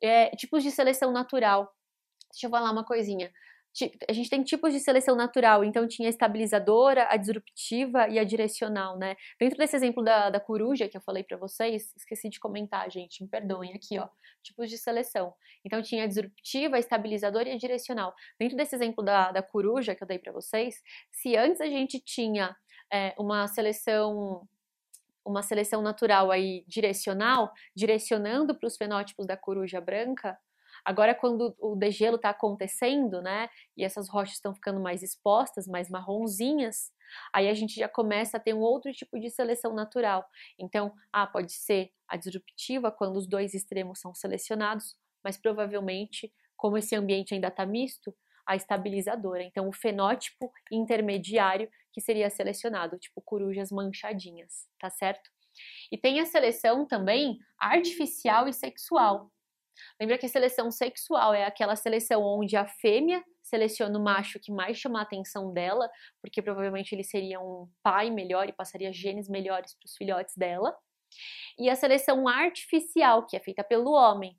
É, 0.02 0.30
tipos 0.36 0.64
de 0.64 0.72
seleção 0.72 1.12
natural. 1.12 1.74
Deixa 2.32 2.48
eu 2.48 2.52
falar 2.52 2.72
uma 2.72 2.86
coisinha 2.86 3.32
a 4.08 4.14
gente 4.14 4.30
tem 4.30 4.44
tipos 4.44 4.74
de 4.74 4.80
seleção 4.80 5.16
natural, 5.16 5.64
então 5.64 5.88
tinha 5.88 6.08
a 6.08 6.10
estabilizadora, 6.10 7.08
a 7.10 7.18
disruptiva 7.18 8.08
e 8.10 8.18
a 8.20 8.24
direcional, 8.24 8.98
né? 8.98 9.16
Dentro 9.40 9.58
desse 9.58 9.76
exemplo 9.76 10.04
da, 10.04 10.30
da 10.30 10.40
coruja 10.40 10.88
que 10.88 10.98
eu 10.98 11.02
falei 11.02 11.24
para 11.24 11.38
vocês, 11.38 11.94
esqueci 11.96 12.30
de 12.30 12.40
comentar, 12.40 12.90
gente, 12.90 13.24
me 13.24 13.30
perdoem, 13.30 13.74
aqui, 13.74 14.00
ó, 14.00 14.08
tipos 14.44 14.70
de 14.70 14.78
seleção. 14.78 15.34
Então 15.64 15.82
tinha 15.82 16.04
a 16.04 16.08
disruptiva, 16.08 16.78
a 16.78 16.80
estabilizadora 16.80 17.50
e 17.50 17.54
a 17.54 17.58
direcional. 17.58 18.14
Dentro 18.40 18.58
desse 18.58 18.76
exemplo 18.76 19.04
da, 19.04 19.32
da 19.32 19.42
coruja 19.42 19.96
que 19.96 20.04
eu 20.04 20.08
dei 20.08 20.20
para 20.20 20.32
vocês, 20.32 20.82
se 21.12 21.36
antes 21.36 21.62
a 21.62 21.68
gente 21.68 22.00
tinha 22.00 22.56
é, 22.92 23.14
uma 23.18 23.48
seleção 23.48 24.48
uma 25.26 25.44
seleção 25.44 25.82
natural 25.82 26.32
aí 26.32 26.64
direcional, 26.68 27.52
direcionando 27.76 28.58
para 28.58 28.66
os 28.66 28.76
fenótipos 28.76 29.28
da 29.28 29.38
coruja 29.38 29.80
branca, 29.80 30.38
Agora, 30.90 31.14
quando 31.14 31.56
o 31.60 31.76
degelo 31.76 32.16
está 32.16 32.32
acontecendo, 32.32 33.22
né, 33.22 33.48
e 33.78 33.84
essas 33.84 34.10
rochas 34.10 34.38
estão 34.38 34.56
ficando 34.56 34.80
mais 34.80 35.04
expostas, 35.04 35.68
mais 35.68 35.88
marronzinhas, 35.88 36.92
aí 37.32 37.48
a 37.48 37.54
gente 37.54 37.76
já 37.76 37.88
começa 37.88 38.38
a 38.38 38.40
ter 38.40 38.56
um 38.56 38.60
outro 38.60 38.92
tipo 38.92 39.20
de 39.20 39.30
seleção 39.30 39.76
natural. 39.76 40.26
Então, 40.58 40.92
ah, 41.14 41.28
pode 41.28 41.52
ser 41.52 41.92
a 42.08 42.18
disruptiva 42.18 42.92
quando 42.92 43.18
os 43.18 43.28
dois 43.28 43.54
extremos 43.54 44.00
são 44.00 44.16
selecionados, 44.16 44.98
mas 45.24 45.38
provavelmente, 45.38 46.34
como 46.58 46.76
esse 46.76 46.96
ambiente 46.96 47.36
ainda 47.36 47.50
está 47.50 47.68
misto, 47.68 48.12
a 48.44 48.56
estabilizadora. 48.56 49.44
Então, 49.44 49.70
o 49.70 49.72
fenótipo 49.72 50.52
intermediário 50.72 51.70
que 51.94 52.02
seria 52.02 52.32
selecionado, 52.32 52.98
tipo 52.98 53.22
corujas 53.22 53.72
manchadinhas, 53.72 54.68
tá 54.80 54.90
certo? 54.90 55.30
E 55.92 55.98
tem 56.00 56.20
a 56.20 56.26
seleção 56.26 56.84
também 56.84 57.38
artificial 57.60 58.48
e 58.48 58.54
sexual. 58.54 59.32
Lembra 60.00 60.18
que 60.18 60.26
a 60.26 60.30
seleção 60.30 60.72
sexual 60.72 61.34
é 61.34 61.46
aquela 61.46 61.76
seleção 61.76 62.24
onde 62.24 62.56
a 62.56 62.66
fêmea 62.66 63.24
seleciona 63.42 63.98
o 63.98 64.04
macho 64.04 64.40
que 64.40 64.52
mais 64.52 64.78
chama 64.78 65.00
a 65.00 65.04
atenção 65.04 65.52
dela, 65.54 65.90
porque 66.22 66.42
provavelmente 66.42 66.94
ele 66.94 67.04
seria 67.04 67.40
um 67.40 67.68
pai 67.82 68.10
melhor 68.10 68.48
e 68.48 68.54
passaria 68.54 68.94
genes 68.94 69.28
melhores 69.28 69.74
para 69.74 69.86
os 69.86 69.96
filhotes 69.96 70.36
dela. 70.36 70.76
E 71.58 71.70
a 71.70 71.76
seleção 71.76 72.28
artificial, 72.28 73.26
que 73.26 73.36
é 73.36 73.40
feita 73.40 73.64
pelo 73.64 73.92
homem, 73.92 74.38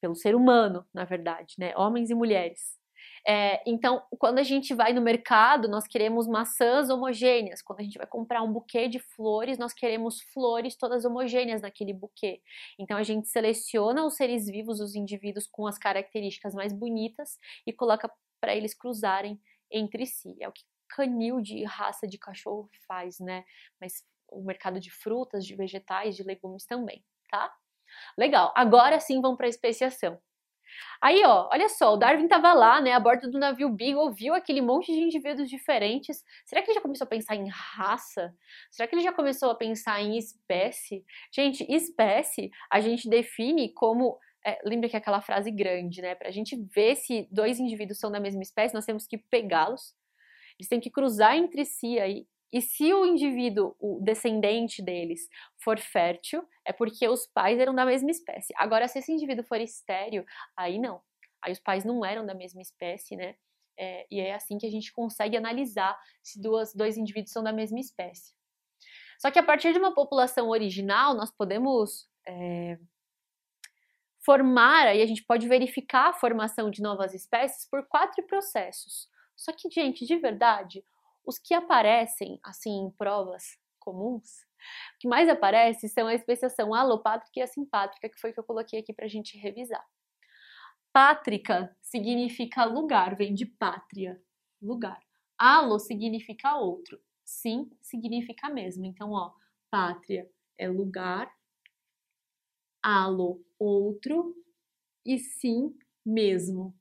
pelo 0.00 0.14
ser 0.14 0.34
humano, 0.34 0.86
na 0.92 1.04
verdade, 1.04 1.54
né? 1.58 1.72
Homens 1.76 2.10
e 2.10 2.14
mulheres. 2.14 2.79
É, 3.26 3.62
então, 3.66 4.02
quando 4.18 4.38
a 4.38 4.42
gente 4.42 4.74
vai 4.74 4.92
no 4.92 5.00
mercado, 5.00 5.68
nós 5.68 5.86
queremos 5.86 6.26
maçãs 6.26 6.88
homogêneas. 6.90 7.62
Quando 7.62 7.80
a 7.80 7.82
gente 7.82 7.98
vai 7.98 8.06
comprar 8.06 8.42
um 8.42 8.52
buquê 8.52 8.88
de 8.88 8.98
flores, 8.98 9.58
nós 9.58 9.72
queremos 9.72 10.20
flores 10.32 10.76
todas 10.76 11.04
homogêneas 11.04 11.62
naquele 11.62 11.92
buquê. 11.92 12.40
Então, 12.78 12.96
a 12.96 13.02
gente 13.02 13.28
seleciona 13.28 14.04
os 14.04 14.16
seres 14.16 14.46
vivos, 14.46 14.80
os 14.80 14.94
indivíduos 14.94 15.46
com 15.46 15.66
as 15.66 15.78
características 15.78 16.54
mais 16.54 16.72
bonitas 16.72 17.38
e 17.66 17.72
coloca 17.72 18.10
para 18.40 18.54
eles 18.54 18.74
cruzarem 18.74 19.40
entre 19.70 20.06
si. 20.06 20.36
É 20.40 20.48
o 20.48 20.52
que 20.52 20.64
canil 20.88 21.40
de 21.40 21.62
raça 21.64 22.06
de 22.06 22.18
cachorro 22.18 22.68
faz, 22.86 23.20
né? 23.20 23.44
Mas 23.80 24.04
o 24.28 24.42
mercado 24.42 24.80
de 24.80 24.90
frutas, 24.90 25.44
de 25.46 25.54
vegetais, 25.54 26.16
de 26.16 26.22
legumes 26.22 26.64
também, 26.64 27.04
tá? 27.30 27.52
Legal. 28.16 28.52
Agora 28.56 29.00
sim 29.00 29.20
vamos 29.20 29.36
para 29.36 29.46
a 29.46 29.50
especiação. 29.50 30.20
Aí, 31.00 31.22
ó, 31.24 31.48
olha 31.50 31.68
só, 31.68 31.94
o 31.94 31.96
Darwin 31.96 32.24
estava 32.24 32.52
lá, 32.52 32.80
né, 32.80 32.92
a 32.92 33.00
bordo 33.00 33.30
do 33.30 33.38
navio 33.38 33.68
Beagle, 33.70 34.12
viu 34.12 34.34
aquele 34.34 34.60
monte 34.60 34.92
de 34.92 35.00
indivíduos 35.00 35.48
diferentes. 35.48 36.22
Será 36.44 36.62
que 36.62 36.68
ele 36.68 36.74
já 36.74 36.80
começou 36.80 37.04
a 37.04 37.08
pensar 37.08 37.36
em 37.36 37.48
raça? 37.48 38.34
Será 38.70 38.86
que 38.86 38.94
ele 38.94 39.02
já 39.02 39.12
começou 39.12 39.50
a 39.50 39.54
pensar 39.54 40.00
em 40.00 40.16
espécie? 40.16 41.04
Gente, 41.32 41.64
espécie 41.72 42.50
a 42.70 42.80
gente 42.80 43.08
define 43.08 43.72
como 43.72 44.18
é, 44.44 44.58
lembra 44.64 44.88
que 44.88 44.96
é 44.96 44.98
aquela 44.98 45.20
frase 45.20 45.50
grande, 45.50 46.00
né? 46.00 46.14
Para 46.14 46.28
a 46.28 46.32
gente 46.32 46.56
ver 46.74 46.96
se 46.96 47.28
dois 47.30 47.58
indivíduos 47.58 47.98
são 47.98 48.10
da 48.10 48.20
mesma 48.20 48.42
espécie, 48.42 48.74
nós 48.74 48.86
temos 48.86 49.06
que 49.06 49.18
pegá-los. 49.18 49.94
Eles 50.58 50.68
têm 50.68 50.80
que 50.80 50.90
cruzar 50.90 51.36
entre 51.36 51.64
si 51.64 51.98
aí 51.98 52.26
e 52.52 52.60
se 52.60 52.92
o 52.92 53.06
indivíduo, 53.06 53.76
o 53.78 54.00
descendente 54.00 54.82
deles, 54.82 55.28
for 55.62 55.78
fértil, 55.78 56.46
é 56.64 56.72
porque 56.72 57.06
os 57.08 57.26
pais 57.26 57.58
eram 57.58 57.74
da 57.74 57.84
mesma 57.84 58.10
espécie. 58.10 58.52
Agora, 58.56 58.88
se 58.88 58.98
esse 58.98 59.12
indivíduo 59.12 59.44
for 59.44 59.60
estéreo, 59.60 60.24
aí 60.56 60.78
não. 60.78 61.00
Aí 61.42 61.52
os 61.52 61.60
pais 61.60 61.84
não 61.84 62.04
eram 62.04 62.26
da 62.26 62.34
mesma 62.34 62.60
espécie, 62.60 63.16
né? 63.16 63.36
É, 63.78 64.06
e 64.10 64.20
é 64.20 64.34
assim 64.34 64.58
que 64.58 64.66
a 64.66 64.70
gente 64.70 64.92
consegue 64.92 65.36
analisar 65.36 65.98
se 66.22 66.40
duas, 66.40 66.74
dois 66.74 66.98
indivíduos 66.98 67.32
são 67.32 67.42
da 67.42 67.52
mesma 67.52 67.78
espécie. 67.78 68.34
Só 69.18 69.30
que 69.30 69.38
a 69.38 69.42
partir 69.42 69.72
de 69.72 69.78
uma 69.78 69.94
população 69.94 70.48
original, 70.48 71.14
nós 71.14 71.30
podemos 71.30 72.08
é, 72.26 72.78
formar, 74.24 74.88
aí 74.88 75.02
a 75.02 75.06
gente 75.06 75.24
pode 75.24 75.46
verificar 75.46 76.08
a 76.08 76.12
formação 76.12 76.70
de 76.70 76.82
novas 76.82 77.14
espécies 77.14 77.68
por 77.68 77.86
quatro 77.86 78.26
processos. 78.26 79.08
Só 79.36 79.52
que, 79.52 79.70
gente, 79.70 80.04
de 80.04 80.16
verdade, 80.16 80.84
os 81.24 81.38
que 81.38 81.54
aparecem, 81.54 82.38
assim, 82.42 82.86
em 82.86 82.90
provas 82.90 83.58
comuns, 83.78 84.42
o 84.94 84.98
que 85.00 85.08
mais 85.08 85.28
aparece 85.28 85.88
são 85.88 86.06
a 86.06 86.14
especiação 86.14 86.74
alopátrica 86.74 87.40
e 87.40 87.42
a 87.42 87.46
simpátrica, 87.46 88.08
que 88.08 88.20
foi 88.20 88.32
que 88.32 88.40
eu 88.40 88.44
coloquei 88.44 88.78
aqui 88.80 88.92
para 88.92 89.06
a 89.06 89.08
gente 89.08 89.38
revisar. 89.38 89.84
Pátrica 90.92 91.74
significa 91.80 92.64
lugar, 92.64 93.16
vem 93.16 93.32
de 93.32 93.46
pátria, 93.46 94.22
lugar. 94.60 95.00
Alo 95.38 95.78
significa 95.78 96.56
outro. 96.56 97.00
Sim 97.24 97.70
significa 97.80 98.50
mesmo. 98.50 98.84
Então, 98.84 99.12
ó, 99.12 99.32
pátria 99.70 100.28
é 100.58 100.68
lugar, 100.68 101.32
alo, 102.82 103.42
outro, 103.58 104.34
e 105.04 105.18
sim, 105.18 105.74
mesmo. 106.04 106.74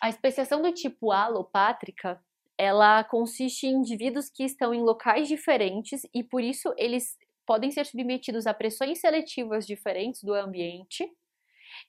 A 0.00 0.08
especiação 0.08 0.62
do 0.62 0.72
tipo 0.72 1.10
alopátrica 1.10 2.24
ela 2.58 3.04
consiste 3.04 3.66
em 3.66 3.76
indivíduos 3.76 4.30
que 4.30 4.44
estão 4.44 4.72
em 4.72 4.82
locais 4.82 5.28
diferentes 5.28 6.02
e 6.14 6.22
por 6.24 6.42
isso 6.42 6.72
eles 6.76 7.18
podem 7.46 7.70
ser 7.70 7.86
submetidos 7.86 8.46
a 8.46 8.54
pressões 8.54 9.00
seletivas 9.00 9.66
diferentes 9.66 10.22
do 10.22 10.34
ambiente. 10.34 11.08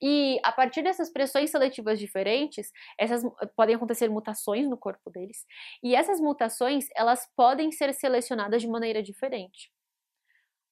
E 0.01 0.39
a 0.43 0.51
partir 0.51 0.83
dessas 0.83 1.09
pressões 1.09 1.49
seletivas 1.49 1.97
diferentes, 1.97 2.71
essas 2.97 3.23
podem 3.55 3.75
acontecer 3.75 4.09
mutações 4.09 4.67
no 4.67 4.77
corpo 4.77 5.09
deles, 5.09 5.45
e 5.81 5.95
essas 5.95 6.19
mutações, 6.19 6.87
elas 6.95 7.31
podem 7.35 7.71
ser 7.71 7.93
selecionadas 7.93 8.61
de 8.61 8.67
maneira 8.67 9.01
diferente. 9.01 9.71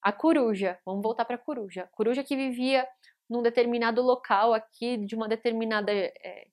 A 0.02 0.12
coruja, 0.12 0.78
vamos 0.84 1.02
voltar 1.02 1.24
para 1.24 1.36
a 1.36 1.38
coruja. 1.38 1.88
Coruja 1.92 2.22
que 2.22 2.36
vivia 2.36 2.86
num 3.28 3.42
determinado 3.42 4.02
local 4.02 4.54
aqui 4.54 4.96
de 4.98 5.16
uma 5.16 5.28
determinada 5.28 5.90
é, 5.92 6.46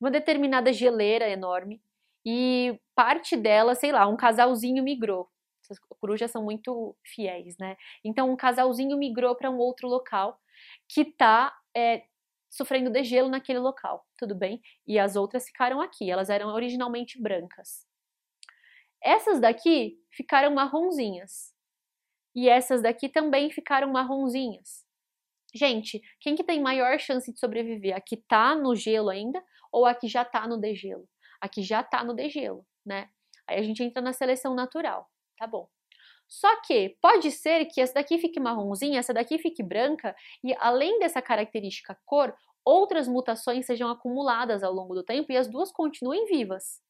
uma 0.00 0.10
determinada 0.10 0.72
geleira 0.72 1.28
enorme 1.28 1.80
e 2.26 2.76
parte 2.92 3.36
dela, 3.36 3.76
sei 3.76 3.92
lá, 3.92 4.08
um 4.08 4.16
casalzinho 4.16 4.82
migrou. 4.82 5.30
Essas 5.62 5.78
corujas 6.00 6.30
são 6.30 6.42
muito 6.42 6.96
fiéis, 7.04 7.56
né? 7.56 7.76
Então, 8.04 8.30
um 8.30 8.36
casalzinho 8.36 8.98
migrou 8.98 9.36
para 9.36 9.48
um 9.48 9.58
outro 9.58 9.86
local 9.86 10.40
que 10.88 11.02
está 11.02 11.56
é, 11.76 12.04
sofrendo 12.50 12.90
degelo 12.90 13.28
naquele 13.28 13.60
local, 13.60 14.04
tudo 14.18 14.34
bem? 14.34 14.60
E 14.86 14.98
as 14.98 15.14
outras 15.14 15.46
ficaram 15.46 15.80
aqui, 15.80 16.10
elas 16.10 16.28
eram 16.28 16.48
originalmente 16.48 17.20
brancas. 17.20 17.86
Essas 19.00 19.40
daqui 19.40 19.96
ficaram 20.10 20.52
marronzinhas. 20.52 21.54
E 22.34 22.48
essas 22.48 22.82
daqui 22.82 23.08
também 23.08 23.50
ficaram 23.50 23.92
marronzinhas. 23.92 24.84
Gente, 25.54 26.02
quem 26.20 26.34
que 26.34 26.44
tem 26.44 26.60
maior 26.60 26.98
chance 26.98 27.32
de 27.32 27.38
sobreviver? 27.38 27.96
A 27.96 28.00
que 28.00 28.16
tá 28.16 28.54
no 28.56 28.74
gelo 28.74 29.10
ainda 29.10 29.42
ou 29.72 29.86
a 29.86 29.94
que 29.94 30.08
já 30.08 30.24
tá 30.24 30.46
no 30.46 30.58
degelo? 30.58 31.08
A 31.40 31.48
que 31.48 31.62
já 31.62 31.82
tá 31.82 32.04
no 32.04 32.14
degelo, 32.14 32.66
né? 32.84 33.08
Aí 33.46 33.58
a 33.58 33.62
gente 33.62 33.82
entra 33.82 34.02
na 34.02 34.12
seleção 34.12 34.54
natural, 34.54 35.08
tá 35.38 35.46
bom? 35.46 35.68
Só 36.28 36.60
que 36.62 36.96
pode 37.00 37.30
ser 37.30 37.66
que 37.66 37.80
essa 37.80 37.94
daqui 37.94 38.18
fique 38.18 38.40
marronzinha, 38.40 38.98
essa 38.98 39.14
daqui 39.14 39.38
fique 39.38 39.62
branca, 39.62 40.14
e 40.42 40.54
além 40.58 40.98
dessa 40.98 41.22
característica 41.22 41.96
cor, 42.04 42.34
outras 42.64 43.06
mutações 43.08 43.66
sejam 43.66 43.88
acumuladas 43.88 44.62
ao 44.64 44.72
longo 44.72 44.94
do 44.94 45.04
tempo 45.04 45.30
e 45.32 45.36
as 45.36 45.48
duas 45.48 45.70
continuem 45.70 46.26
vivas. 46.26 46.80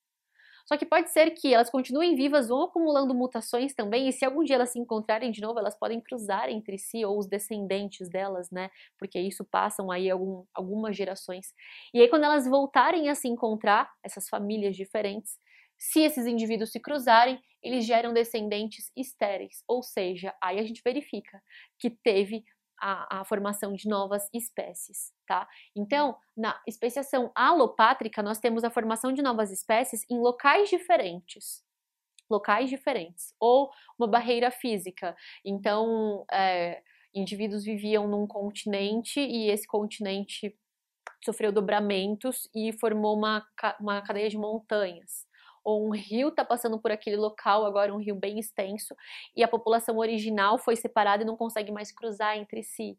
Só 0.67 0.77
que 0.77 0.85
pode 0.85 1.11
ser 1.11 1.31
que 1.31 1.55
elas 1.55 1.71
continuem 1.71 2.17
vivas, 2.17 2.49
vão 2.49 2.62
acumulando 2.64 3.14
mutações 3.14 3.73
também, 3.75 4.09
e 4.09 4.12
se 4.12 4.25
algum 4.25 4.43
dia 4.43 4.57
elas 4.57 4.71
se 4.71 4.79
encontrarem 4.79 5.31
de 5.31 5.41
novo, 5.41 5.59
elas 5.59 5.79
podem 5.79 6.01
cruzar 6.01 6.51
entre 6.51 6.77
si 6.79 7.05
ou 7.05 7.19
os 7.19 7.27
descendentes 7.29 8.09
delas, 8.11 8.51
né? 8.51 8.71
Porque 8.99 9.19
isso 9.21 9.45
passam 9.45 9.91
aí 9.91 10.11
algum, 10.11 10.45
algumas 10.53 10.97
gerações. 10.97 11.55
E 11.95 12.01
aí, 12.01 12.09
quando 12.09 12.25
elas 12.25 12.47
voltarem 12.49 13.09
a 13.09 13.14
se 13.14 13.29
encontrar, 13.29 13.91
essas 14.03 14.29
famílias 14.29 14.77
diferentes, 14.77 15.39
se 15.79 16.01
esses 16.01 16.27
indivíduos 16.27 16.73
se 16.73 16.81
cruzarem, 16.81 17.39
eles 17.62 17.85
geram 17.85 18.12
descendentes 18.12 18.91
estéreis, 18.97 19.62
ou 19.67 19.83
seja, 19.83 20.35
aí 20.43 20.59
a 20.59 20.62
gente 20.64 20.83
verifica 20.85 21.43
que 21.79 21.91
teve 21.91 22.45
a, 22.81 23.20
a, 23.20 23.24
formação 23.24 23.74
de 23.74 23.89
novas 23.89 24.29
espécies, 24.33 25.12
tá? 25.27 25.49
Então, 25.74 26.16
na 26.37 26.61
especiação 26.66 27.31
alopátrica, 27.35 28.22
nós 28.22 28.39
temos 28.39 28.64
a 28.64 28.70
formação 28.70 29.12
de 29.12 29.22
novas 29.22 29.51
espécies 29.51 30.05
em 30.11 30.18
locais 30.18 30.68
diferentes, 30.68 31.64
locais 32.29 32.68
diferentes, 32.68 33.35
ou 33.41 33.70
uma 33.99 34.07
barreira 34.07 34.51
física. 34.51 35.16
Então, 35.45 36.24
é, 36.31 36.83
indivíduos 37.14 37.64
viviam 37.64 38.07
num 38.09 38.27
continente 38.27 39.20
e 39.20 39.51
esse 39.51 39.66
continente 39.66 40.57
sofreu 41.24 41.51
dobramentos 41.51 42.49
e 42.55 42.72
formou 42.72 43.16
uma, 43.16 43.47
uma 43.81 44.03
cadeia 44.03 44.29
de 44.29 44.37
montanhas 44.37 45.27
ou 45.67 45.85
um 45.85 45.91
rio 45.91 46.29
está 46.29 46.45
passando 46.45 46.79
por 46.79 46.93
aquele 46.93 47.17
local, 47.17 47.67
agora 47.67 47.93
um 47.93 47.99
rio 47.99 48.14
bem 48.14 48.39
extenso, 48.39 48.95
e 49.35 49.43
a 49.43 49.49
população 49.49 49.99
original 49.99 50.59
foi 50.59 50.77
separada 50.77 51.25
e 51.25 51.27
não 51.27 51.37
consegue 51.37 51.73
mais 51.73 51.91
cruzar 51.91 52.39
entre 52.39 52.62
si. 52.62 52.97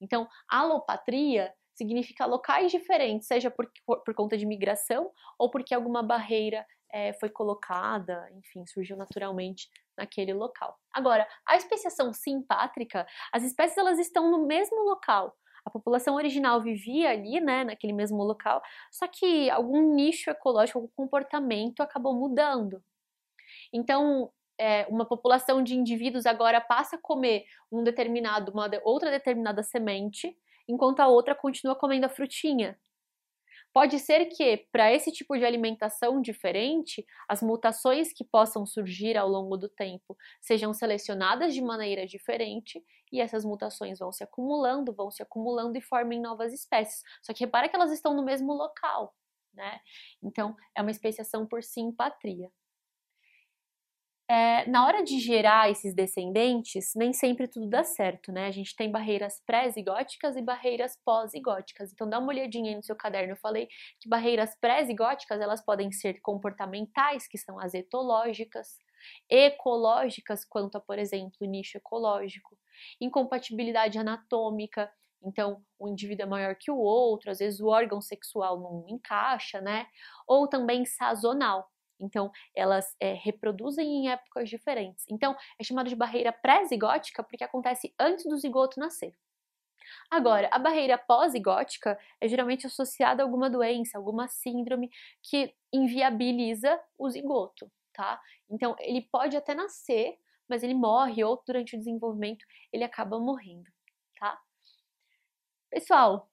Então, 0.00 0.26
alopatria 0.48 1.54
significa 1.74 2.26
locais 2.26 2.72
diferentes, 2.72 3.28
seja 3.28 3.52
por, 3.52 3.70
por, 3.86 4.12
conta 4.16 4.36
de 4.36 4.44
migração 4.44 5.12
ou 5.38 5.48
porque 5.48 5.72
alguma 5.72 6.02
barreira 6.02 6.66
é, 6.92 7.12
foi 7.12 7.30
colocada, 7.30 8.28
enfim, 8.32 8.66
surgiu 8.66 8.96
naturalmente 8.96 9.68
naquele 9.96 10.34
local. 10.34 10.76
Agora, 10.92 11.24
a 11.46 11.54
especiação 11.54 12.12
simpátrica, 12.12 13.06
as 13.32 13.44
espécies 13.44 13.78
elas 13.78 14.00
estão 14.00 14.28
no 14.28 14.44
mesmo 14.44 14.82
local, 14.82 15.36
a 15.68 15.70
população 15.70 16.16
original 16.16 16.60
vivia 16.60 17.10
ali, 17.10 17.40
né, 17.40 17.64
naquele 17.64 17.92
mesmo 17.92 18.22
local, 18.24 18.62
só 18.90 19.06
que 19.06 19.48
algum 19.50 19.94
nicho 19.94 20.30
ecológico, 20.30 20.78
algum 20.78 20.90
comportamento 20.96 21.80
acabou 21.80 22.14
mudando. 22.14 22.82
Então, 23.72 24.30
é, 24.58 24.86
uma 24.88 25.06
população 25.06 25.62
de 25.62 25.74
indivíduos 25.74 26.26
agora 26.26 26.60
passa 26.60 26.96
a 26.96 27.00
comer 27.00 27.44
um 27.70 27.84
determinado, 27.84 28.52
uma 28.52 28.68
outra 28.84 29.10
determinada 29.10 29.62
semente, 29.62 30.36
enquanto 30.68 31.00
a 31.00 31.08
outra 31.08 31.34
continua 31.34 31.76
comendo 31.76 32.06
a 32.06 32.08
frutinha. 32.08 32.78
Pode 33.72 33.98
ser 33.98 34.26
que, 34.26 34.66
para 34.72 34.92
esse 34.92 35.12
tipo 35.12 35.36
de 35.36 35.44
alimentação 35.44 36.20
diferente, 36.20 37.06
as 37.28 37.42
mutações 37.42 38.12
que 38.12 38.24
possam 38.24 38.66
surgir 38.66 39.16
ao 39.16 39.28
longo 39.28 39.56
do 39.56 39.68
tempo 39.68 40.16
sejam 40.40 40.72
selecionadas 40.72 41.54
de 41.54 41.60
maneira 41.62 42.06
diferente 42.06 42.82
e 43.12 43.20
essas 43.20 43.44
mutações 43.44 43.98
vão 43.98 44.12
se 44.12 44.24
acumulando, 44.24 44.92
vão 44.92 45.10
se 45.10 45.22
acumulando 45.22 45.76
e 45.78 45.82
formem 45.82 46.20
novas 46.20 46.52
espécies. 46.52 47.02
Só 47.22 47.32
que 47.32 47.44
repara 47.44 47.68
que 47.68 47.76
elas 47.76 47.92
estão 47.92 48.14
no 48.14 48.24
mesmo 48.24 48.52
local, 48.52 49.14
né? 49.54 49.80
Então, 50.22 50.56
é 50.76 50.82
uma 50.82 50.90
especiação 50.90 51.46
por 51.46 51.62
simpatria 51.62 52.50
é, 54.30 54.68
na 54.68 54.86
hora 54.86 55.02
de 55.02 55.18
gerar 55.18 55.70
esses 55.70 55.94
descendentes, 55.94 56.92
nem 56.94 57.14
sempre 57.14 57.48
tudo 57.48 57.66
dá 57.66 57.82
certo, 57.82 58.30
né? 58.30 58.46
A 58.46 58.50
gente 58.50 58.76
tem 58.76 58.90
barreiras 58.90 59.40
pré-zigóticas 59.46 60.36
e 60.36 60.42
barreiras 60.42 60.98
pós-zigóticas. 61.02 61.90
Então, 61.92 62.08
dá 62.08 62.18
uma 62.18 62.28
olhadinha 62.28 62.70
aí 62.70 62.76
no 62.76 62.82
seu 62.82 62.94
caderno. 62.94 63.32
Eu 63.32 63.36
falei 63.38 63.68
que 63.98 64.06
barreiras 64.06 64.54
pré-zigóticas, 64.60 65.40
elas 65.40 65.64
podem 65.64 65.90
ser 65.90 66.20
comportamentais, 66.20 67.26
que 67.26 67.38
são 67.38 67.58
as 67.58 67.72
etológicas, 67.72 68.76
ecológicas, 69.28 70.44
quanto 70.44 70.76
a, 70.76 70.80
por 70.80 70.98
exemplo, 70.98 71.46
nicho 71.46 71.76
ecológico, 71.78 72.56
incompatibilidade 73.00 73.98
anatômica, 73.98 74.90
então, 75.22 75.62
um 75.80 75.88
indivíduo 75.88 76.24
é 76.24 76.28
maior 76.28 76.54
que 76.54 76.70
o 76.70 76.78
outro, 76.78 77.30
às 77.30 77.38
vezes 77.38 77.60
o 77.60 77.66
órgão 77.66 78.00
sexual 78.00 78.60
não 78.60 78.86
encaixa, 78.88 79.60
né? 79.60 79.86
Ou 80.26 80.46
também 80.48 80.84
sazonal. 80.84 81.70
Então, 82.00 82.30
elas 82.54 82.94
é, 83.00 83.12
reproduzem 83.14 83.86
em 83.88 84.10
épocas 84.10 84.48
diferentes. 84.48 85.04
Então, 85.10 85.36
é 85.58 85.64
chamado 85.64 85.88
de 85.88 85.96
barreira 85.96 86.32
pré-zigótica 86.32 87.24
porque 87.24 87.42
acontece 87.42 87.92
antes 87.98 88.24
do 88.26 88.36
zigoto 88.36 88.78
nascer. 88.78 89.12
Agora, 90.10 90.48
a 90.52 90.58
barreira 90.58 90.98
pós-zigótica 90.98 91.98
é 92.20 92.28
geralmente 92.28 92.66
associada 92.66 93.22
a 93.22 93.26
alguma 93.26 93.50
doença, 93.50 93.96
alguma 93.96 94.28
síndrome 94.28 94.90
que 95.22 95.54
inviabiliza 95.72 96.78
o 96.96 97.08
zigoto, 97.08 97.70
tá? 97.98 98.20
Então, 98.48 98.76
ele 98.78 99.02
pode 99.02 99.36
até 99.36 99.54
nascer, 99.54 100.16
mas 100.48 100.62
ele 100.62 100.72
morre 100.72 101.24
ou 101.24 101.42
durante 101.44 101.74
o 101.74 101.78
desenvolvimento 101.78 102.46
ele 102.72 102.84
acaba 102.84 103.18
morrendo, 103.18 103.68
tá? 104.16 104.40
Pessoal, 105.68 106.30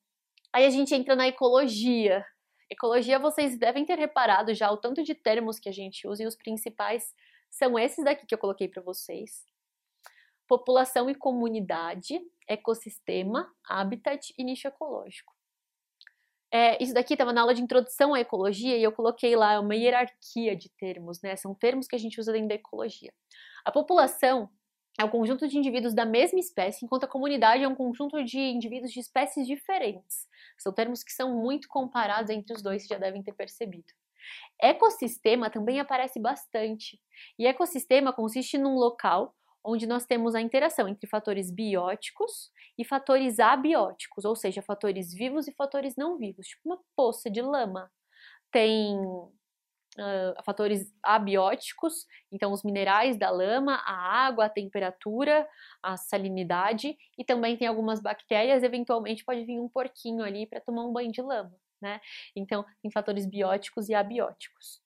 aí 0.53 0.63
a 0.63 0.70
gente 0.70 0.93
entra 0.93 1.16
na 1.16 1.28
ecologia, 1.28 2.24
Ecologia, 2.70 3.20
vocês 3.20 3.57
devem 3.59 3.86
ter 3.86 3.97
reparado 3.97 4.53
já 4.53 4.72
o 4.72 4.78
tanto 4.78 5.03
de 5.03 5.13
termos 5.13 5.59
que 5.59 5.70
a 5.70 5.72
gente 5.72 6.07
usa 6.07 6.24
e 6.24 6.28
os 6.28 6.36
principais 6.36 7.13
são 7.49 7.78
esses 7.78 8.03
daqui 8.03 8.26
que 8.26 8.34
eu 8.34 8.39
coloquei 8.39 8.68
para 8.68 8.82
vocês. 8.82 9.45
População 10.47 11.09
e 11.09 11.16
comunidade, 11.16 12.20
ecossistema, 12.47 13.51
habitat 13.68 14.34
e 14.36 14.43
nicho 14.43 14.68
ecológico. 14.68 15.34
É, 16.57 16.81
isso 16.81 16.93
daqui 16.93 17.15
estava 17.15 17.33
na 17.33 17.41
aula 17.41 17.53
de 17.53 17.61
introdução 17.61 18.13
à 18.13 18.19
ecologia 18.21 18.77
e 18.77 18.81
eu 18.81 18.89
coloquei 18.89 19.35
lá 19.35 19.59
uma 19.59 19.75
hierarquia 19.75 20.55
de 20.55 20.69
termos, 20.69 21.21
né? 21.21 21.35
São 21.35 21.53
termos 21.53 21.85
que 21.85 21.97
a 21.97 21.99
gente 21.99 22.17
usa 22.17 22.31
dentro 22.31 22.47
da 22.47 22.55
ecologia. 22.55 23.11
A 23.65 23.73
população 23.73 24.49
é 24.97 25.03
um 25.03 25.09
conjunto 25.09 25.49
de 25.49 25.57
indivíduos 25.57 25.93
da 25.93 26.05
mesma 26.05 26.39
espécie, 26.39 26.85
enquanto 26.85 27.03
a 27.03 27.09
comunidade 27.09 27.61
é 27.61 27.67
um 27.67 27.75
conjunto 27.75 28.23
de 28.23 28.39
indivíduos 28.39 28.93
de 28.93 29.01
espécies 29.01 29.45
diferentes. 29.45 30.29
São 30.57 30.71
termos 30.71 31.03
que 31.03 31.11
são 31.11 31.35
muito 31.35 31.67
comparados 31.67 32.29
entre 32.31 32.55
os 32.55 32.61
dois, 32.61 32.87
já 32.87 32.97
devem 32.97 33.21
ter 33.21 33.33
percebido. 33.33 33.91
Ecossistema 34.57 35.49
também 35.49 35.81
aparece 35.81 36.21
bastante. 36.21 37.01
E 37.37 37.45
ecossistema 37.45 38.13
consiste 38.13 38.57
num 38.57 38.75
local 38.75 39.35
onde 39.66 39.88
nós 39.88 40.05
temos 40.05 40.36
a 40.36 40.41
interação 40.41 40.88
entre 40.88 41.07
fatores 41.07 41.51
bióticos 41.51 42.51
e 42.78 42.86
fatores 42.86 43.39
abióticos, 43.39 44.24
ou 44.24 44.36
seja, 44.36 44.61
fatores 44.61 45.13
vivos 45.13 45.47
e 45.47 45.53
fatores 45.53 45.95
não 45.97 46.18
vivos, 46.18 46.47
tipo 46.47 46.61
uma 46.66 46.80
poça 46.95 47.30
de 47.30 47.41
lama. 47.41 47.91
Tem 48.51 48.95
uh, 48.95 50.43
fatores 50.43 50.93
abióticos, 51.01 52.05
então 52.32 52.51
os 52.51 52.63
minerais 52.63 53.18
da 53.18 53.30
lama, 53.32 53.82
a 53.86 53.93
água, 54.28 54.45
a 54.45 54.49
temperatura, 54.49 55.47
a 55.82 55.97
salinidade, 55.97 56.95
e 57.18 57.24
também 57.26 57.57
tem 57.57 57.68
algumas 57.68 57.99
bactérias, 57.99 58.63
eventualmente 58.63 59.26
pode 59.26 59.43
vir 59.45 59.59
um 59.59 59.68
porquinho 59.68 60.24
ali 60.24 60.45
para 60.45 60.61
tomar 60.61 60.86
um 60.86 60.93
banho 60.93 61.11
de 61.11 61.22
lama, 61.22 61.53
né? 61.82 61.99
Então, 62.36 62.63
tem 62.82 62.91
fatores 62.91 63.26
bióticos 63.26 63.89
e 63.89 63.95
abióticos. 63.95 64.84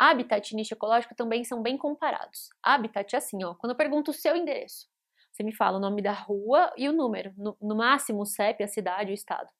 Habitat 0.00 0.50
e 0.50 0.56
nicho 0.56 0.72
ecológico 0.72 1.14
também 1.14 1.44
são 1.44 1.60
bem 1.60 1.76
comparados. 1.76 2.48
Habitat 2.62 3.14
é 3.14 3.18
assim, 3.18 3.44
ó, 3.44 3.54
quando 3.54 3.72
eu 3.72 3.76
pergunto 3.76 4.10
o 4.10 4.14
seu 4.14 4.34
endereço, 4.34 4.88
você 5.30 5.42
me 5.42 5.54
fala 5.54 5.76
o 5.76 5.80
nome 5.80 6.00
da 6.00 6.12
rua 6.12 6.72
e 6.74 6.88
o 6.88 6.92
número, 6.92 7.34
no, 7.36 7.54
no 7.60 7.76
máximo 7.76 8.22
o 8.22 8.26
CEP, 8.26 8.64
a 8.64 8.66
cidade, 8.66 9.10
o 9.10 9.14
estado. 9.14 9.50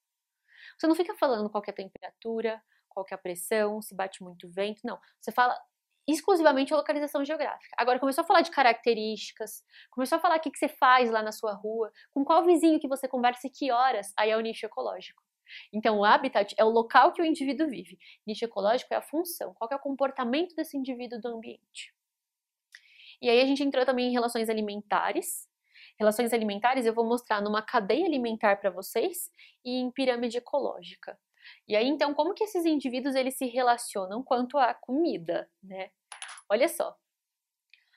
Você 0.79 0.87
não 0.87 0.95
fica 0.95 1.13
falando 1.13 1.47
qual 1.47 1.63
é 1.67 1.69
a 1.69 1.73
temperatura, 1.73 2.59
qual 2.89 3.05
é 3.11 3.13
a 3.13 3.19
pressão, 3.19 3.83
se 3.83 3.93
bate 3.93 4.23
muito 4.23 4.49
vento, 4.49 4.81
não. 4.83 4.99
Você 5.19 5.31
fala 5.31 5.55
exclusivamente 6.07 6.73
a 6.73 6.77
localização 6.77 7.23
geográfica. 7.23 7.75
Agora 7.77 7.99
começou 7.99 8.23
a 8.23 8.27
falar 8.27 8.41
de 8.41 8.49
características, 8.49 9.63
começou 9.91 10.17
a 10.17 10.21
falar 10.21 10.37
o 10.37 10.41
que, 10.41 10.49
que 10.49 10.57
você 10.57 10.67
faz 10.67 11.11
lá 11.11 11.21
na 11.21 11.31
sua 11.31 11.53
rua, 11.53 11.91
com 12.09 12.25
qual 12.25 12.43
vizinho 12.43 12.79
que 12.79 12.87
você 12.87 13.07
conversa 13.07 13.45
e 13.45 13.49
que 13.51 13.71
horas, 13.71 14.11
aí 14.17 14.31
é 14.31 14.37
o 14.37 14.41
nicho 14.41 14.65
ecológico. 14.65 15.21
Então, 15.73 15.99
o 15.99 16.05
habitat 16.05 16.53
é 16.57 16.63
o 16.63 16.69
local 16.69 17.11
que 17.11 17.21
o 17.21 17.25
indivíduo 17.25 17.67
vive. 17.67 17.97
Nicho 18.25 18.45
ecológico 18.45 18.93
é 18.93 18.97
a 18.97 19.01
função, 19.01 19.53
qual 19.53 19.69
é 19.71 19.75
o 19.75 19.79
comportamento 19.79 20.55
desse 20.55 20.77
indivíduo 20.77 21.19
do 21.19 21.27
ambiente. 21.29 21.93
E 23.21 23.29
aí 23.29 23.39
a 23.39 23.45
gente 23.45 23.63
entrou 23.63 23.85
também 23.85 24.07
em 24.07 24.11
relações 24.11 24.49
alimentares. 24.49 25.47
Relações 25.99 26.33
alimentares 26.33 26.85
eu 26.85 26.93
vou 26.93 27.05
mostrar 27.05 27.39
numa 27.41 27.61
cadeia 27.61 28.05
alimentar 28.05 28.57
para 28.57 28.71
vocês 28.71 29.31
e 29.63 29.75
em 29.75 29.91
pirâmide 29.91 30.37
ecológica. 30.37 31.19
E 31.67 31.75
aí 31.75 31.87
então 31.87 32.13
como 32.13 32.33
que 32.33 32.43
esses 32.43 32.65
indivíduos 32.65 33.13
eles 33.13 33.37
se 33.37 33.45
relacionam 33.45 34.23
quanto 34.23 34.57
à 34.57 34.73
comida, 34.73 35.49
né? 35.61 35.91
Olha 36.49 36.67
só. 36.67 36.97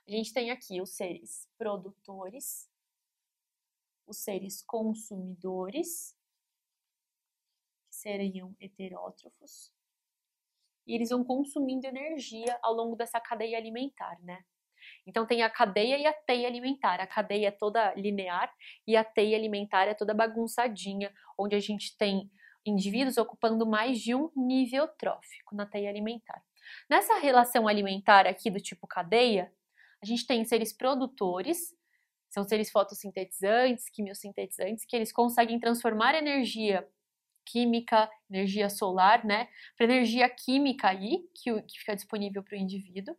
A 0.07 0.11
gente 0.11 0.35
tem 0.35 0.51
aqui 0.51 0.83
os 0.83 0.95
seres 0.95 1.49
produtores, 1.57 2.69
os 4.07 4.19
seres 4.19 4.63
consumidores, 4.63 6.14
seriam 8.05 8.55
heterótrofos, 8.61 9.73
e 10.87 10.95
eles 10.95 11.09
vão 11.09 11.25
consumindo 11.25 11.87
energia 11.87 12.59
ao 12.63 12.75
longo 12.75 12.95
dessa 12.95 13.19
cadeia 13.19 13.57
alimentar, 13.57 14.19
né? 14.23 14.45
Então 15.07 15.27
tem 15.27 15.43
a 15.43 15.49
cadeia 15.49 15.97
e 15.97 16.07
a 16.07 16.13
teia 16.13 16.47
alimentar. 16.47 17.01
A 17.01 17.07
cadeia 17.07 17.49
é 17.49 17.51
toda 17.51 17.95
linear 17.95 18.53
e 18.87 18.95
a 18.95 19.03
teia 19.03 19.35
alimentar 19.35 19.89
é 19.89 19.95
toda 19.95 20.13
bagunçadinha, 20.13 21.11
onde 21.39 21.57
a 21.57 21.61
gente 21.61 21.97
tem 21.97 22.31
indivíduos 22.67 23.17
ocupando 23.17 23.67
mais 23.67 23.99
de 23.99 24.15
um 24.15 24.31
nível 24.37 24.87
trófico 24.89 25.57
na 25.57 25.65
teia 25.65 25.89
alimentar. 25.89 26.43
Nessa 26.89 27.19
relação 27.19 27.67
alimentar 27.67 28.27
aqui 28.27 28.51
do 28.51 28.61
tipo 28.61 28.87
cadeia, 28.87 29.51
a 30.03 30.07
gente 30.07 30.27
tem 30.27 30.45
seres 30.45 30.71
produtores, 30.71 31.75
são 32.31 32.45
seres 32.45 32.71
fotossintetizantes, 32.71 33.89
quimiosintetizantes, 33.89 34.85
que 34.85 34.97
eles 34.97 35.13
conseguem 35.13 35.59
transformar 35.59 36.15
energia 36.15 36.87
química, 37.45 38.11
energia 38.31 38.69
solar, 38.69 39.25
né, 39.25 39.49
para 39.77 39.87
energia 39.87 40.29
química 40.29 40.89
aí, 40.89 41.29
que, 41.35 41.63
que 41.63 41.79
fica 41.79 41.95
disponível 41.95 42.43
para 42.43 42.57
o 42.57 42.61
indivíduo. 42.61 43.17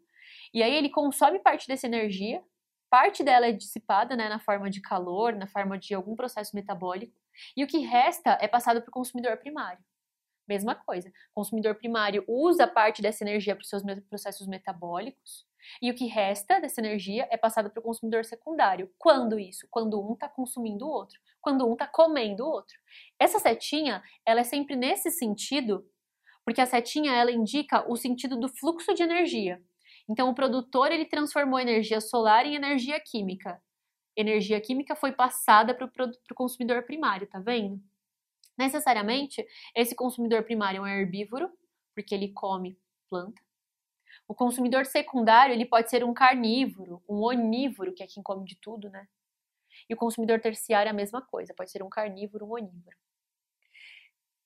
E 0.53 0.63
aí 0.63 0.73
ele 0.73 0.89
consome 0.89 1.39
parte 1.39 1.67
dessa 1.67 1.85
energia, 1.85 2.43
parte 2.89 3.23
dela 3.23 3.47
é 3.47 3.51
dissipada, 3.51 4.15
né, 4.15 4.29
na 4.29 4.39
forma 4.39 4.69
de 4.69 4.81
calor, 4.81 5.35
na 5.35 5.47
forma 5.47 5.77
de 5.77 5.93
algum 5.93 6.15
processo 6.15 6.55
metabólico, 6.55 7.13
e 7.55 7.63
o 7.63 7.67
que 7.67 7.79
resta 7.79 8.37
é 8.41 8.47
passado 8.47 8.81
para 8.81 8.89
o 8.89 8.93
consumidor 8.93 9.37
primário. 9.37 9.83
Mesma 10.47 10.75
coisa. 10.75 11.09
O 11.31 11.35
consumidor 11.35 11.75
primário 11.75 12.23
usa 12.27 12.67
parte 12.67 13.01
dessa 13.01 13.23
energia 13.23 13.55
para 13.55 13.63
os 13.63 13.69
seus 13.69 13.83
processos 14.07 14.47
metabólicos, 14.47 15.45
e 15.81 15.89
o 15.91 15.95
que 15.95 16.05
resta 16.05 16.59
dessa 16.59 16.79
energia 16.79 17.27
é 17.31 17.37
passado 17.37 17.69
para 17.69 17.79
o 17.79 17.83
consumidor 17.83 18.23
secundário. 18.23 18.91
Quando 18.97 19.39
isso? 19.39 19.67
Quando 19.69 19.99
um 19.99 20.13
está 20.13 20.29
consumindo 20.29 20.85
o 20.85 20.89
outro, 20.89 21.19
quando 21.41 21.67
um 21.67 21.73
está 21.73 21.87
comendo 21.87 22.43
o 22.43 22.49
outro. 22.49 22.77
Essa 23.19 23.39
setinha, 23.39 24.03
ela 24.25 24.41
é 24.41 24.43
sempre 24.43 24.75
nesse 24.75 25.09
sentido, 25.09 25.89
porque 26.43 26.61
a 26.61 26.65
setinha 26.65 27.13
ela 27.13 27.31
indica 27.31 27.89
o 27.89 27.95
sentido 27.95 28.37
do 28.37 28.49
fluxo 28.49 28.93
de 28.93 29.03
energia. 29.03 29.61
Então, 30.07 30.29
o 30.29 30.35
produtor 30.35 30.91
ele 30.91 31.05
transformou 31.05 31.59
energia 31.59 31.99
solar 31.99 32.45
em 32.45 32.55
energia 32.55 32.99
química. 32.99 33.61
Energia 34.15 34.61
química 34.61 34.95
foi 34.95 35.11
passada 35.11 35.73
para 35.73 35.85
o 35.87 36.35
consumidor 36.35 36.83
primário, 36.83 37.27
tá 37.27 37.39
vendo? 37.39 37.81
Necessariamente, 38.57 39.45
esse 39.75 39.95
consumidor 39.95 40.43
primário 40.43 40.79
é 40.79 40.81
um 40.81 40.87
herbívoro, 40.87 41.49
porque 41.93 42.13
ele 42.13 42.29
come 42.29 42.77
planta. 43.09 43.41
O 44.27 44.33
consumidor 44.33 44.85
secundário, 44.85 45.53
ele 45.53 45.65
pode 45.65 45.89
ser 45.89 46.03
um 46.03 46.13
carnívoro, 46.13 47.03
um 47.09 47.21
onívoro, 47.21 47.93
que 47.93 48.03
é 48.03 48.07
quem 48.07 48.23
come 48.23 48.45
de 48.45 48.55
tudo, 48.55 48.89
né? 48.89 49.07
E 49.89 49.93
o 49.93 49.97
consumidor 49.97 50.39
terciário 50.39 50.89
é 50.89 50.91
a 50.91 50.93
mesma 50.93 51.21
coisa, 51.21 51.53
pode 51.55 51.71
ser 51.71 51.83
um 51.83 51.89
carnívoro, 51.89 52.45
um 52.45 52.53
onívoro. 52.53 52.97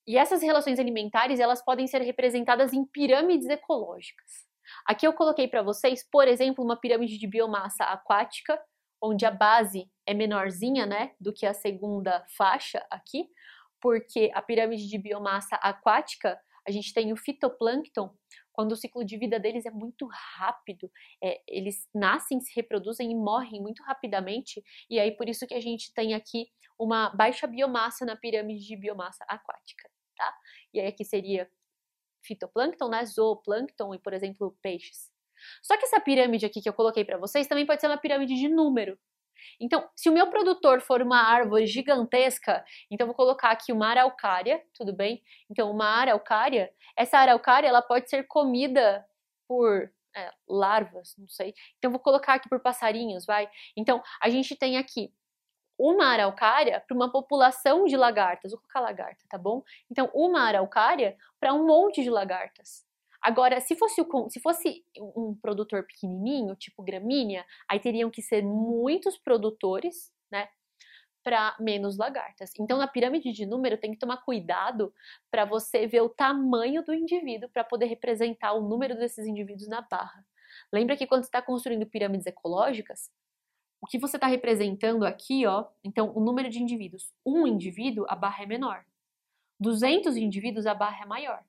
E 0.08 0.18
essas 0.18 0.42
relações 0.42 0.80
alimentares, 0.80 1.40
elas 1.40 1.64
podem 1.64 1.86
ser 1.86 2.02
representadas 2.02 2.74
em 2.74 2.84
pirâmides 2.84 3.48
ecológicas. 3.48 4.48
Aqui 4.86 5.06
eu 5.06 5.14
coloquei 5.14 5.48
para 5.48 5.62
vocês, 5.62 6.04
por 6.10 6.28
exemplo, 6.28 6.64
uma 6.64 6.80
pirâmide 6.80 7.18
de 7.18 7.28
biomassa 7.28 7.84
aquática, 7.84 8.60
onde 9.02 9.26
a 9.26 9.32
base 9.32 9.90
é 10.06 10.14
menorzinha, 10.14 10.86
né, 10.86 11.14
do 11.20 11.32
que 11.32 11.46
a 11.46 11.54
segunda 11.54 12.26
faixa 12.36 12.86
aqui, 12.90 13.30
porque 13.80 14.32
a 14.34 14.42
pirâmide 14.42 14.88
de 14.88 14.98
biomassa 14.98 15.56
aquática, 15.58 16.40
a 16.68 16.72
gente 16.72 16.94
tem 16.94 17.14
o 17.14 17.18
fitoplâncton, 17.18 18.14
quando 18.60 18.74
o 18.74 18.76
ciclo 18.76 19.06
de 19.06 19.16
vida 19.16 19.40
deles 19.40 19.66
é 19.66 19.72
muito 19.72 20.06
rápido, 20.12 20.92
é, 21.24 21.42
eles 21.48 21.88
nascem, 21.96 22.42
se 22.42 22.54
reproduzem 22.54 23.10
e 23.10 23.16
morrem 23.16 23.62
muito 23.62 23.82
rapidamente, 23.84 24.62
e 24.90 25.00
aí 25.00 25.16
por 25.16 25.30
isso 25.30 25.48
que 25.48 25.54
a 25.54 25.62
gente 25.62 25.94
tem 25.94 26.14
aqui 26.14 26.52
uma 26.78 27.10
baixa 27.12 27.48
biomassa 27.48 28.06
na 28.06 28.18
pirâmide 28.18 28.68
de 28.68 28.76
biomassa 28.76 29.24
aquática, 29.30 29.90
tá? 30.14 30.38
E 30.74 30.82
aí 30.82 30.88
aqui 30.88 31.06
seria 31.06 31.50
fitoplâncton, 32.22 32.90
né, 32.90 33.06
zooplâncton 33.06 33.96
e, 33.96 34.00
por 34.00 34.12
exemplo, 34.12 34.54
peixes. 34.62 35.10
Só 35.64 35.78
que 35.78 35.86
essa 35.86 36.02
pirâmide 36.02 36.46
aqui 36.46 36.62
que 36.62 36.68
eu 36.68 36.74
coloquei 36.74 37.06
para 37.06 37.18
vocês 37.18 37.48
também 37.48 37.66
pode 37.66 37.80
ser 37.80 37.88
uma 37.88 37.98
pirâmide 37.98 38.36
de 38.36 38.50
número. 38.50 39.00
Então, 39.60 39.88
se 39.96 40.10
o 40.10 40.14
meu 40.14 40.30
produtor 40.30 40.82
for 40.82 41.02
uma 41.02 41.22
árvore 41.22 41.68
gigantesca, 41.68 42.64
então 42.90 43.08
vou 43.08 43.16
colocar 43.16 43.52
aqui 43.52 43.72
uma 43.72 43.90
araucária, 43.90 44.64
tudo 44.74 44.94
bem? 44.94 45.24
Então, 45.50 45.70
uma 45.72 45.86
araucária, 45.86 46.72
essa 46.96 47.18
araucária 47.18 47.68
ela 47.68 47.82
pode 47.82 48.10
ser 48.10 48.28
comida 48.28 49.06
por 49.48 49.92
é, 50.16 50.32
larvas, 50.48 51.16
não 51.18 51.28
sei. 51.28 51.54
Então, 51.78 51.92
vou 51.92 52.00
colocar 52.00 52.36
aqui 52.36 52.50
por 52.50 52.60
passarinhos, 52.60 53.26
vai? 53.26 53.50
Então, 53.76 54.02
a 54.22 54.30
gente 54.30 54.56
tem 54.56 54.78
aqui 54.78 55.14
uma 55.78 56.08
araucária 56.08 56.84
para 56.86 56.96
uma 56.96 57.10
população 57.10 57.86
de 57.86 57.96
lagartas, 57.96 58.52
vou 58.52 58.60
colocar 58.60 58.82
lagarta, 58.82 59.26
tá 59.30 59.38
bom? 59.38 59.64
Então, 59.90 60.10
uma 60.14 60.42
araucária 60.42 61.18
para 61.40 61.54
um 61.54 61.66
monte 61.66 62.04
de 62.04 62.10
lagartas. 62.10 62.89
Agora, 63.22 63.60
se 63.60 63.76
fosse, 63.76 64.02
o, 64.02 64.30
se 64.30 64.40
fosse 64.40 64.84
um 64.98 65.36
produtor 65.42 65.86
pequenininho, 65.86 66.56
tipo 66.56 66.82
gramínea, 66.82 67.46
aí 67.68 67.80
teriam 67.80 68.10
que 68.10 68.22
ser 68.22 68.44
muitos 68.44 69.18
produtores, 69.18 70.12
né, 70.32 70.48
para 71.24 71.56
menos 71.60 71.98
lagartas. 71.98 72.52
Então, 72.58 72.78
na 72.78 72.88
pirâmide 72.88 73.32
de 73.32 73.46
número, 73.46 73.78
tem 73.78 73.92
que 73.92 74.00
tomar 74.00 74.18
cuidado 74.18 74.94
para 75.30 75.44
você 75.44 75.86
ver 75.86 76.02
o 76.02 76.10
tamanho 76.10 76.84
do 76.84 76.94
indivíduo 76.94 77.50
para 77.50 77.64
poder 77.64 77.88
representar 77.88 78.54
o 78.54 78.68
número 78.68 78.96
desses 78.96 79.28
indivíduos 79.28 79.68
na 79.68 79.82
barra. 79.82 80.26
Lembra 80.72 80.96
que 80.96 81.06
quando 81.06 81.24
você 81.24 81.28
está 81.28 81.42
construindo 81.42 81.86
pirâmides 81.86 82.26
ecológicas, 82.26 83.12
o 83.82 83.88
que 83.88 83.98
você 83.98 84.18
está 84.18 84.28
representando 84.28 85.06
aqui, 85.06 85.46
ó, 85.46 85.66
então 85.84 86.12
o 86.16 86.20
número 86.20 86.50
de 86.50 86.62
indivíduos. 86.62 87.14
Um 87.26 87.48
indivíduo, 87.48 88.06
a 88.10 88.16
barra 88.16 88.44
é 88.44 88.46
menor. 88.46 88.86
200 89.60 90.16
indivíduos, 90.18 90.66
a 90.66 90.74
barra 90.74 91.04
é 91.04 91.06
maior. 91.06 91.44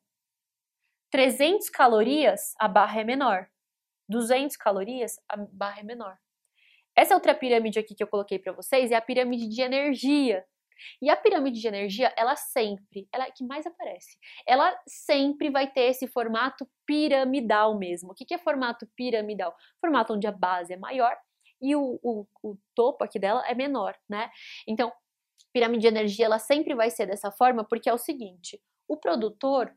300 1.10 1.68
calorias, 1.70 2.54
a 2.58 2.68
barra 2.68 3.00
é 3.00 3.04
menor. 3.04 3.48
200 4.08 4.56
calorias, 4.56 5.18
a 5.28 5.36
barra 5.36 5.80
é 5.80 5.82
menor. 5.84 6.16
Essa 6.96 7.14
outra 7.14 7.34
pirâmide 7.34 7.78
aqui 7.78 7.94
que 7.94 8.02
eu 8.02 8.08
coloquei 8.08 8.38
para 8.38 8.52
vocês 8.52 8.90
é 8.90 8.96
a 8.96 9.00
pirâmide 9.00 9.48
de 9.48 9.62
energia. 9.62 10.44
E 11.00 11.10
a 11.10 11.16
pirâmide 11.16 11.60
de 11.60 11.68
energia, 11.68 12.12
ela 12.16 12.36
sempre, 12.36 13.08
ela 13.12 13.26
é 13.26 13.30
que 13.30 13.44
mais 13.44 13.66
aparece, 13.66 14.16
ela 14.46 14.74
sempre 14.86 15.50
vai 15.50 15.70
ter 15.70 15.82
esse 15.82 16.06
formato 16.06 16.66
piramidal 16.86 17.78
mesmo. 17.78 18.12
O 18.12 18.14
que 18.14 18.32
é 18.32 18.38
formato 18.38 18.86
piramidal? 18.96 19.54
Formato 19.80 20.14
onde 20.14 20.26
a 20.26 20.32
base 20.32 20.72
é 20.72 20.76
maior 20.76 21.14
e 21.60 21.76
o, 21.76 22.00
o, 22.02 22.26
o 22.42 22.56
topo 22.74 23.04
aqui 23.04 23.18
dela 23.18 23.46
é 23.46 23.54
menor, 23.54 23.94
né? 24.08 24.30
Então, 24.66 24.90
pirâmide 25.52 25.82
de 25.82 25.88
energia, 25.88 26.24
ela 26.24 26.38
sempre 26.38 26.74
vai 26.74 26.90
ser 26.90 27.06
dessa 27.06 27.30
forma 27.30 27.64
porque 27.64 27.88
é 27.88 27.92
o 27.92 27.98
seguinte, 27.98 28.60
o 28.88 28.96
produtor, 28.96 29.74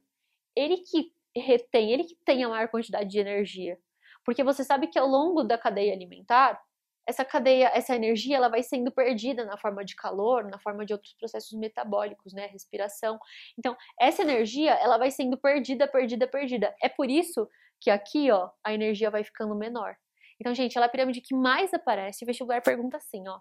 ele 0.55 0.77
que 0.77 1.11
retém, 1.39 1.91
ele 1.91 2.03
que 2.03 2.15
tem 2.25 2.43
a 2.43 2.49
maior 2.49 2.67
quantidade 2.69 3.09
de 3.09 3.19
energia. 3.19 3.77
Porque 4.25 4.43
você 4.43 4.63
sabe 4.63 4.87
que 4.87 4.97
ao 4.99 5.07
longo 5.07 5.43
da 5.43 5.57
cadeia 5.57 5.93
alimentar, 5.93 6.61
essa 7.05 7.25
cadeia, 7.25 7.69
essa 7.73 7.95
energia, 7.95 8.37
ela 8.37 8.47
vai 8.47 8.63
sendo 8.63 8.91
perdida 8.91 9.43
na 9.43 9.57
forma 9.57 9.83
de 9.83 9.95
calor, 9.95 10.45
na 10.45 10.59
forma 10.59 10.85
de 10.85 10.93
outros 10.93 11.13
processos 11.13 11.51
metabólicos, 11.59 12.33
né, 12.33 12.47
respiração. 12.47 13.19
Então, 13.57 13.75
essa 13.99 14.21
energia, 14.21 14.71
ela 14.75 14.97
vai 14.97 15.11
sendo 15.11 15.37
perdida, 15.37 15.87
perdida, 15.87 16.27
perdida. 16.27 16.75
É 16.81 16.87
por 16.87 17.09
isso 17.09 17.47
que 17.81 17.89
aqui, 17.89 18.31
ó, 18.31 18.49
a 18.63 18.73
energia 18.73 19.11
vai 19.11 19.23
ficando 19.23 19.55
menor. 19.55 19.95
Então, 20.39 20.53
gente, 20.53 20.77
ela 20.77 20.85
é 20.85 20.87
a 20.87 20.91
pirâmide 20.91 21.21
que 21.21 21.35
mais 21.35 21.73
aparece. 21.73 22.23
O 22.23 22.27
vestibular 22.27 22.61
pergunta 22.61 22.97
assim, 22.97 23.27
ó. 23.27 23.39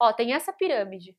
Ó, 0.00 0.12
tem 0.12 0.34
essa 0.34 0.52
pirâmide. 0.52 1.16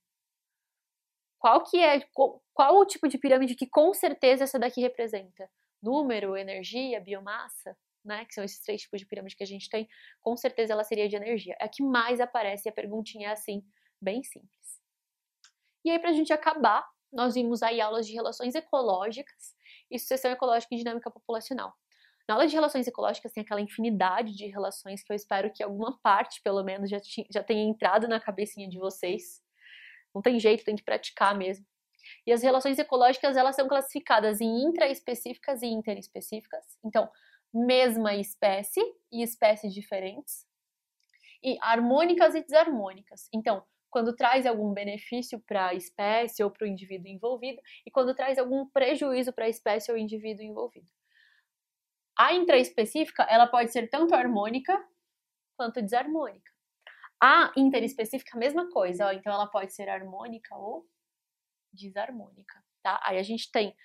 Qual 1.40 1.64
que 1.64 1.80
é, 1.80 2.02
qual, 2.14 2.42
qual 2.54 2.78
o 2.78 2.86
tipo 2.86 3.08
de 3.08 3.18
pirâmide 3.18 3.56
que 3.56 3.68
com 3.68 3.94
certeza 3.94 4.44
essa 4.44 4.60
daqui 4.60 4.82
representa? 4.82 5.50
Número, 5.86 6.36
energia, 6.36 7.00
biomassa, 7.00 7.78
né, 8.04 8.26
que 8.26 8.34
são 8.34 8.44
esses 8.44 8.60
três 8.60 8.82
tipos 8.82 9.00
de 9.00 9.06
pirâmide 9.06 9.36
que 9.36 9.44
a 9.44 9.48
gente 9.48 9.70
tem, 9.70 9.88
com 10.22 10.36
certeza 10.36 10.74
ela 10.74 10.84
seria 10.84 11.08
de 11.08 11.16
energia. 11.16 11.56
É 11.60 11.66
a 11.66 11.70
que 11.70 11.84
mais 11.84 12.20
aparece, 12.20 12.68
a 12.68 12.72
perguntinha 12.72 13.30
é 13.30 13.32
assim, 13.32 13.64
bem 14.02 14.24
simples. 14.24 14.82
E 15.84 15.92
aí, 15.92 16.00
para 16.00 16.10
a 16.10 16.14
gente 16.14 16.34
acabar, 16.34 16.88
nós 17.14 17.36
vimos 17.36 17.62
aí 17.64 17.80
aulas 17.80 18.08
de 18.08 18.14
relações 18.14 18.56
ecológicas 18.56 19.56
e 19.90 20.00
sucessão 20.00 20.32
ecológica 20.32 20.74
e 20.74 20.78
dinâmica 20.78 21.10
populacional. 21.12 21.74
Na 22.28 22.34
aula 22.34 22.48
de 22.48 22.56
relações 22.56 22.88
ecológicas 22.88 23.32
tem 23.32 23.44
aquela 23.44 23.62
infinidade 23.62 24.36
de 24.36 24.48
relações 24.48 25.04
que 25.04 25.12
eu 25.12 25.16
espero 25.16 25.52
que 25.54 25.62
alguma 25.62 26.00
parte, 26.02 26.42
pelo 26.42 26.64
menos, 26.64 26.90
já, 26.90 26.98
já 27.32 27.44
tenha 27.44 27.64
entrado 27.64 28.08
na 28.08 28.20
cabecinha 28.20 28.68
de 28.68 28.80
vocês. 28.80 29.44
Não 30.14 30.24
tem 30.24 30.40
jeito, 30.40 30.66
tem 30.66 30.76
que 30.76 30.84
praticar 30.84 31.38
mesmo. 31.38 31.66
E 32.26 32.32
as 32.32 32.44
relações 32.44 32.80
ecológicas, 32.80 33.38
elas 33.38 33.56
são 33.56 33.68
classificadas 33.68 34.42
em 34.42 34.64
intraespecíficas 34.64 35.62
e 35.62 35.68
interespecíficas. 35.68 36.64
Então, 36.84 37.10
mesma 37.54 38.16
espécie 38.16 38.82
e 39.12 39.24
espécies 39.24 39.74
diferentes. 39.74 40.46
e 41.44 41.58
harmônicas 41.62 42.36
e 42.36 42.42
desarmônicas. 42.44 43.30
Então, 43.34 43.64
quando 43.90 44.16
traz 44.16 44.46
algum 44.46 44.74
benefício 44.74 45.40
para 45.42 45.68
a 45.68 45.74
espécie 45.74 46.44
ou 46.44 46.52
para 46.52 46.66
o 46.66 46.68
indivíduo 46.68 47.08
envolvido 47.08 47.62
e 47.86 47.92
quando 47.92 48.16
traz 48.16 48.38
algum 48.38 48.68
prejuízo 48.70 49.32
para 49.32 49.46
a 49.46 49.50
espécie 49.50 49.92
ou 49.92 49.98
indivíduo 49.98 50.44
envolvido. 50.44 50.92
A 52.18 52.34
intraespecífica, 52.34 53.24
ela 53.24 53.48
pode 53.48 53.72
ser 53.72 53.90
tanto 53.90 54.14
harmônica 54.16 54.74
quanto 55.58 55.82
desarmônica. 55.82 56.52
A 57.22 57.52
interespecífica, 57.58 58.38
a 58.38 58.40
mesma 58.40 58.70
coisa, 58.72 59.08
ó, 59.08 59.12
então 59.12 59.34
ela 59.34 59.48
pode 59.48 59.74
ser 59.74 59.90
harmônica 59.90 60.56
ou 60.56 60.86
desarmônica, 61.76 62.64
tá? 62.82 63.00
Aí 63.04 63.18
a 63.18 63.24
gente 63.24 63.52
tem 63.52 63.76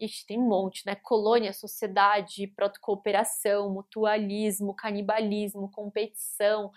Ixi, 0.00 0.26
tem 0.26 0.38
um 0.38 0.46
monte, 0.46 0.86
né? 0.86 0.94
Colônia, 0.94 1.52
sociedade, 1.52 2.46
protocooperação, 2.48 3.68
mutualismo, 3.68 4.74
canibalismo, 4.74 5.70
competição, 5.72 6.70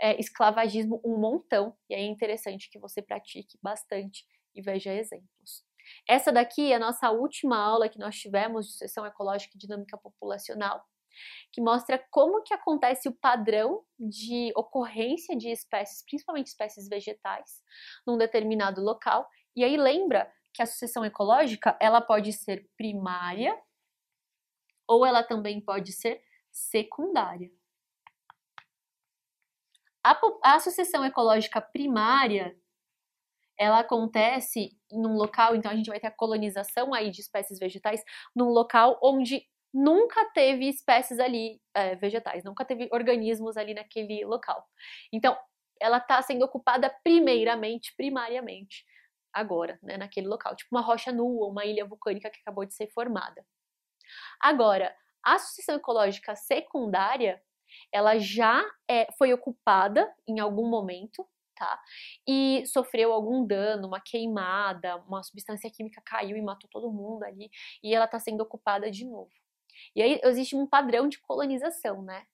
é, 0.00 0.18
esclavagismo, 0.20 1.00
um 1.04 1.18
montão. 1.18 1.76
E 1.90 1.94
aí 1.94 2.02
é 2.02 2.06
interessante 2.06 2.70
que 2.70 2.78
você 2.78 3.02
pratique 3.02 3.58
bastante 3.60 4.24
e 4.54 4.62
veja 4.62 4.94
exemplos. 4.94 5.64
Essa 6.08 6.30
daqui 6.30 6.72
é 6.72 6.76
a 6.76 6.78
nossa 6.78 7.10
última 7.10 7.56
aula 7.58 7.88
que 7.88 7.98
nós 7.98 8.16
tivemos 8.16 8.66
de 8.66 8.72
Sucessão 8.72 9.04
Ecológica 9.04 9.52
e 9.56 9.58
Dinâmica 9.58 9.98
Populacional, 9.98 10.84
que 11.52 11.60
mostra 11.60 11.98
como 12.10 12.42
que 12.42 12.54
acontece 12.54 13.08
o 13.08 13.12
padrão 13.12 13.82
de 13.98 14.52
ocorrência 14.56 15.36
de 15.36 15.50
espécies, 15.50 16.04
principalmente 16.04 16.46
espécies 16.46 16.88
vegetais, 16.88 17.60
num 18.06 18.16
determinado 18.16 18.80
local. 18.80 19.28
E 19.54 19.64
aí 19.64 19.76
lembra 19.76 20.32
que 20.52 20.62
a 20.62 20.66
sucessão 20.66 21.04
ecológica 21.04 21.76
ela 21.80 22.00
pode 22.00 22.32
ser 22.32 22.68
primária 22.76 23.58
ou 24.86 25.06
ela 25.06 25.22
também 25.22 25.60
pode 25.60 25.92
ser 25.92 26.22
secundária. 26.50 27.50
A, 30.04 30.18
a 30.42 30.60
sucessão 30.60 31.04
ecológica 31.04 31.60
primária 31.60 32.56
ela 33.58 33.78
acontece 33.80 34.76
em 34.90 35.06
um 35.06 35.14
local, 35.14 35.54
então 35.54 35.70
a 35.70 35.76
gente 35.76 35.88
vai 35.88 36.00
ter 36.00 36.08
a 36.08 36.10
colonização 36.10 36.92
aí 36.92 37.10
de 37.10 37.20
espécies 37.20 37.58
vegetais 37.58 38.02
num 38.34 38.48
local 38.48 38.98
onde 39.02 39.46
nunca 39.72 40.24
teve 40.32 40.68
espécies 40.68 41.18
ali 41.18 41.60
é, 41.74 41.94
vegetais, 41.96 42.44
nunca 42.44 42.64
teve 42.64 42.88
organismos 42.92 43.56
ali 43.56 43.72
naquele 43.72 44.24
local. 44.24 44.66
Então, 45.12 45.36
ela 45.80 45.98
está 45.98 46.20
sendo 46.22 46.44
ocupada 46.44 46.90
primeiramente, 47.02 47.94
primariamente, 47.96 48.84
agora, 49.32 49.78
né, 49.82 49.96
naquele 49.96 50.26
local, 50.28 50.54
tipo 50.56 50.74
uma 50.74 50.82
rocha 50.82 51.12
nua, 51.12 51.48
uma 51.48 51.64
ilha 51.64 51.84
vulcânica 51.84 52.30
que 52.30 52.40
acabou 52.40 52.64
de 52.64 52.74
ser 52.74 52.88
formada. 52.88 53.44
Agora, 54.40 54.94
a 55.22 55.38
sucessão 55.38 55.76
ecológica 55.76 56.34
secundária, 56.34 57.42
ela 57.90 58.18
já 58.18 58.62
é, 58.88 59.10
foi 59.16 59.32
ocupada 59.32 60.12
em 60.26 60.40
algum 60.40 60.68
momento, 60.68 61.26
tá? 61.56 61.80
E 62.26 62.64
sofreu 62.66 63.12
algum 63.12 63.46
dano, 63.46 63.88
uma 63.88 64.00
queimada, 64.00 64.96
uma 65.06 65.22
substância 65.22 65.70
química 65.70 66.02
caiu 66.04 66.36
e 66.36 66.42
matou 66.42 66.68
todo 66.70 66.92
mundo 66.92 67.22
ali, 67.22 67.50
e 67.82 67.94
ela 67.94 68.04
está 68.06 68.18
sendo 68.18 68.42
ocupada 68.42 68.90
de 68.90 69.04
novo. 69.04 69.32
E 69.94 70.02
aí 70.02 70.20
existe 70.24 70.56
um 70.56 70.66
padrão 70.66 71.08
de 71.08 71.18
colonização, 71.20 72.02
né? 72.02 72.26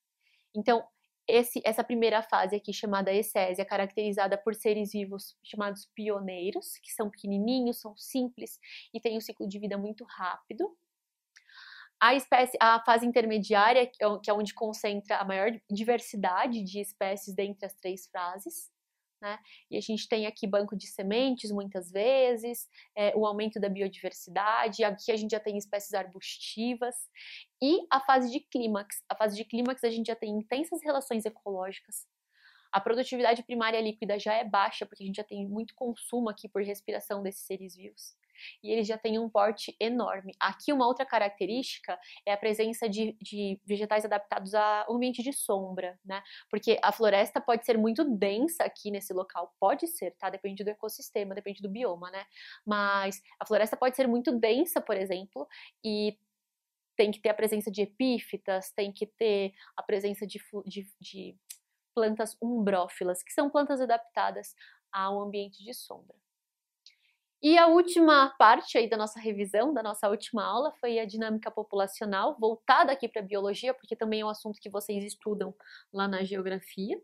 Então, 0.54 0.84
esse, 1.28 1.60
essa 1.64 1.84
primeira 1.84 2.22
fase 2.22 2.56
aqui, 2.56 2.72
chamada 2.72 3.12
Essésia, 3.12 3.64
caracterizada 3.64 4.38
por 4.38 4.54
seres 4.54 4.92
vivos 4.92 5.36
chamados 5.44 5.86
pioneiros, 5.94 6.78
que 6.82 6.90
são 6.90 7.10
pequenininhos, 7.10 7.80
são 7.80 7.96
simples 7.96 8.58
e 8.94 9.00
têm 9.00 9.16
um 9.16 9.20
ciclo 9.20 9.46
de 9.46 9.58
vida 9.58 9.76
muito 9.76 10.04
rápido. 10.04 10.74
A, 12.00 12.14
espécie, 12.14 12.56
a 12.60 12.82
fase 12.84 13.04
intermediária, 13.04 13.86
que 13.86 14.02
é, 14.02 14.06
é 14.06 14.32
onde 14.32 14.54
concentra 14.54 15.18
a 15.18 15.24
maior 15.24 15.50
diversidade 15.70 16.62
de 16.62 16.80
espécies 16.80 17.34
dentre 17.34 17.66
as 17.66 17.74
três 17.74 18.06
fases, 18.06 18.70
né? 19.20 19.38
E 19.70 19.76
a 19.76 19.80
gente 19.80 20.08
tem 20.08 20.26
aqui 20.26 20.46
banco 20.46 20.76
de 20.76 20.86
sementes, 20.86 21.50
muitas 21.50 21.90
vezes, 21.90 22.68
é, 22.96 23.14
o 23.16 23.26
aumento 23.26 23.60
da 23.60 23.68
biodiversidade, 23.68 24.84
aqui 24.84 25.12
a 25.12 25.16
gente 25.16 25.30
já 25.30 25.40
tem 25.40 25.56
espécies 25.56 25.94
arbustivas, 25.94 26.94
e 27.62 27.80
a 27.90 28.00
fase 28.00 28.30
de 28.30 28.40
clímax. 28.40 29.02
A 29.08 29.16
fase 29.16 29.36
de 29.36 29.44
clímax 29.44 29.82
a 29.84 29.90
gente 29.90 30.06
já 30.06 30.16
tem 30.16 30.30
intensas 30.30 30.82
relações 30.82 31.24
ecológicas, 31.24 32.06
a 32.70 32.80
produtividade 32.80 33.42
primária 33.42 33.80
líquida 33.80 34.18
já 34.18 34.34
é 34.34 34.44
baixa, 34.44 34.84
porque 34.84 35.02
a 35.02 35.06
gente 35.06 35.16
já 35.16 35.24
tem 35.24 35.48
muito 35.48 35.74
consumo 35.74 36.28
aqui 36.28 36.48
por 36.48 36.62
respiração 36.62 37.22
desses 37.22 37.46
seres 37.46 37.74
vivos 37.74 38.14
e 38.62 38.70
eles 38.70 38.86
já 38.86 38.98
têm 38.98 39.18
um 39.18 39.28
porte 39.28 39.74
enorme. 39.80 40.34
Aqui, 40.40 40.72
uma 40.72 40.86
outra 40.86 41.04
característica 41.04 41.98
é 42.26 42.32
a 42.32 42.36
presença 42.36 42.88
de, 42.88 43.16
de 43.20 43.60
vegetais 43.66 44.04
adaptados 44.04 44.54
ao 44.54 44.94
ambiente 44.94 45.22
de 45.22 45.32
sombra, 45.32 45.98
né? 46.04 46.22
Porque 46.50 46.78
a 46.82 46.92
floresta 46.92 47.40
pode 47.40 47.64
ser 47.64 47.78
muito 47.78 48.04
densa 48.04 48.64
aqui 48.64 48.90
nesse 48.90 49.12
local, 49.12 49.54
pode 49.60 49.86
ser, 49.86 50.12
tá? 50.18 50.30
Depende 50.30 50.64
do 50.64 50.70
ecossistema, 50.70 51.34
depende 51.34 51.62
do 51.62 51.68
bioma, 51.68 52.10
né? 52.10 52.24
Mas 52.66 53.20
a 53.40 53.46
floresta 53.46 53.76
pode 53.76 53.96
ser 53.96 54.06
muito 54.06 54.32
densa, 54.32 54.80
por 54.80 54.96
exemplo, 54.96 55.46
e 55.84 56.18
tem 56.96 57.12
que 57.12 57.20
ter 57.20 57.28
a 57.28 57.34
presença 57.34 57.70
de 57.70 57.82
epífitas, 57.82 58.72
tem 58.72 58.92
que 58.92 59.06
ter 59.06 59.54
a 59.76 59.82
presença 59.82 60.26
de, 60.26 60.40
de, 60.66 60.84
de 61.00 61.36
plantas 61.94 62.36
umbrófilas, 62.42 63.22
que 63.22 63.32
são 63.32 63.48
plantas 63.48 63.80
adaptadas 63.80 64.54
ao 64.92 65.20
ambiente 65.20 65.62
de 65.62 65.72
sombra. 65.72 66.16
E 67.40 67.56
a 67.56 67.68
última 67.68 68.30
parte 68.36 68.76
aí 68.76 68.88
da 68.88 68.96
nossa 68.96 69.20
revisão, 69.20 69.72
da 69.72 69.82
nossa 69.82 70.08
última 70.08 70.44
aula, 70.44 70.72
foi 70.80 70.98
a 70.98 71.04
dinâmica 71.04 71.50
populacional, 71.50 72.36
voltada 72.38 72.92
aqui 72.92 73.06
para 73.08 73.22
a 73.22 73.24
biologia, 73.24 73.72
porque 73.72 73.94
também 73.94 74.20
é 74.20 74.24
um 74.24 74.28
assunto 74.28 74.60
que 74.60 74.68
vocês 74.68 75.04
estudam 75.04 75.54
lá 75.92 76.08
na 76.08 76.24
geografia. 76.24 77.00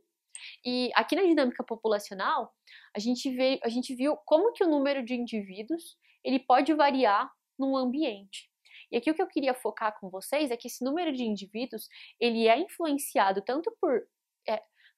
E 0.65 0.91
aqui 0.95 1.15
na 1.15 1.23
dinâmica 1.23 1.63
populacional, 1.63 2.53
a 2.95 2.99
gente, 2.99 3.31
vê, 3.31 3.61
a 3.63 3.69
gente 3.69 3.95
viu 3.95 4.17
como 4.25 4.53
que 4.53 4.65
o 4.65 4.69
número 4.69 5.05
de 5.05 5.15
indivíduos 5.15 5.97
ele 6.25 6.41
pode 6.41 6.73
variar 6.75 7.31
num 7.57 7.77
ambiente. 7.77 8.51
E 8.91 8.97
aqui 8.97 9.11
o 9.11 9.15
que 9.15 9.23
eu 9.23 9.27
queria 9.27 9.55
focar 9.55 9.99
com 10.01 10.11
vocês 10.11 10.51
é 10.51 10.57
que 10.57 10.67
esse 10.67 10.85
número 10.85 11.13
de 11.13 11.23
indivíduos 11.23 11.89
ele 12.19 12.49
é 12.49 12.59
influenciado 12.59 13.41
tanto 13.43 13.75
por 13.81 14.05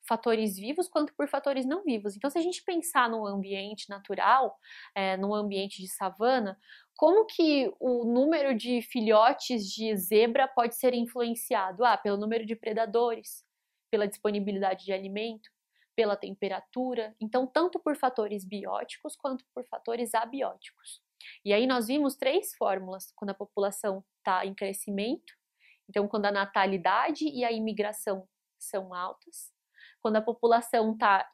fatores 0.06 0.56
vivos 0.56 0.88
quanto 0.88 1.14
por 1.14 1.28
fatores 1.28 1.66
não 1.66 1.82
vivos. 1.82 2.16
Então, 2.16 2.30
se 2.30 2.38
a 2.38 2.42
gente 2.42 2.62
pensar 2.62 3.08
num 3.10 3.26
ambiente 3.26 3.88
natural, 3.88 4.58
é, 4.94 5.16
num 5.16 5.34
ambiente 5.34 5.80
de 5.82 5.88
savana, 5.88 6.58
como 6.96 7.26
que 7.26 7.72
o 7.78 8.04
número 8.04 8.54
de 8.54 8.80
filhotes 8.82 9.70
de 9.70 9.94
zebra 9.96 10.48
pode 10.48 10.76
ser 10.76 10.94
influenciado? 10.94 11.84
Ah, 11.84 11.96
pelo 11.96 12.16
número 12.16 12.46
de 12.46 12.56
predadores, 12.56 13.44
pela 13.90 14.08
disponibilidade 14.08 14.84
de 14.84 14.92
alimento, 14.92 15.50
pela 15.94 16.16
temperatura. 16.16 17.14
Então, 17.20 17.46
tanto 17.46 17.78
por 17.78 17.96
fatores 17.96 18.44
bióticos 18.44 19.16
quanto 19.16 19.44
por 19.54 19.66
fatores 19.66 20.14
abióticos. 20.14 21.02
E 21.44 21.52
aí 21.52 21.66
nós 21.66 21.88
vimos 21.88 22.16
três 22.16 22.54
fórmulas 22.54 23.12
quando 23.16 23.30
a 23.30 23.34
população 23.34 24.04
está 24.18 24.44
em 24.44 24.54
crescimento. 24.54 25.34
Então, 25.88 26.06
quando 26.06 26.26
a 26.26 26.32
natalidade 26.32 27.24
e 27.28 27.44
a 27.44 27.52
imigração 27.52 28.28
são 28.58 28.92
altas, 28.92 29.52
quando 30.00 30.16
a 30.16 30.22
população 30.22 30.92
está 30.92 31.28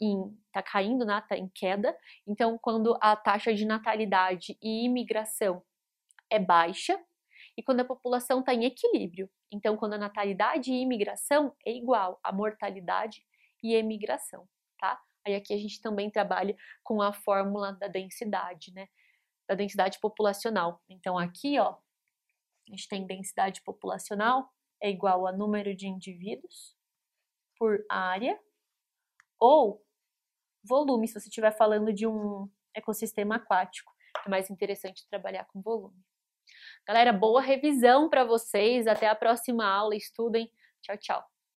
tá 0.53 0.63
caindo, 0.63 1.05
né, 1.05 1.23
tá 1.29 1.37
em 1.37 1.49
queda, 1.55 1.97
então 2.27 2.59
quando 2.59 2.97
a 3.01 3.15
taxa 3.17 3.55
de 3.55 3.65
natalidade 3.65 4.57
e 4.63 4.85
imigração 4.85 5.63
é 6.31 6.39
baixa, 6.39 6.99
e 7.57 7.63
quando 7.63 7.81
a 7.81 7.85
população 7.85 8.41
está 8.41 8.55
em 8.55 8.65
equilíbrio. 8.65 9.31
Então, 9.53 9.77
quando 9.77 9.95
a 9.95 9.99
natalidade 9.99 10.73
e 10.73 10.81
imigração 10.81 11.55
é 11.67 11.73
igual 11.73 12.19
a 12.23 12.33
mortalidade 12.33 13.25
e 13.63 13.75
emigração, 13.75 14.49
tá? 14.79 15.01
Aí 15.27 15.35
aqui 15.35 15.53
a 15.53 15.59
gente 15.59 15.81
também 15.81 16.11
trabalha 16.11 16.57
com 16.83 17.03
a 17.03 17.13
fórmula 17.13 17.73
da 17.75 17.87
densidade, 17.87 18.73
né? 18.73 18.89
Da 19.47 19.55
densidade 19.55 20.01
populacional. 20.01 20.81
Então, 20.89 21.19
aqui, 21.19 21.59
ó, 21.59 21.73
a 22.69 22.71
gente 22.71 22.89
tem 22.89 23.07
densidade 23.07 23.63
populacional 23.63 24.51
é 24.83 24.91
igual 24.91 25.29
a 25.29 25.33
número 25.33 25.77
de 25.77 25.87
indivíduos 25.87 26.77
por 27.57 27.85
área 27.89 28.37
ou 29.43 29.85
volume, 30.63 31.09
se 31.09 31.15
você 31.15 31.29
estiver 31.29 31.51
falando 31.51 31.93
de 31.93 32.07
um 32.07 32.49
ecossistema 32.73 33.37
aquático. 33.37 33.93
É 34.25 34.31
mais 34.31 34.49
interessante 34.51 35.05
trabalhar 35.09 35.45
com 35.47 35.61
volume. 35.61 36.01
Galera, 36.87 37.13
boa 37.13 37.41
revisão 37.41 38.09
para 38.09 38.23
vocês. 38.23 38.87
Até 38.87 39.09
a 39.09 39.17
próxima 39.17 39.67
aula. 39.67 39.97
Estudem. 39.97 40.49
Tchau, 40.81 40.97
tchau. 40.97 41.32